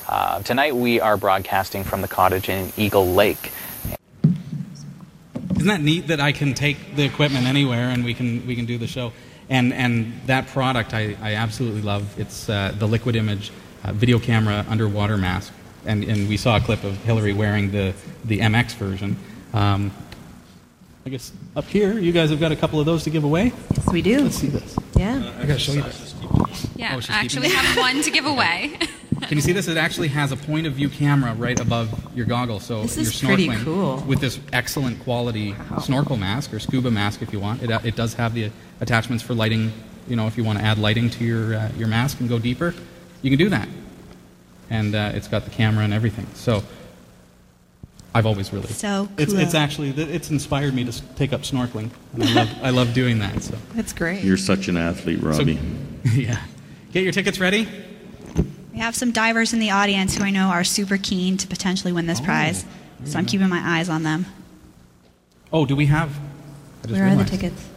Uh, 0.07 0.43
tonight 0.43 0.77
we 0.77 1.01
are 1.01 1.17
broadcasting 1.17 1.85
from 1.85 2.03
the 2.03 2.09
cottage 2.09 2.51
in 2.51 2.71
Eagle 2.77 3.07
Lake. 3.15 3.51
Isn't 5.57 5.69
that 5.69 5.81
neat 5.81 6.09
that 6.09 6.21
I 6.21 6.33
can 6.33 6.53
take 6.53 6.97
the 6.97 7.05
equipment 7.05 7.47
anywhere 7.47 7.89
and 7.89 8.05
we 8.05 8.13
can 8.13 8.47
we 8.47 8.55
can 8.55 8.67
do 8.67 8.77
the 8.77 8.87
show? 8.87 9.11
And 9.49 9.73
and 9.73 10.21
that 10.27 10.49
product 10.49 10.93
I, 10.93 11.17
I 11.23 11.37
absolutely 11.37 11.81
love. 11.81 12.21
It's 12.21 12.51
uh, 12.51 12.75
the 12.79 12.87
Liquid 12.87 13.17
Image 13.17 13.53
uh, 13.85 13.95
video 13.95 14.19
camera 14.19 14.67
underwater 14.69 15.17
mask, 15.17 15.51
and 15.87 16.05
and 16.05 16.29
we 16.29 16.37
saw 16.37 16.57
a 16.57 16.61
clip 16.61 16.85
of 16.85 16.97
Hillary 17.05 17.33
wearing 17.33 17.71
the 17.71 17.95
the 18.25 18.41
MX 18.41 18.75
version. 18.75 19.17
Um, 19.53 19.91
I 21.05 21.11
guess 21.11 21.33
up 21.57 21.65
here 21.65 21.99
you 21.99 22.13
guys 22.13 22.31
have 22.31 22.39
got 22.41 22.53
a 22.53 22.57
couple 22.57 22.79
of 22.81 22.87
those 22.87 23.05
to 23.05 23.11
give 23.11 23.25
away. 23.25 23.53
Yes, 23.77 23.93
we 23.93 24.03
do. 24.03 24.21
Let's 24.23 24.37
see 24.37 24.47
this. 24.49 24.77
Yeah. 24.97 25.33
I 25.39 25.47
gotta 25.47 25.59
show 25.59 25.73
you 25.73 25.83
this. 25.83 26.15
Yeah, 26.77 26.95
Oh, 26.97 27.01
I 27.09 27.15
actually 27.25 27.49
keeping 27.49 27.65
have 27.65 27.77
one 27.79 28.03
to 28.03 28.11
give 28.11 28.27
away. 28.37 28.77
Can 29.23 29.37
you 29.39 29.41
see 29.43 29.53
this? 29.53 29.69
It 29.69 29.77
actually 29.77 30.09
has 30.09 30.33
a 30.33 30.37
point 30.37 30.67
of 30.67 30.75
view 30.75 30.89
camera 30.89 31.33
right 31.35 31.59
above 31.59 31.89
your 32.17 32.27
goggles, 32.27 32.65
so 32.65 32.83
This 32.83 32.97
you're 32.97 33.07
is 33.07 33.21
pretty 33.21 33.47
snorkeling 33.49 33.65
cool. 33.65 33.97
with 34.07 34.21
this 34.21 34.39
excellent 34.53 35.01
quality 35.05 35.55
snorkel 35.81 36.17
mask 36.17 36.53
or 36.53 36.59
scuba 36.59 36.91
mask 36.91 37.23
if 37.23 37.33
you 37.33 37.39
want. 37.41 37.63
It, 37.63 37.71
uh, 37.71 37.79
it 37.85 37.95
does 37.95 38.15
have 38.15 38.35
the 38.35 38.51
attachments 38.81 39.23
for 39.23 39.35
lighting. 39.35 39.73
You 40.09 40.17
know, 40.17 40.27
if 40.27 40.37
you 40.37 40.43
want 40.45 40.59
to 40.59 40.65
add 40.65 40.79
lighting 40.79 41.09
to 41.11 41.25
your 41.25 41.55
uh, 41.55 41.71
your 41.77 41.87
mask 41.89 42.19
and 42.21 42.29
go 42.29 42.39
deeper, 42.39 42.75
you 43.23 43.31
can 43.31 43.39
do 43.39 43.49
that. 43.51 43.69
And 44.73 44.95
uh, 44.95 45.13
it's 45.15 45.29
got 45.29 45.45
the 45.45 45.51
camera 45.51 45.85
and 45.85 45.93
everything. 45.93 46.27
So 46.35 46.63
I've 48.15 48.25
always 48.27 48.53
really 48.53 48.69
So 48.69 49.07
it's 49.19 49.33
it's 49.35 49.55
actually 49.55 49.91
it's 49.91 50.31
inspired 50.31 50.73
me 50.75 50.85
to 50.85 51.03
take 51.15 51.33
up 51.35 51.43
snorkeling. 51.43 51.91
And 52.15 52.25
I 52.25 52.33
love 52.35 52.49
I 52.63 52.71
love 52.71 52.95
doing 52.95 53.19
that. 53.19 53.43
So 53.43 53.57
That's 53.75 53.93
great. 53.93 54.25
You're 54.25 54.37
such 54.39 54.69
an 54.69 54.77
athlete, 54.79 55.23
Robbie. 55.23 55.59
yeah, 56.15 56.43
get 56.93 57.03
your 57.05 57.13
tickets 57.13 57.39
ready. 57.39 57.69
We 58.73 58.79
have 58.79 58.95
some 58.97 59.11
divers 59.13 59.53
in 59.53 59.59
the 59.59 59.71
audience 59.71 60.17
who 60.17 60.25
I 60.25 60.31
know 60.31 60.49
are 60.49 60.65
super 60.65 60.97
keen 60.97 61.37
to 61.37 61.47
potentially 61.47 61.93
win 61.93 62.07
this 62.07 62.21
Oh, 62.21 62.25
prize. 62.25 62.65
So 63.05 63.19
I'm 63.19 63.27
keeping 63.27 63.49
my 63.51 63.61
eyes 63.79 63.89
on 63.91 64.03
them. 64.05 64.25
Oh, 65.53 65.67
do 65.67 65.77
we 65.77 65.87
have? 65.87 66.09
I 66.85 66.87
just 66.87 66.93
Where 66.93 67.07
are 67.07 67.11
the 67.17 67.25
realized. 67.25 67.33
tickets? 67.33 67.69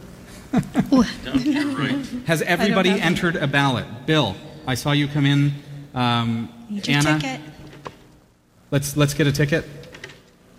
Has 2.26 2.40
everybody 2.42 2.90
entered 2.90 3.36
a 3.36 3.46
ballot? 3.46 3.84
Bill, 4.06 4.34
I 4.66 4.74
saw 4.74 4.92
you 4.92 5.08
come 5.08 5.26
in. 5.26 5.52
Um, 5.94 6.48
Need 6.68 6.86
your 6.88 6.98
Anna, 6.98 7.18
ticket. 7.20 7.40
let's 8.70 8.96
let's 8.96 9.14
get 9.14 9.26
a 9.26 9.32
ticket. 9.32 9.64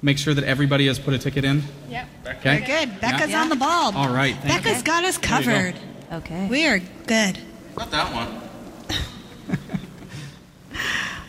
Make 0.02 0.18
sure 0.18 0.34
that 0.34 0.44
everybody 0.44 0.88
has 0.88 1.00
put 1.00 1.14
a 1.14 1.18
ticket 1.18 1.44
in. 1.44 1.64
Yep. 1.90 2.08
Okay. 2.38 2.60
We're 2.62 2.68
good. 2.68 3.02
Becca's 3.02 3.30
Yeah. 3.32 3.42
on 3.42 3.50
the 3.50 3.56
ball. 3.56 3.96
All 3.98 4.10
right. 4.14 4.36
Thank 4.44 4.64
Becca's 4.64 4.78
you. 4.80 4.84
got 4.84 5.04
us 5.04 5.18
There 5.18 5.40
you 5.40 5.46
go. 5.46 5.52
covered. 5.52 5.76
Okay. 6.14 6.48
We 6.48 6.68
are 6.68 6.80
good. 7.08 7.40
Not 7.78 7.92
that 7.92 8.14
one. 8.14 8.42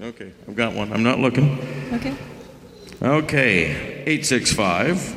okay, 0.00 0.32
I've 0.48 0.56
got 0.56 0.72
one. 0.74 0.90
I'm 0.92 1.02
not 1.02 1.18
looking. 1.18 1.58
Okay. 1.94 2.14
Okay, 3.02 3.64
865 4.06 5.14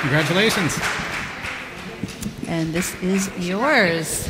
Congratulations. 0.00 0.78
And 2.58 2.74
this 2.74 2.92
is 3.00 3.30
yours. 3.38 4.28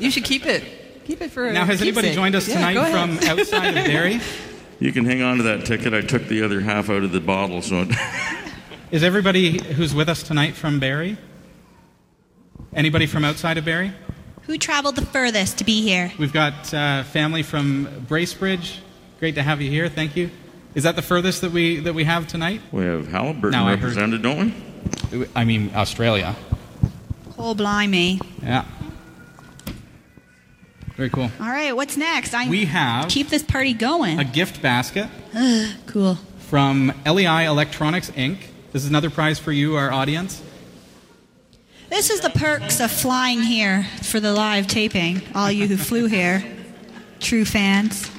you 0.00 0.10
should 0.10 0.24
keep 0.24 0.44
it. 0.46 0.64
Keep 1.04 1.22
it 1.22 1.30
for. 1.30 1.46
a 1.46 1.52
Now, 1.52 1.64
has 1.64 1.80
anybody 1.80 2.12
joined 2.12 2.34
us 2.34 2.46
tonight 2.46 2.74
go 2.74 2.80
ahead. 2.82 3.20
from 3.20 3.28
outside 3.38 3.76
of 3.76 3.84
Barrie? 3.86 4.20
You 4.78 4.92
can 4.92 5.06
hang 5.06 5.22
on 5.22 5.38
to 5.38 5.42
that 5.44 5.64
ticket. 5.64 5.94
I 5.94 6.02
took 6.02 6.24
the 6.28 6.42
other 6.42 6.60
half 6.60 6.90
out 6.90 7.02
of 7.02 7.10
the 7.10 7.20
bottle, 7.20 7.62
so 7.62 7.86
it 7.88 7.96
Is 8.90 9.02
everybody 9.02 9.62
who's 9.72 9.94
with 9.94 10.10
us 10.10 10.22
tonight 10.22 10.54
from 10.54 10.80
Barrie? 10.80 11.16
Anybody 12.74 13.06
from 13.06 13.24
outside 13.24 13.56
of 13.56 13.64
Barrie? 13.64 13.92
Who 14.42 14.58
traveled 14.58 14.96
the 14.96 15.06
furthest 15.06 15.56
to 15.58 15.64
be 15.64 15.80
here? 15.80 16.12
We've 16.18 16.32
got 16.32 16.74
uh, 16.74 17.04
family 17.04 17.42
from 17.42 17.86
Bracebridge. 18.06 18.80
Great 19.18 19.36
to 19.36 19.42
have 19.42 19.62
you 19.62 19.70
here. 19.70 19.88
Thank 19.88 20.14
you. 20.14 20.28
Is 20.74 20.82
that 20.82 20.94
the 20.94 21.00
furthest 21.00 21.40
that 21.40 21.52
we 21.52 21.76
that 21.80 21.94
we 21.94 22.04
have 22.04 22.26
tonight? 22.26 22.60
we 22.70 22.84
have 22.84 23.06
Haliburton 23.06 23.52
Now, 23.52 23.66
I 23.66 23.70
heard- 23.76 23.80
represented, 23.82 24.20
don't 24.20 24.52
we? 25.12 25.26
I 25.34 25.44
mean, 25.46 25.70
Australia. 25.74 26.36
Oh, 27.38 27.54
blimey. 27.54 28.20
Yeah. 28.42 28.64
Very 30.96 31.10
cool. 31.10 31.30
All 31.40 31.46
right, 31.46 31.76
what's 31.76 31.96
next? 31.96 32.32
I 32.34 32.48
We 32.48 32.64
have 32.66 33.08
keep 33.08 33.28
this 33.28 33.42
party 33.42 33.74
going. 33.74 34.18
a 34.18 34.24
gift 34.24 34.62
basket 34.62 35.08
cool. 35.86 36.14
from 36.48 36.92
LEI 37.04 37.44
Electronics 37.46 38.10
Inc. 38.12 38.38
This 38.72 38.82
is 38.84 38.88
another 38.88 39.10
prize 39.10 39.38
for 39.38 39.52
you, 39.52 39.76
our 39.76 39.92
audience. 39.92 40.42
This 41.90 42.10
is 42.10 42.20
the 42.20 42.30
perks 42.30 42.80
of 42.80 42.90
flying 42.90 43.42
here 43.42 43.86
for 44.02 44.20
the 44.20 44.32
live 44.32 44.66
taping. 44.66 45.20
All 45.34 45.50
you 45.52 45.66
who 45.68 45.76
flew 45.76 46.06
here, 46.06 46.42
true 47.20 47.44
fans. 47.44 48.10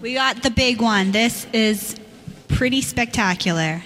We 0.00 0.14
got 0.14 0.42
the 0.42 0.50
big 0.50 0.80
one. 0.80 1.12
This 1.12 1.46
is 1.52 1.94
pretty 2.48 2.80
spectacular. 2.80 3.82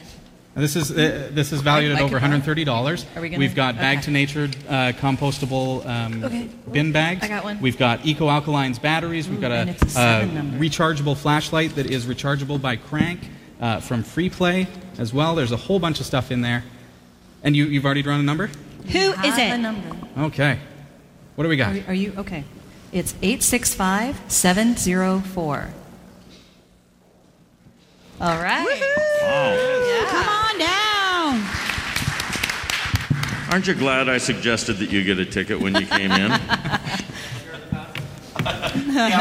This 0.60 0.76
is 0.76 0.90
uh, 0.90 1.30
this 1.32 1.52
is 1.52 1.62
valued 1.62 1.92
at 1.92 2.02
over 2.02 2.18
$130. 2.20 3.06
Are 3.16 3.20
we 3.20 3.28
gonna- 3.30 3.38
We've 3.38 3.54
got 3.54 3.76
Bag 3.76 3.98
okay. 3.98 4.04
to 4.04 4.10
Nature 4.10 4.50
uh, 4.68 4.92
compostable 4.98 5.86
um, 5.86 6.22
Okay. 6.22 6.48
bin 6.70 6.92
bags. 6.92 7.22
I 7.24 7.28
got 7.28 7.44
one. 7.44 7.60
We've 7.60 7.78
got 7.78 8.04
Eco 8.04 8.28
Alkalines 8.28 8.80
batteries. 8.80 9.28
We've 9.28 9.40
got 9.40 9.52
and 9.52 9.70
a, 9.70 9.72
it's 9.72 9.82
a 9.82 9.88
seven 9.88 10.30
uh, 10.30 10.42
number. 10.42 10.58
rechargeable 10.58 11.16
flashlight 11.16 11.74
that 11.76 11.90
is 11.90 12.04
rechargeable 12.04 12.60
by 12.60 12.76
crank 12.76 13.20
uh, 13.60 13.80
from 13.80 14.02
Free 14.02 14.28
Play 14.28 14.66
as 14.98 15.14
well. 15.14 15.34
There's 15.34 15.52
a 15.52 15.56
whole 15.56 15.78
bunch 15.78 15.98
of 15.98 16.06
stuff 16.06 16.30
in 16.30 16.42
there. 16.42 16.62
And 17.42 17.56
you, 17.56 17.64
you've 17.64 17.86
already 17.86 18.02
drawn 18.02 18.20
a 18.20 18.22
number? 18.22 18.48
Who 18.88 18.98
is 18.98 19.14
Have 19.16 19.38
it? 19.38 19.52
a 19.54 19.58
number. 19.58 19.96
Okay. 20.18 20.58
What 21.36 21.44
do 21.44 21.48
we 21.48 21.56
got? 21.56 21.74
Are, 21.74 21.84
are 21.88 21.94
you 21.94 22.12
okay? 22.18 22.44
It's 22.92 23.14
eight 23.22 23.42
six 23.42 23.72
five 23.72 24.20
seven 24.28 24.76
zero 24.76 25.20
four. 25.20 25.70
All 28.20 28.36
right. 28.42 28.66
Wow. 29.22 30.06
Come 30.10 30.28
on 30.28 30.58
down. 30.58 31.46
Aren't 33.50 33.66
you 33.66 33.74
glad 33.74 34.08
I 34.08 34.18
suggested 34.18 34.74
that 34.74 34.92
you 34.92 35.02
get 35.02 35.18
a 35.18 35.24
ticket 35.24 35.60
when 35.60 35.74
you 35.74 35.84
came 35.84 36.12
in? 36.12 36.30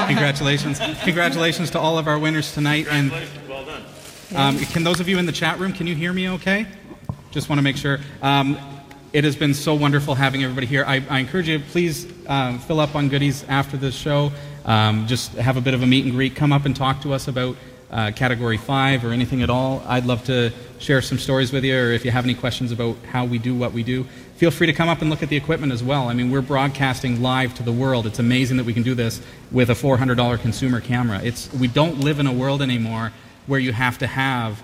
Congratulations. 0.08 0.80
Congratulations 1.04 1.72
to 1.72 1.80
all 1.80 1.98
of 1.98 2.08
our 2.08 2.20
winners 2.20 2.54
tonight. 2.54 2.86
And 2.92 3.10
well 3.50 3.66
done. 3.66 3.82
Um, 4.36 4.60
can 4.60 4.84
those 4.84 5.00
of 5.00 5.10
you 5.10 5.18
in 5.18 5.26
the 5.26 5.32
chat 5.32 5.58
room, 5.58 5.74
can 5.74 5.88
you 5.88 5.96
hear 5.96 6.14
me 6.14 6.30
okay? 6.30 6.68
Just 7.32 7.50
want 7.50 7.58
to 7.58 7.64
make 7.64 7.76
sure. 7.76 7.98
Um, 8.22 8.56
it 9.14 9.24
has 9.24 9.36
been 9.36 9.56
so 9.56 9.74
wonderful 9.74 10.14
having 10.14 10.44
everybody 10.44 10.68
here. 10.68 10.86
I, 10.86 11.04
I 11.10 11.18
encourage 11.18 11.50
you, 11.50 11.60
please 11.60 12.06
um, 12.28 12.60
fill 12.60 12.80
up 12.80 12.94
on 12.94 13.10
goodies 13.10 13.44
after 13.46 13.78
this 13.78 13.96
show. 13.96 14.32
Um, 14.64 15.08
just 15.08 15.34
have 15.34 15.58
a 15.58 15.62
bit 15.62 15.74
of 15.74 15.82
a 15.82 15.88
meet 15.88 16.06
and 16.06 16.14
greet. 16.14 16.36
Come 16.36 16.54
up 16.54 16.66
and 16.66 16.76
talk 16.76 17.02
to 17.02 17.14
us 17.14 17.28
about 17.28 17.56
uh, 17.92 18.12
Category 18.16 18.58
5 18.58 19.06
or 19.06 19.12
anything 19.12 19.42
at 19.42 19.50
all. 19.50 19.84
I'd 19.88 20.06
love 20.06 20.24
to 20.26 20.52
share 20.80 21.02
some 21.02 21.18
stories 21.18 21.52
with 21.52 21.64
you, 21.64 21.78
or 21.78 21.92
if 21.92 22.06
you 22.06 22.12
have 22.12 22.24
any 22.24 22.36
questions 22.36 22.72
about 22.72 22.98
how 23.12 23.26
we 23.26 23.38
do 23.38 23.56
what 23.56 23.74
we 23.74 23.84
do, 23.84 24.06
feel 24.36 24.52
free 24.52 24.68
to 24.68 24.74
come 24.74 24.88
up 24.90 25.02
and 25.02 25.10
look 25.10 25.24
at 25.24 25.30
the 25.30 25.36
equipment 25.36 25.74
as 25.74 25.84
well. 25.84 26.08
I 26.08 26.14
mean, 26.14 26.32
we're 26.32 26.42
broadcasting 26.42 27.22
live 27.22 27.54
to 27.56 27.64
the 27.64 27.72
world. 27.72 28.06
It's 28.06 28.20
amazing 28.20 28.58
that 28.58 28.66
we 28.66 28.74
can 28.74 28.84
do 28.84 28.96
this 28.96 29.22
with 29.52 29.70
a 29.70 29.74
$400 29.74 30.40
consumer 30.40 30.80
camera. 30.80 31.20
It's, 31.24 31.52
we 31.54 31.68
don't 31.68 32.00
live 32.00 32.20
in 32.20 32.28
a 32.28 32.34
world 32.34 32.62
anymore 32.62 33.12
where 33.48 33.60
you 33.60 33.74
have 33.74 33.98
to 33.98 34.08
have 34.08 34.62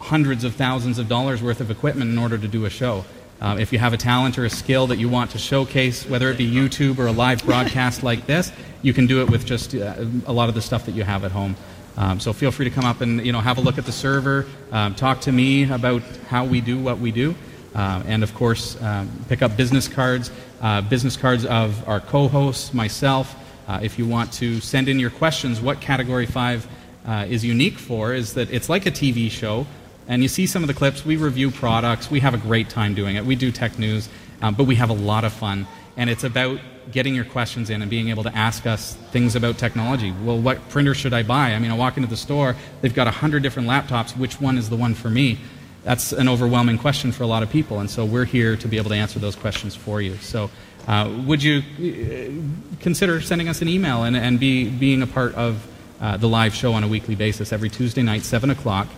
hundreds 0.00 0.44
of 0.44 0.54
thousands 0.54 0.98
of 0.98 1.08
dollars 1.08 1.42
worth 1.42 1.60
of 1.60 1.70
equipment 1.70 2.10
in 2.10 2.18
order 2.18 2.38
to 2.38 2.48
do 2.48 2.64
a 2.64 2.70
show. 2.70 3.04
Uh, 3.40 3.56
if 3.58 3.72
you 3.72 3.78
have 3.78 3.92
a 3.92 3.96
talent 3.96 4.38
or 4.38 4.44
a 4.44 4.50
skill 4.50 4.86
that 4.86 4.96
you 4.96 5.08
want 5.08 5.30
to 5.32 5.38
showcase, 5.38 6.08
whether 6.08 6.30
it 6.30 6.38
be 6.38 6.50
YouTube 6.50 6.98
or 6.98 7.06
a 7.06 7.12
live 7.12 7.44
broadcast 7.44 8.02
like 8.02 8.26
this, 8.26 8.50
you 8.82 8.92
can 8.92 9.06
do 9.06 9.22
it 9.22 9.30
with 9.30 9.44
just 9.44 9.74
uh, 9.74 9.94
a 10.26 10.32
lot 10.32 10.48
of 10.48 10.54
the 10.54 10.62
stuff 10.62 10.86
that 10.86 10.92
you 10.92 11.04
have 11.04 11.24
at 11.24 11.32
home. 11.32 11.56
Um, 11.96 12.18
so 12.18 12.32
feel 12.32 12.50
free 12.50 12.68
to 12.68 12.74
come 12.74 12.84
up 12.84 13.00
and 13.00 13.24
you 13.24 13.32
know 13.32 13.40
have 13.40 13.58
a 13.58 13.60
look 13.60 13.78
at 13.78 13.86
the 13.86 13.92
server, 13.92 14.46
um, 14.72 14.94
talk 14.94 15.20
to 15.22 15.32
me 15.32 15.70
about 15.70 16.02
how 16.28 16.44
we 16.44 16.60
do 16.60 16.78
what 16.78 16.98
we 16.98 17.12
do, 17.12 17.34
uh, 17.74 18.02
and 18.06 18.22
of 18.22 18.34
course 18.34 18.80
um, 18.82 19.08
pick 19.28 19.42
up 19.42 19.56
business 19.56 19.86
cards, 19.86 20.30
uh, 20.60 20.80
business 20.80 21.16
cards 21.16 21.44
of 21.46 21.88
our 21.88 22.00
co-hosts, 22.00 22.74
myself. 22.74 23.36
Uh, 23.68 23.78
if 23.80 23.98
you 23.98 24.06
want 24.06 24.32
to 24.32 24.60
send 24.60 24.88
in 24.88 24.98
your 24.98 25.10
questions, 25.10 25.60
what 25.60 25.80
Category 25.80 26.26
Five 26.26 26.66
uh, 27.06 27.26
is 27.28 27.44
unique 27.44 27.78
for 27.78 28.12
is 28.12 28.34
that 28.34 28.50
it's 28.50 28.68
like 28.68 28.86
a 28.86 28.90
TV 28.90 29.30
show, 29.30 29.66
and 30.08 30.20
you 30.20 30.28
see 30.28 30.46
some 30.46 30.64
of 30.64 30.66
the 30.66 30.74
clips. 30.74 31.04
We 31.04 31.16
review 31.16 31.52
products. 31.52 32.10
We 32.10 32.20
have 32.20 32.34
a 32.34 32.38
great 32.38 32.68
time 32.68 32.94
doing 32.94 33.14
it. 33.16 33.24
We 33.24 33.36
do 33.36 33.52
tech 33.52 33.78
news, 33.78 34.08
um, 34.42 34.54
but 34.54 34.64
we 34.64 34.74
have 34.74 34.90
a 34.90 34.94
lot 34.94 35.24
of 35.24 35.32
fun, 35.32 35.68
and 35.96 36.10
it's 36.10 36.24
about 36.24 36.58
getting 36.92 37.14
your 37.14 37.24
questions 37.24 37.70
in 37.70 37.82
and 37.82 37.90
being 37.90 38.08
able 38.08 38.22
to 38.22 38.36
ask 38.36 38.66
us 38.66 38.94
things 39.12 39.36
about 39.36 39.58
technology. 39.58 40.12
Well, 40.22 40.38
what 40.38 40.68
printer 40.68 40.94
should 40.94 41.12
I 41.12 41.22
buy? 41.22 41.54
I 41.54 41.58
mean, 41.58 41.70
I 41.70 41.74
walk 41.74 41.96
into 41.96 42.08
the 42.08 42.16
store, 42.16 42.56
they've 42.80 42.94
got 42.94 43.06
a 43.06 43.12
hundred 43.12 43.42
different 43.42 43.68
laptops. 43.68 44.16
Which 44.16 44.40
one 44.40 44.58
is 44.58 44.70
the 44.70 44.76
one 44.76 44.94
for 44.94 45.10
me? 45.10 45.38
That's 45.84 46.12
an 46.12 46.28
overwhelming 46.28 46.78
question 46.78 47.12
for 47.12 47.24
a 47.24 47.26
lot 47.26 47.42
of 47.42 47.50
people, 47.50 47.80
and 47.80 47.90
so 47.90 48.06
we're 48.06 48.24
here 48.24 48.56
to 48.56 48.68
be 48.68 48.78
able 48.78 48.88
to 48.88 48.96
answer 48.96 49.18
those 49.18 49.36
questions 49.36 49.74
for 49.76 50.00
you. 50.00 50.16
So 50.16 50.50
uh, 50.86 51.12
would 51.26 51.42
you 51.42 51.58
uh, 51.58 52.80
consider 52.80 53.20
sending 53.20 53.48
us 53.48 53.60
an 53.62 53.68
email 53.68 54.04
and, 54.04 54.16
and 54.16 54.40
be, 54.40 54.68
being 54.68 55.02
a 55.02 55.06
part 55.06 55.34
of 55.34 55.66
uh, 56.00 56.16
the 56.16 56.28
live 56.28 56.54
show 56.54 56.72
on 56.72 56.84
a 56.84 56.88
weekly 56.88 57.14
basis 57.14 57.52
every 57.52 57.68
Tuesday 57.68 58.02
night, 58.02 58.22
7 58.22 58.50
o'clock? 58.50 58.88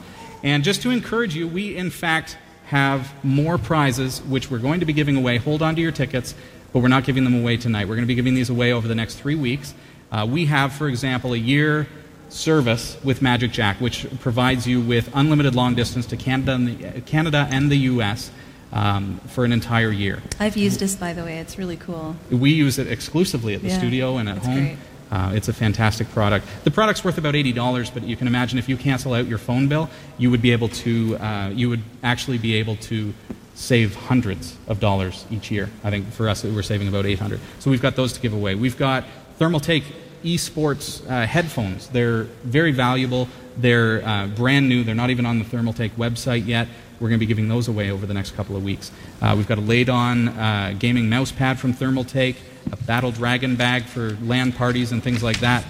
And 0.42 0.62
just 0.62 0.82
to 0.82 0.90
encourage 0.90 1.34
you, 1.34 1.48
we 1.48 1.76
in 1.76 1.90
fact 1.90 2.38
have 2.66 3.12
more 3.24 3.58
prizes 3.58 4.20
which 4.22 4.50
we're 4.50 4.58
going 4.58 4.80
to 4.80 4.86
be 4.86 4.92
giving 4.92 5.16
away. 5.16 5.38
Hold 5.38 5.62
on 5.62 5.76
to 5.76 5.80
your 5.80 5.92
tickets, 5.92 6.34
but 6.76 6.82
we're 6.82 6.88
not 6.88 7.04
giving 7.04 7.24
them 7.24 7.34
away 7.34 7.56
tonight. 7.56 7.88
We're 7.88 7.94
going 7.94 8.02
to 8.02 8.06
be 8.06 8.14
giving 8.14 8.34
these 8.34 8.50
away 8.50 8.70
over 8.70 8.86
the 8.86 8.94
next 8.94 9.14
three 9.14 9.34
weeks. 9.34 9.72
Uh, 10.12 10.28
we 10.30 10.44
have, 10.44 10.74
for 10.74 10.88
example, 10.88 11.32
a 11.32 11.38
year 11.38 11.86
service 12.28 12.98
with 13.02 13.22
Magic 13.22 13.50
Jack, 13.50 13.80
which 13.80 14.06
provides 14.20 14.66
you 14.66 14.82
with 14.82 15.08
unlimited 15.14 15.54
long 15.54 15.74
distance 15.74 16.04
to 16.04 16.18
Canada 16.18 16.52
and 16.52 16.68
the, 16.68 17.00
Canada 17.00 17.48
and 17.50 17.70
the 17.70 17.78
U.S. 17.94 18.30
Um, 18.74 19.20
for 19.26 19.46
an 19.46 19.52
entire 19.52 19.90
year. 19.90 20.22
I've 20.38 20.58
used 20.58 20.80
this, 20.80 20.94
by 20.94 21.14
the 21.14 21.22
way. 21.24 21.38
It's 21.38 21.56
really 21.56 21.78
cool. 21.78 22.14
We 22.30 22.50
use 22.50 22.78
it 22.78 22.88
exclusively 22.88 23.54
at 23.54 23.62
the 23.62 23.68
Yeah, 23.68 23.78
studio 23.78 24.18
and 24.18 24.28
at 24.28 24.36
home. 24.44 24.76
Uh, 25.10 25.32
it's 25.34 25.48
a 25.48 25.54
fantastic 25.54 26.10
product. 26.10 26.46
The 26.64 26.70
product's 26.70 27.02
worth 27.02 27.16
about 27.16 27.34
eighty 27.34 27.52
dollars, 27.52 27.88
but 27.88 28.02
you 28.02 28.16
can 28.16 28.26
imagine 28.26 28.58
if 28.58 28.68
you 28.68 28.76
cancel 28.76 29.14
out 29.14 29.26
your 29.26 29.38
phone 29.38 29.66
bill, 29.66 29.88
you 30.18 30.30
would 30.30 30.42
be 30.42 30.52
able 30.52 30.68
to. 30.68 31.16
Uh, 31.16 31.48
you 31.54 31.70
would 31.70 31.82
actually 32.02 32.36
be 32.36 32.56
able 32.56 32.76
to 32.76 33.14
save 33.56 33.96
hundreds 33.96 34.54
of 34.68 34.78
dollars 34.78 35.24
each 35.30 35.50
year. 35.50 35.68
I 35.82 35.90
think 35.90 36.12
for 36.12 36.28
us, 36.28 36.44
we're 36.44 36.62
saving 36.62 36.88
about 36.88 37.06
eight 37.06 37.18
hundred. 37.18 37.40
So 37.58 37.70
we've 37.70 37.82
got 37.82 37.96
those 37.96 38.12
to 38.12 38.20
give 38.20 38.32
away. 38.32 38.54
We've 38.54 38.76
got 38.76 39.04
Thermaltake 39.40 39.84
esports 40.22 41.04
uh, 41.10 41.26
headphones. 41.26 41.88
They're 41.88 42.24
very 42.44 42.70
valuable. 42.72 43.28
They're 43.56 44.06
uh, 44.06 44.26
brand 44.28 44.68
new. 44.68 44.84
They're 44.84 44.94
not 44.94 45.10
even 45.10 45.24
on 45.24 45.38
the 45.38 45.44
Thermaltake 45.44 45.92
website 45.92 46.46
yet. 46.46 46.68
We're 47.00 47.08
going 47.08 47.18
to 47.18 47.26
be 47.26 47.26
giving 47.26 47.48
those 47.48 47.68
away 47.68 47.90
over 47.90 48.06
the 48.06 48.14
next 48.14 48.34
couple 48.36 48.56
of 48.56 48.62
weeks. 48.64 48.90
Uh, 49.20 49.34
we've 49.36 49.48
got 49.48 49.58
a 49.58 49.62
laid 49.62 49.88
on 49.88 50.28
uh, 50.28 50.74
gaming 50.78 51.08
mouse 51.08 51.32
pad 51.32 51.58
from 51.58 51.74
Thermaltake, 51.74 52.36
a 52.72 52.76
Battle 52.76 53.10
Dragon 53.10 53.56
bag 53.56 53.84
for 53.84 54.16
LAN 54.22 54.52
parties 54.52 54.92
and 54.92 55.02
things 55.02 55.22
like 55.22 55.40
that. 55.40 55.64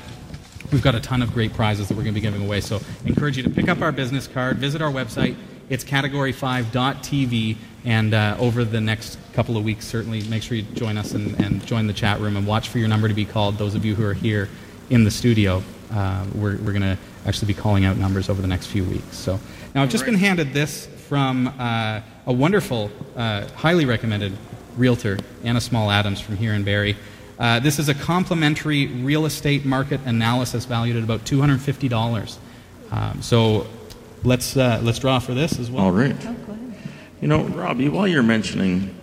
We've 0.72 0.82
got 0.82 0.94
a 0.94 1.00
ton 1.00 1.22
of 1.22 1.32
great 1.32 1.52
prizes 1.52 1.88
that 1.88 1.96
we're 1.96 2.02
going 2.02 2.14
to 2.14 2.20
be 2.20 2.24
giving 2.24 2.44
away. 2.44 2.60
So 2.60 2.76
I 2.76 3.08
encourage 3.08 3.36
you 3.36 3.42
to 3.44 3.50
pick 3.50 3.68
up 3.68 3.80
our 3.80 3.92
business 3.92 4.26
card, 4.26 4.58
visit 4.58 4.82
our 4.82 4.90
website. 4.90 5.36
It's 5.68 5.84
category5.tv. 5.84 7.56
And 7.84 8.14
uh, 8.14 8.36
over 8.38 8.64
the 8.64 8.80
next 8.80 9.18
couple 9.32 9.56
of 9.56 9.64
weeks, 9.64 9.86
certainly 9.86 10.22
make 10.24 10.42
sure 10.42 10.56
you 10.56 10.62
join 10.62 10.96
us 10.96 11.12
and, 11.12 11.38
and 11.40 11.64
join 11.66 11.86
the 11.86 11.92
chat 11.92 12.20
room 12.20 12.36
and 12.36 12.46
watch 12.46 12.68
for 12.68 12.78
your 12.78 12.88
number 12.88 13.06
to 13.08 13.14
be 13.14 13.24
called. 13.24 13.58
Those 13.58 13.74
of 13.74 13.84
you 13.84 13.94
who 13.94 14.04
are 14.04 14.14
here 14.14 14.48
in 14.90 15.04
the 15.04 15.10
studio, 15.10 15.62
uh, 15.92 16.24
we're, 16.34 16.56
we're 16.58 16.72
going 16.72 16.82
to 16.82 16.98
actually 17.26 17.48
be 17.48 17.54
calling 17.54 17.84
out 17.84 17.96
numbers 17.96 18.28
over 18.28 18.42
the 18.42 18.48
next 18.48 18.66
few 18.66 18.84
weeks. 18.84 19.16
So 19.16 19.38
now 19.74 19.82
I've 19.82 19.90
just 19.90 20.04
been 20.04 20.14
handed 20.14 20.52
this 20.52 20.86
from 20.86 21.48
uh, 21.58 22.00
a 22.26 22.32
wonderful, 22.32 22.90
uh, 23.16 23.46
highly 23.50 23.84
recommended 23.84 24.32
realtor, 24.76 25.18
Anna 25.44 25.60
Small 25.60 25.90
Adams 25.90 26.20
from 26.20 26.36
here 26.36 26.54
in 26.54 26.64
Barrie. 26.64 26.96
Uh, 27.38 27.60
this 27.60 27.78
is 27.78 27.88
a 27.88 27.94
complimentary 27.94 28.86
real 28.86 29.26
estate 29.26 29.64
market 29.64 30.00
analysis 30.06 30.64
valued 30.64 30.96
at 30.96 31.02
about 31.02 31.20
$250. 31.20 32.38
Um, 32.90 33.22
so 33.22 33.66
let's, 34.26 34.56
uh, 34.56 34.80
let's 34.82 34.98
draw 34.98 35.18
for 35.18 35.32
this 35.34 35.58
as 35.58 35.70
well. 35.70 35.84
All 35.86 35.92
right. 35.92 36.16
You 37.20 37.28
know, 37.28 37.44
Robbie, 37.44 37.88
while 37.88 38.06
you're 38.06 38.22
mentioning 38.22 38.94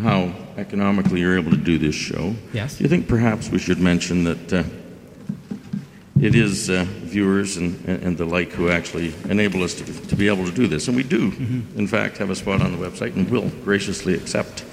how 0.00 0.34
economically 0.58 1.20
you're 1.20 1.38
able 1.38 1.50
to 1.52 1.56
do 1.56 1.78
this 1.78 1.94
show, 1.94 2.34
Yes. 2.52 2.76
do 2.76 2.84
you 2.84 2.90
think 2.90 3.08
perhaps 3.08 3.48
we 3.50 3.58
should 3.58 3.78
mention 3.78 4.24
that 4.24 4.52
uh, 4.52 4.62
it 6.20 6.34
is 6.34 6.70
uh, 6.70 6.84
viewers 6.88 7.56
and, 7.56 7.82
and, 7.88 8.02
and 8.02 8.18
the 8.18 8.24
like 8.24 8.50
who 8.52 8.68
actually 8.70 9.14
enable 9.28 9.62
us 9.62 9.74
to, 9.74 9.84
to 10.08 10.16
be 10.16 10.28
able 10.28 10.44
to 10.44 10.52
do 10.52 10.66
this? 10.66 10.88
And 10.88 10.96
we 10.96 11.02
do, 11.02 11.30
Mm-hmm. 11.30 11.78
in 11.78 11.86
fact, 11.86 12.18
have 12.18 12.30
a 12.30 12.36
spot 12.36 12.60
on 12.60 12.72
the 12.72 12.78
website 12.78 13.14
and 13.16 13.28
will 13.30 13.48
graciously 13.64 14.14
accept 14.14 14.64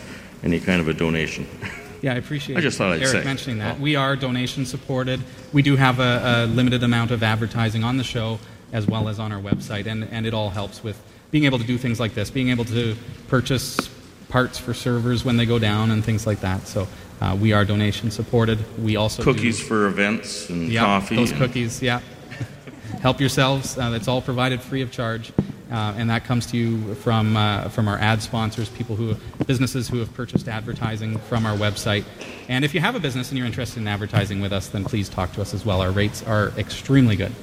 any 0.44 0.60
kind 0.60 0.82
of 0.82 0.88
a 0.88 0.94
donation. 0.94 1.46
Yeah, 2.04 2.14
I 2.14 2.16
appreciate 2.16 2.58
I 2.58 2.62
just 2.62 2.80
thought 2.80 2.94
I'd 2.94 3.02
Eric 3.04 3.12
say. 3.12 3.24
mentioning 3.24 3.60
that. 3.60 3.80
We 3.80 3.96
are 3.96 4.16
donation 4.16 4.66
supported. 4.66 5.22
We 5.54 5.62
do 5.62 5.76
have 5.76 6.00
a, 6.00 6.48
a 6.48 6.48
limited 6.48 6.82
amount 6.82 7.12
of 7.12 7.22
advertising 7.22 7.84
on 7.84 7.98
the 7.98 8.04
show 8.04 8.40
as 8.72 8.88
well 8.88 9.08
as 9.08 9.20
on 9.20 9.32
our 9.32 9.42
website, 9.42 9.86
and, 9.86 10.04
and 10.06 10.26
it 10.26 10.34
all 10.34 10.50
helps 10.50 10.84
with 10.84 11.02
being 11.32 11.46
able 11.46 11.58
to 11.60 11.66
do 11.66 11.78
things 11.78 12.00
like 12.00 12.14
this, 12.14 12.30
being 12.30 12.50
able 12.50 12.66
to 12.66 12.96
purchase 13.28 13.90
parts 14.30 14.58
for 14.58 14.74
servers 14.74 15.26
when 15.26 15.38
they 15.38 15.46
go 15.46 15.60
down 15.60 15.92
and 15.92 16.04
things 16.04 16.26
like 16.26 16.40
that. 16.42 16.68
So 16.68 16.88
uh, 17.22 17.38
we 17.40 17.54
are 17.54 17.64
donation 17.66 18.12
supported. 18.12 18.60
We 18.82 18.96
also 18.96 19.24
do- 19.24 19.34
Cookies 19.34 19.60
for 19.62 19.88
events 19.88 20.50
and 20.50 20.70
yeah, 20.70 20.82
coffee. 20.82 21.16
Those 21.16 21.32
cookies, 21.32 21.82
yeah. 21.82 22.02
Help 23.02 23.20
yourselves. 23.20 23.78
Uh, 23.78 23.90
that's 23.90 24.08
all 24.08 24.22
provided 24.22 24.62
free 24.62 24.82
of 24.82 24.92
charge, 24.92 25.32
uh, 25.72 25.94
and 25.98 26.10
that 26.10 26.24
comes 26.26 26.46
to 26.48 26.58
you 26.58 26.96
from 26.96 27.38
uh, 27.38 27.70
from 27.70 27.88
our 27.88 27.98
ad 27.98 28.22
sponsors, 28.22 28.70
people 28.70 28.96
who 28.96 29.16
businesses 29.46 29.88
who 29.88 30.00
have 30.00 30.14
purchased 30.14 30.48
advertising 30.48 31.18
from 31.18 31.46
our 31.46 31.56
website. 31.58 32.04
And 32.50 32.66
if 32.66 32.74
you 32.74 32.82
have 32.82 32.96
a 32.96 33.00
business 33.00 33.30
and 33.30 33.38
you're 33.38 33.48
interested 33.48 33.80
in 33.80 33.88
advertising 33.88 34.42
with 34.42 34.52
us, 34.52 34.68
then 34.68 34.84
please 34.84 35.08
talk 35.08 35.32
to 35.34 35.42
us 35.42 35.54
as 35.54 35.66
well. 35.66 35.82
Our 35.82 35.92
rates 35.92 36.24
are 36.24 36.50
extremely 36.58 37.16
good. 37.16 37.34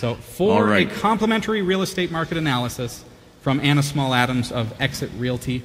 So 0.00 0.14
for 0.14 0.54
All 0.54 0.62
right. 0.62 0.90
a 0.90 0.94
complimentary 0.94 1.60
real 1.60 1.82
estate 1.82 2.10
market 2.10 2.38
analysis 2.38 3.04
from 3.42 3.60
Anna 3.60 3.82
Small 3.82 4.14
Adams 4.14 4.50
of 4.50 4.72
Exit 4.80 5.10
Realty, 5.18 5.62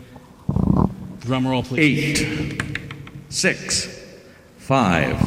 drum 1.22 1.48
roll 1.48 1.64
please. 1.64 2.22
Eight, 2.22 2.62
six, 3.30 3.88
five. 4.58 5.18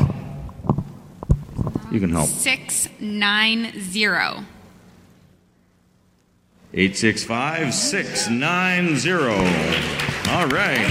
You 1.90 2.00
can 2.00 2.10
help. 2.10 2.28
690. 2.28 4.44
865 6.74 7.72
690. 7.72 9.10
All 10.30 10.46
right. 10.48 10.86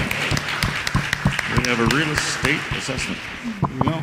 We 1.56 1.62
have 1.68 1.78
a 1.78 1.86
real 1.94 2.10
estate 2.10 2.58
assessment. 2.72 3.20
Here 3.60 3.70
we 3.78 3.84
go. 3.92 4.02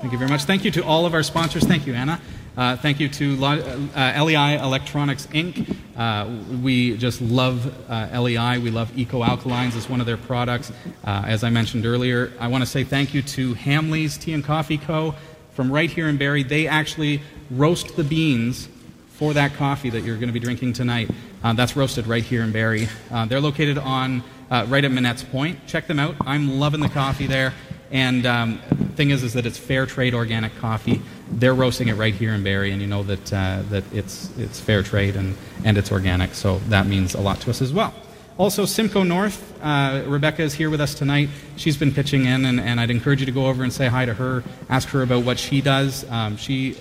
Thank 0.00 0.12
you 0.12 0.18
very 0.18 0.30
much. 0.30 0.44
Thank 0.44 0.64
you 0.64 0.70
to 0.70 0.82
all 0.82 1.04
of 1.04 1.12
our 1.12 1.22
sponsors. 1.22 1.64
Thank 1.64 1.86
you, 1.86 1.92
Anna. 1.92 2.18
Uh, 2.56 2.74
thank 2.74 3.00
you 3.00 3.08
to 3.10 3.44
uh, 3.44 4.24
LEI 4.24 4.58
Electronics 4.58 5.26
Inc. 5.26 5.76
Uh, 5.94 6.56
we 6.62 6.96
just 6.96 7.20
love 7.20 7.70
uh, 7.90 8.08
LEI. 8.18 8.56
We 8.56 8.70
love 8.70 8.96
Eco 8.98 9.22
Alkalines 9.22 9.76
as 9.76 9.90
one 9.90 10.00
of 10.00 10.06
their 10.06 10.16
products. 10.16 10.72
Uh, 11.04 11.24
as 11.26 11.44
I 11.44 11.50
mentioned 11.50 11.84
earlier, 11.84 12.32
I 12.40 12.48
want 12.48 12.62
to 12.64 12.66
say 12.66 12.82
thank 12.82 13.12
you 13.12 13.20
to 13.20 13.52
Hamley's 13.52 14.16
Tea 14.16 14.32
and 14.32 14.42
Coffee 14.42 14.78
Co. 14.78 15.14
from 15.52 15.70
right 15.70 15.90
here 15.90 16.08
in 16.08 16.16
Barrie. 16.16 16.44
They 16.44 16.66
actually 16.66 17.20
roast 17.50 17.94
the 17.96 18.04
beans 18.04 18.70
for 19.10 19.34
that 19.34 19.52
coffee 19.52 19.90
that 19.90 20.02
you're 20.02 20.16
going 20.16 20.28
to 20.28 20.32
be 20.32 20.40
drinking 20.40 20.72
tonight. 20.72 21.10
Uh, 21.44 21.52
that's 21.52 21.76
roasted 21.76 22.06
right 22.06 22.24
here 22.24 22.42
in 22.42 22.52
Barrie. 22.52 22.88
Uh, 23.10 23.26
they're 23.26 23.38
located 23.38 23.76
on 23.76 24.22
uh, 24.50 24.64
right 24.66 24.82
at 24.82 24.90
Minet's 24.90 25.24
Point. 25.24 25.66
Check 25.66 25.86
them 25.86 25.98
out. 25.98 26.16
I'm 26.22 26.58
loving 26.58 26.80
the 26.80 26.88
coffee 26.88 27.26
there. 27.26 27.52
And 27.90 28.24
um, 28.24 28.62
thing 29.00 29.08
is, 29.08 29.22
is 29.22 29.32
that 29.32 29.46
it's 29.46 29.56
fair 29.56 29.86
trade 29.86 30.12
organic 30.12 30.54
coffee. 30.56 31.00
They're 31.30 31.54
roasting 31.54 31.88
it 31.88 31.94
right 31.94 32.12
here 32.14 32.34
in 32.34 32.42
Barrie, 32.42 32.70
and 32.70 32.82
you 32.82 32.86
know 32.86 33.02
that 33.04 33.32
uh, 33.32 33.62
that 33.70 33.84
it's 33.94 34.28
it's 34.36 34.60
fair 34.60 34.82
trade 34.82 35.16
and 35.16 35.38
and 35.64 35.78
it's 35.78 35.90
organic. 35.90 36.34
So 36.34 36.58
that 36.68 36.86
means 36.86 37.14
a 37.14 37.20
lot 37.20 37.40
to 37.40 37.50
us 37.50 37.62
as 37.62 37.72
well. 37.72 37.94
Also, 38.36 38.66
Simcoe 38.66 39.02
North, 39.02 39.38
uh, 39.62 40.02
Rebecca 40.06 40.42
is 40.42 40.52
here 40.52 40.68
with 40.68 40.82
us 40.82 40.94
tonight. 40.94 41.30
She's 41.56 41.78
been 41.78 41.92
pitching 41.92 42.26
in, 42.26 42.44
and, 42.44 42.60
and 42.60 42.78
I'd 42.78 42.90
encourage 42.90 43.20
you 43.20 43.26
to 43.26 43.32
go 43.32 43.46
over 43.46 43.62
and 43.62 43.72
say 43.72 43.86
hi 43.88 44.04
to 44.04 44.14
her, 44.14 44.42
ask 44.68 44.88
her 44.90 45.02
about 45.02 45.24
what 45.24 45.38
she 45.38 45.60
does. 45.60 46.08
Um, 46.10 46.38
she, 46.38 46.76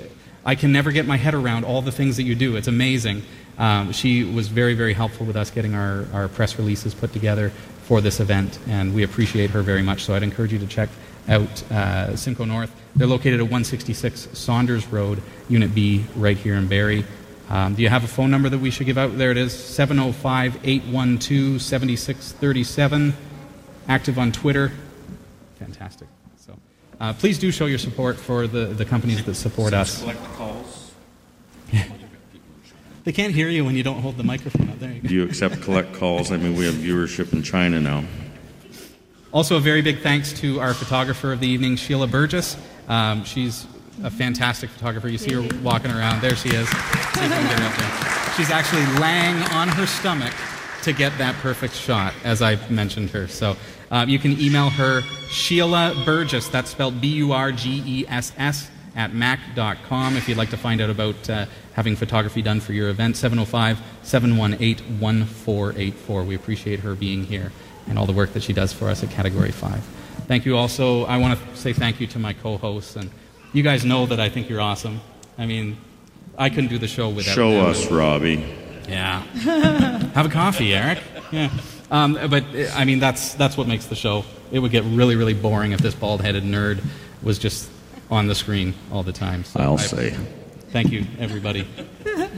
I 0.45 0.55
can 0.55 0.71
never 0.71 0.91
get 0.91 1.05
my 1.05 1.17
head 1.17 1.33
around 1.33 1.65
all 1.65 1.81
the 1.81 1.91
things 1.91 2.15
that 2.15 2.23
you 2.23 2.35
do. 2.35 2.55
It's 2.55 2.69
amazing. 2.69 3.23
Um, 3.57 3.91
she 3.91 4.23
was 4.23 4.47
very, 4.47 4.73
very 4.73 4.93
helpful 4.93 5.25
with 5.25 5.35
us 5.35 5.51
getting 5.51 5.75
our, 5.75 6.05
our 6.13 6.29
press 6.29 6.57
releases 6.57 6.93
put 6.93 7.11
together 7.11 7.51
for 7.83 7.99
this 7.99 8.21
event, 8.21 8.59
and 8.67 8.93
we 8.93 9.03
appreciate 9.03 9.49
her 9.49 9.61
very 9.61 9.81
much. 9.81 10.03
So 10.05 10.15
I'd 10.15 10.23
encourage 10.23 10.53
you 10.53 10.59
to 10.59 10.67
check 10.67 10.89
out 11.27 11.71
uh, 11.71 12.15
Simcoe 12.15 12.45
North. 12.45 12.71
They're 12.95 13.07
located 13.07 13.35
at 13.35 13.43
166 13.43 14.29
Saunders 14.33 14.87
Road, 14.87 15.21
Unit 15.47 15.73
B, 15.73 16.05
right 16.15 16.37
here 16.37 16.55
in 16.55 16.67
Barrie. 16.67 17.05
Um, 17.49 17.73
do 17.73 17.81
you 17.81 17.89
have 17.89 18.03
a 18.03 18.07
phone 18.07 18.29
number 18.29 18.49
that 18.49 18.59
we 18.59 18.69
should 18.69 18.85
give 18.85 18.97
out? 18.97 19.17
There 19.17 19.31
it 19.31 19.37
is 19.37 19.53
705 19.53 20.59
812 20.63 21.61
7637. 21.61 23.13
Active 23.87 24.19
on 24.19 24.31
Twitter. 24.31 24.71
Fantastic. 25.57 26.07
So 26.37 26.57
uh, 26.99 27.13
please 27.13 27.39
do 27.39 27.51
show 27.51 27.65
your 27.65 27.79
support 27.79 28.17
for 28.17 28.45
the, 28.45 28.65
the 28.65 28.85
companies 28.85 29.23
that 29.25 29.35
support 29.35 29.73
us. 29.73 30.01
Collect 30.01 30.21
the 30.21 30.29
calls. 30.29 30.91
They 33.03 33.13
can't 33.13 33.33
hear 33.33 33.49
you 33.49 33.65
when 33.65 33.75
you 33.75 33.81
don't 33.81 34.01
hold 34.01 34.17
the 34.17 34.23
microphone 34.23 34.69
up. 34.69 34.77
There 34.77 34.91
you 34.91 35.01
go. 35.01 35.07
Do 35.07 35.15
you 35.15 35.23
accept 35.23 35.61
collect 35.61 35.93
calls? 35.93 36.31
I 36.31 36.37
mean, 36.37 36.55
we 36.55 36.65
have 36.65 36.75
viewership 36.75 37.33
in 37.33 37.41
China 37.41 37.79
now. 37.79 38.03
Also, 39.31 39.57
a 39.57 39.59
very 39.59 39.83
big 39.83 39.99
thanks 39.99 40.33
to 40.33 40.59
our 40.59 40.73
photographer 40.73 41.31
of 41.31 41.39
the 41.39 41.47
evening, 41.47 41.75
Sheila 41.75 42.07
Burgess. 42.07 42.57
Um, 42.87 43.23
she's 43.23 43.67
a 44.03 44.09
fantastic 44.09 44.71
photographer. 44.71 45.07
You 45.07 45.19
see 45.19 45.33
her 45.33 45.47
walking 45.61 45.91
around. 45.91 46.21
There 46.21 46.35
she 46.35 46.49
is. 46.49 46.67
See 46.67 46.77
if 46.77 47.15
we 47.15 47.27
can 47.29 47.47
get 47.47 47.59
her 47.59 47.65
up 47.67 47.77
there. 47.77 48.33
She's 48.35 48.49
actually 48.49 48.85
laying 48.99 49.35
on 49.51 49.67
her 49.67 49.85
stomach 49.85 50.33
to 50.81 50.93
get 50.93 51.15
that 51.19 51.35
perfect 51.35 51.75
shot, 51.75 52.15
as 52.23 52.41
I 52.41 52.55
mentioned 52.71 53.11
her. 53.11 53.27
So 53.27 53.55
uh, 53.91 54.05
you 54.07 54.17
can 54.17 54.39
email 54.41 54.71
her, 54.71 55.01
Sheila 55.29 56.01
Burgess. 56.05 56.47
That's 56.47 56.71
spelled 56.71 56.99
B 56.99 57.09
U 57.17 57.31
R 57.31 57.51
G 57.51 57.83
E 57.85 58.05
S 58.07 58.33
S 58.35 58.71
at 58.95 59.13
mac.com 59.13 60.17
if 60.17 60.27
you'd 60.27 60.39
like 60.39 60.49
to 60.49 60.57
find 60.57 60.81
out 60.81 60.89
about 60.89 61.29
uh, 61.29 61.45
having 61.73 61.95
photography 61.95 62.41
done 62.41 62.61
for 62.61 62.73
your 62.73 62.89
event. 62.89 63.15
705 63.15 63.79
718 64.01 64.99
1484. 64.99 66.23
We 66.23 66.33
appreciate 66.33 66.79
her 66.79 66.95
being 66.95 67.25
here 67.25 67.51
and 67.89 67.97
all 67.99 68.05
the 68.05 68.13
work 68.13 68.33
that 68.33 68.43
she 68.43 68.53
does 68.53 68.71
for 68.71 68.87
us 68.89 69.03
at 69.03 69.09
Category 69.11 69.51
5. 69.51 69.73
Thank 70.27 70.45
you 70.45 70.55
also. 70.55 71.05
I 71.05 71.17
want 71.17 71.39
to 71.39 71.57
say 71.57 71.73
thank 71.73 71.99
you 71.99 72.07
to 72.07 72.19
my 72.19 72.33
co 72.33 72.57
hosts. 72.57 72.95
And 72.95 73.09
you 73.51 73.63
guys 73.63 73.83
know 73.83 74.05
that 74.05 74.19
I 74.19 74.29
think 74.29 74.49
you're 74.49 74.61
awesome. 74.61 75.01
I 75.37 75.45
mean, 75.45 75.77
I 76.37 76.49
couldn't 76.49 76.69
do 76.69 76.77
the 76.77 76.87
show 76.87 77.09
without 77.09 77.33
Show 77.35 77.51
them. 77.51 77.65
us, 77.65 77.89
Robbie. 77.89 78.45
Yeah. 78.87 79.21
Have 80.13 80.25
a 80.25 80.29
coffee, 80.29 80.73
Eric. 80.73 80.99
Yeah. 81.31 81.49
Um, 81.91 82.13
but 82.29 82.43
I 82.75 82.85
mean, 82.85 82.99
that's 82.99 83.33
that's 83.33 83.57
what 83.57 83.67
makes 83.67 83.85
the 83.87 83.95
show. 83.95 84.23
It 84.51 84.59
would 84.59 84.71
get 84.71 84.83
really, 84.83 85.15
really 85.15 85.33
boring 85.33 85.71
if 85.71 85.79
this 85.79 85.95
bald-headed 85.95 86.43
nerd 86.43 86.83
was 87.23 87.39
just 87.39 87.69
on 88.11 88.27
the 88.27 88.35
screen 88.35 88.73
all 88.91 89.03
the 89.03 89.11
time. 89.11 89.43
So 89.43 89.59
I'll 89.59 89.73
I- 89.73 89.77
say. 89.77 90.17
Thank 90.71 90.91
you, 90.91 91.03
everybody, 91.17 91.67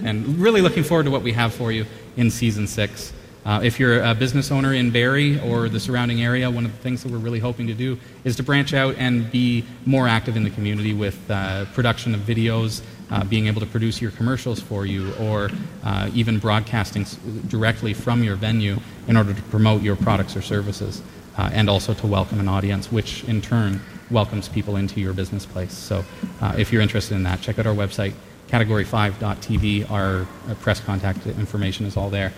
and 0.05 0.37
really 0.39 0.61
looking 0.61 0.83
forward 0.83 1.03
to 1.03 1.11
what 1.11 1.21
we 1.21 1.33
have 1.33 1.53
for 1.53 1.69
you 1.69 1.85
in 2.15 2.31
season 2.31 2.65
six. 2.65 3.11
Uh, 3.43 3.59
if 3.63 3.79
you're 3.79 4.03
a 4.03 4.13
business 4.13 4.51
owner 4.51 4.73
in 4.73 4.91
Barrie 4.91 5.39
or 5.39 5.67
the 5.67 5.79
surrounding 5.79 6.21
area, 6.21 6.49
one 6.49 6.63
of 6.63 6.71
the 6.71 6.77
things 6.77 7.01
that 7.01 7.11
we're 7.11 7.17
really 7.17 7.39
hoping 7.39 7.65
to 7.67 7.73
do 7.73 7.97
is 8.23 8.35
to 8.35 8.43
branch 8.43 8.73
out 8.73 8.95
and 8.97 9.31
be 9.31 9.65
more 9.85 10.07
active 10.07 10.35
in 10.35 10.43
the 10.43 10.49
community 10.51 10.93
with 10.93 11.19
uh, 11.31 11.65
production 11.73 12.13
of 12.13 12.21
videos, 12.21 12.83
uh, 13.09 13.23
being 13.23 13.47
able 13.47 13.59
to 13.59 13.65
produce 13.65 13.99
your 13.99 14.11
commercials 14.11 14.59
for 14.59 14.85
you, 14.85 15.11
or 15.15 15.49
uh, 15.83 16.09
even 16.13 16.37
broadcasting 16.37 17.05
directly 17.47 17.93
from 17.93 18.23
your 18.23 18.35
venue 18.35 18.77
in 19.07 19.17
order 19.17 19.33
to 19.33 19.41
promote 19.43 19.81
your 19.81 19.95
products 19.95 20.35
or 20.35 20.41
services, 20.41 21.01
uh, 21.37 21.49
and 21.51 21.67
also 21.67 21.95
to 21.95 22.05
welcome 22.05 22.39
an 22.39 22.47
audience, 22.47 22.91
which 22.91 23.23
in 23.23 23.41
turn 23.41 23.81
welcomes 24.11 24.47
people 24.49 24.75
into 24.75 24.99
your 24.99 25.13
business 25.13 25.47
place. 25.47 25.73
So 25.73 26.05
uh, 26.41 26.53
if 26.59 26.71
you're 26.71 26.81
interested 26.81 27.15
in 27.15 27.23
that, 27.23 27.41
check 27.41 27.57
out 27.57 27.65
our 27.65 27.73
website, 27.73 28.13
category5.tv. 28.49 29.89
Our 29.89 30.27
press 30.55 30.79
contact 30.79 31.25
information 31.25 31.87
is 31.87 31.97
all 31.97 32.11
there. 32.11 32.33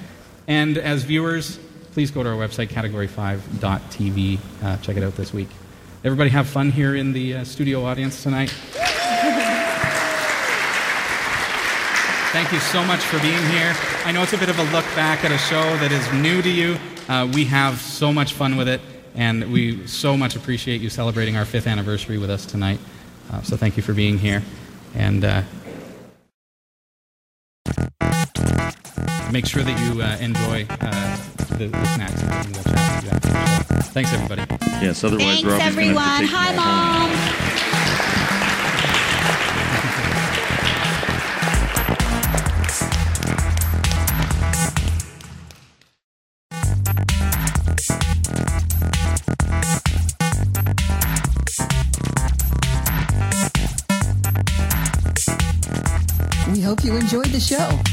And 0.48 0.78
as 0.78 1.04
viewers, 1.04 1.60
please 1.92 2.12
go 2.12 2.24
to 2.24 2.30
our 2.30 2.36
website, 2.36 2.68
category5.tv. 2.70 4.40
Uh, 4.62 4.78
check 4.78 4.98
it 4.98 5.04
out 5.04 5.16
this 5.16 5.34
week. 5.34 5.50
Everybody 6.04 6.30
have 6.32 6.48
fun 6.48 6.72
here 6.72 6.96
in 6.96 7.14
the 7.14 7.36
uh, 7.36 7.44
studio 7.46 7.86
audience 7.86 8.24
tonight. 8.24 8.50
Thank 12.34 12.52
you 12.52 12.60
so 12.60 12.84
much 12.84 13.02
for 13.02 13.20
being 13.20 13.46
here. 13.52 13.76
I 14.06 14.12
know 14.12 14.24
it's 14.24 14.34
a 14.34 14.38
bit 14.38 14.50
of 14.50 14.58
a 14.58 14.64
look 14.64 14.86
back 14.96 15.24
at 15.24 15.32
a 15.32 15.38
show 15.38 15.78
that 15.78 15.92
is 15.92 16.12
new 16.14 16.42
to 16.42 16.50
you. 16.50 16.78
Uh, 17.08 17.30
we 17.32 17.46
have 17.46 17.80
so 17.80 18.12
much 18.12 18.34
fun 18.34 18.58
with 18.58 18.68
it, 18.68 18.82
and 19.14 19.52
we 19.52 19.86
so 19.86 20.18
much 20.18 20.36
appreciate 20.36 20.82
you 20.82 20.90
celebrating 20.90 21.38
our 21.38 21.46
fifth 21.46 21.68
anniversary 21.68 22.18
with 22.18 22.32
us 22.32 22.46
tonight. 22.46 22.80
Uh, 23.32 23.42
so 23.44 23.56
thank 23.56 23.78
you 23.78 23.84
for 23.84 23.94
being 23.94 24.18
here. 24.18 24.42
And 24.96 25.24
make 29.34 29.48
sure 29.48 29.64
that 29.64 29.78
you 29.84 30.00
uh, 30.00 30.16
enjoy 30.22 30.64
uh, 30.70 31.18
the, 31.58 31.66
the 31.68 31.86
snacks 31.96 32.22
and. 32.22 32.54
We'll 32.56 32.64
chat 32.64 33.04
with 33.04 33.04
you 33.06 33.10
after 33.10 33.30
the 33.30 33.48
show. 33.48 33.90
Thanks, 33.92 34.14
everybody. 34.14 34.44
Yes, 34.86 35.04
otherwise 35.04 35.26
Thanks, 35.26 35.44
Robbie's 35.44 35.60
gonna 35.60 35.64
everyone. 35.64 36.04
have 36.04 36.20
to 36.20 36.28
take 36.28 36.36
Hi, 36.36 36.54
you 36.54 36.60
home. 36.60 37.10
Mom. 37.10 37.34
We 56.54 56.62
hope 56.62 56.84
you 56.84 56.96
enjoyed 56.96 57.28
the 57.28 57.40
show. 57.40 57.93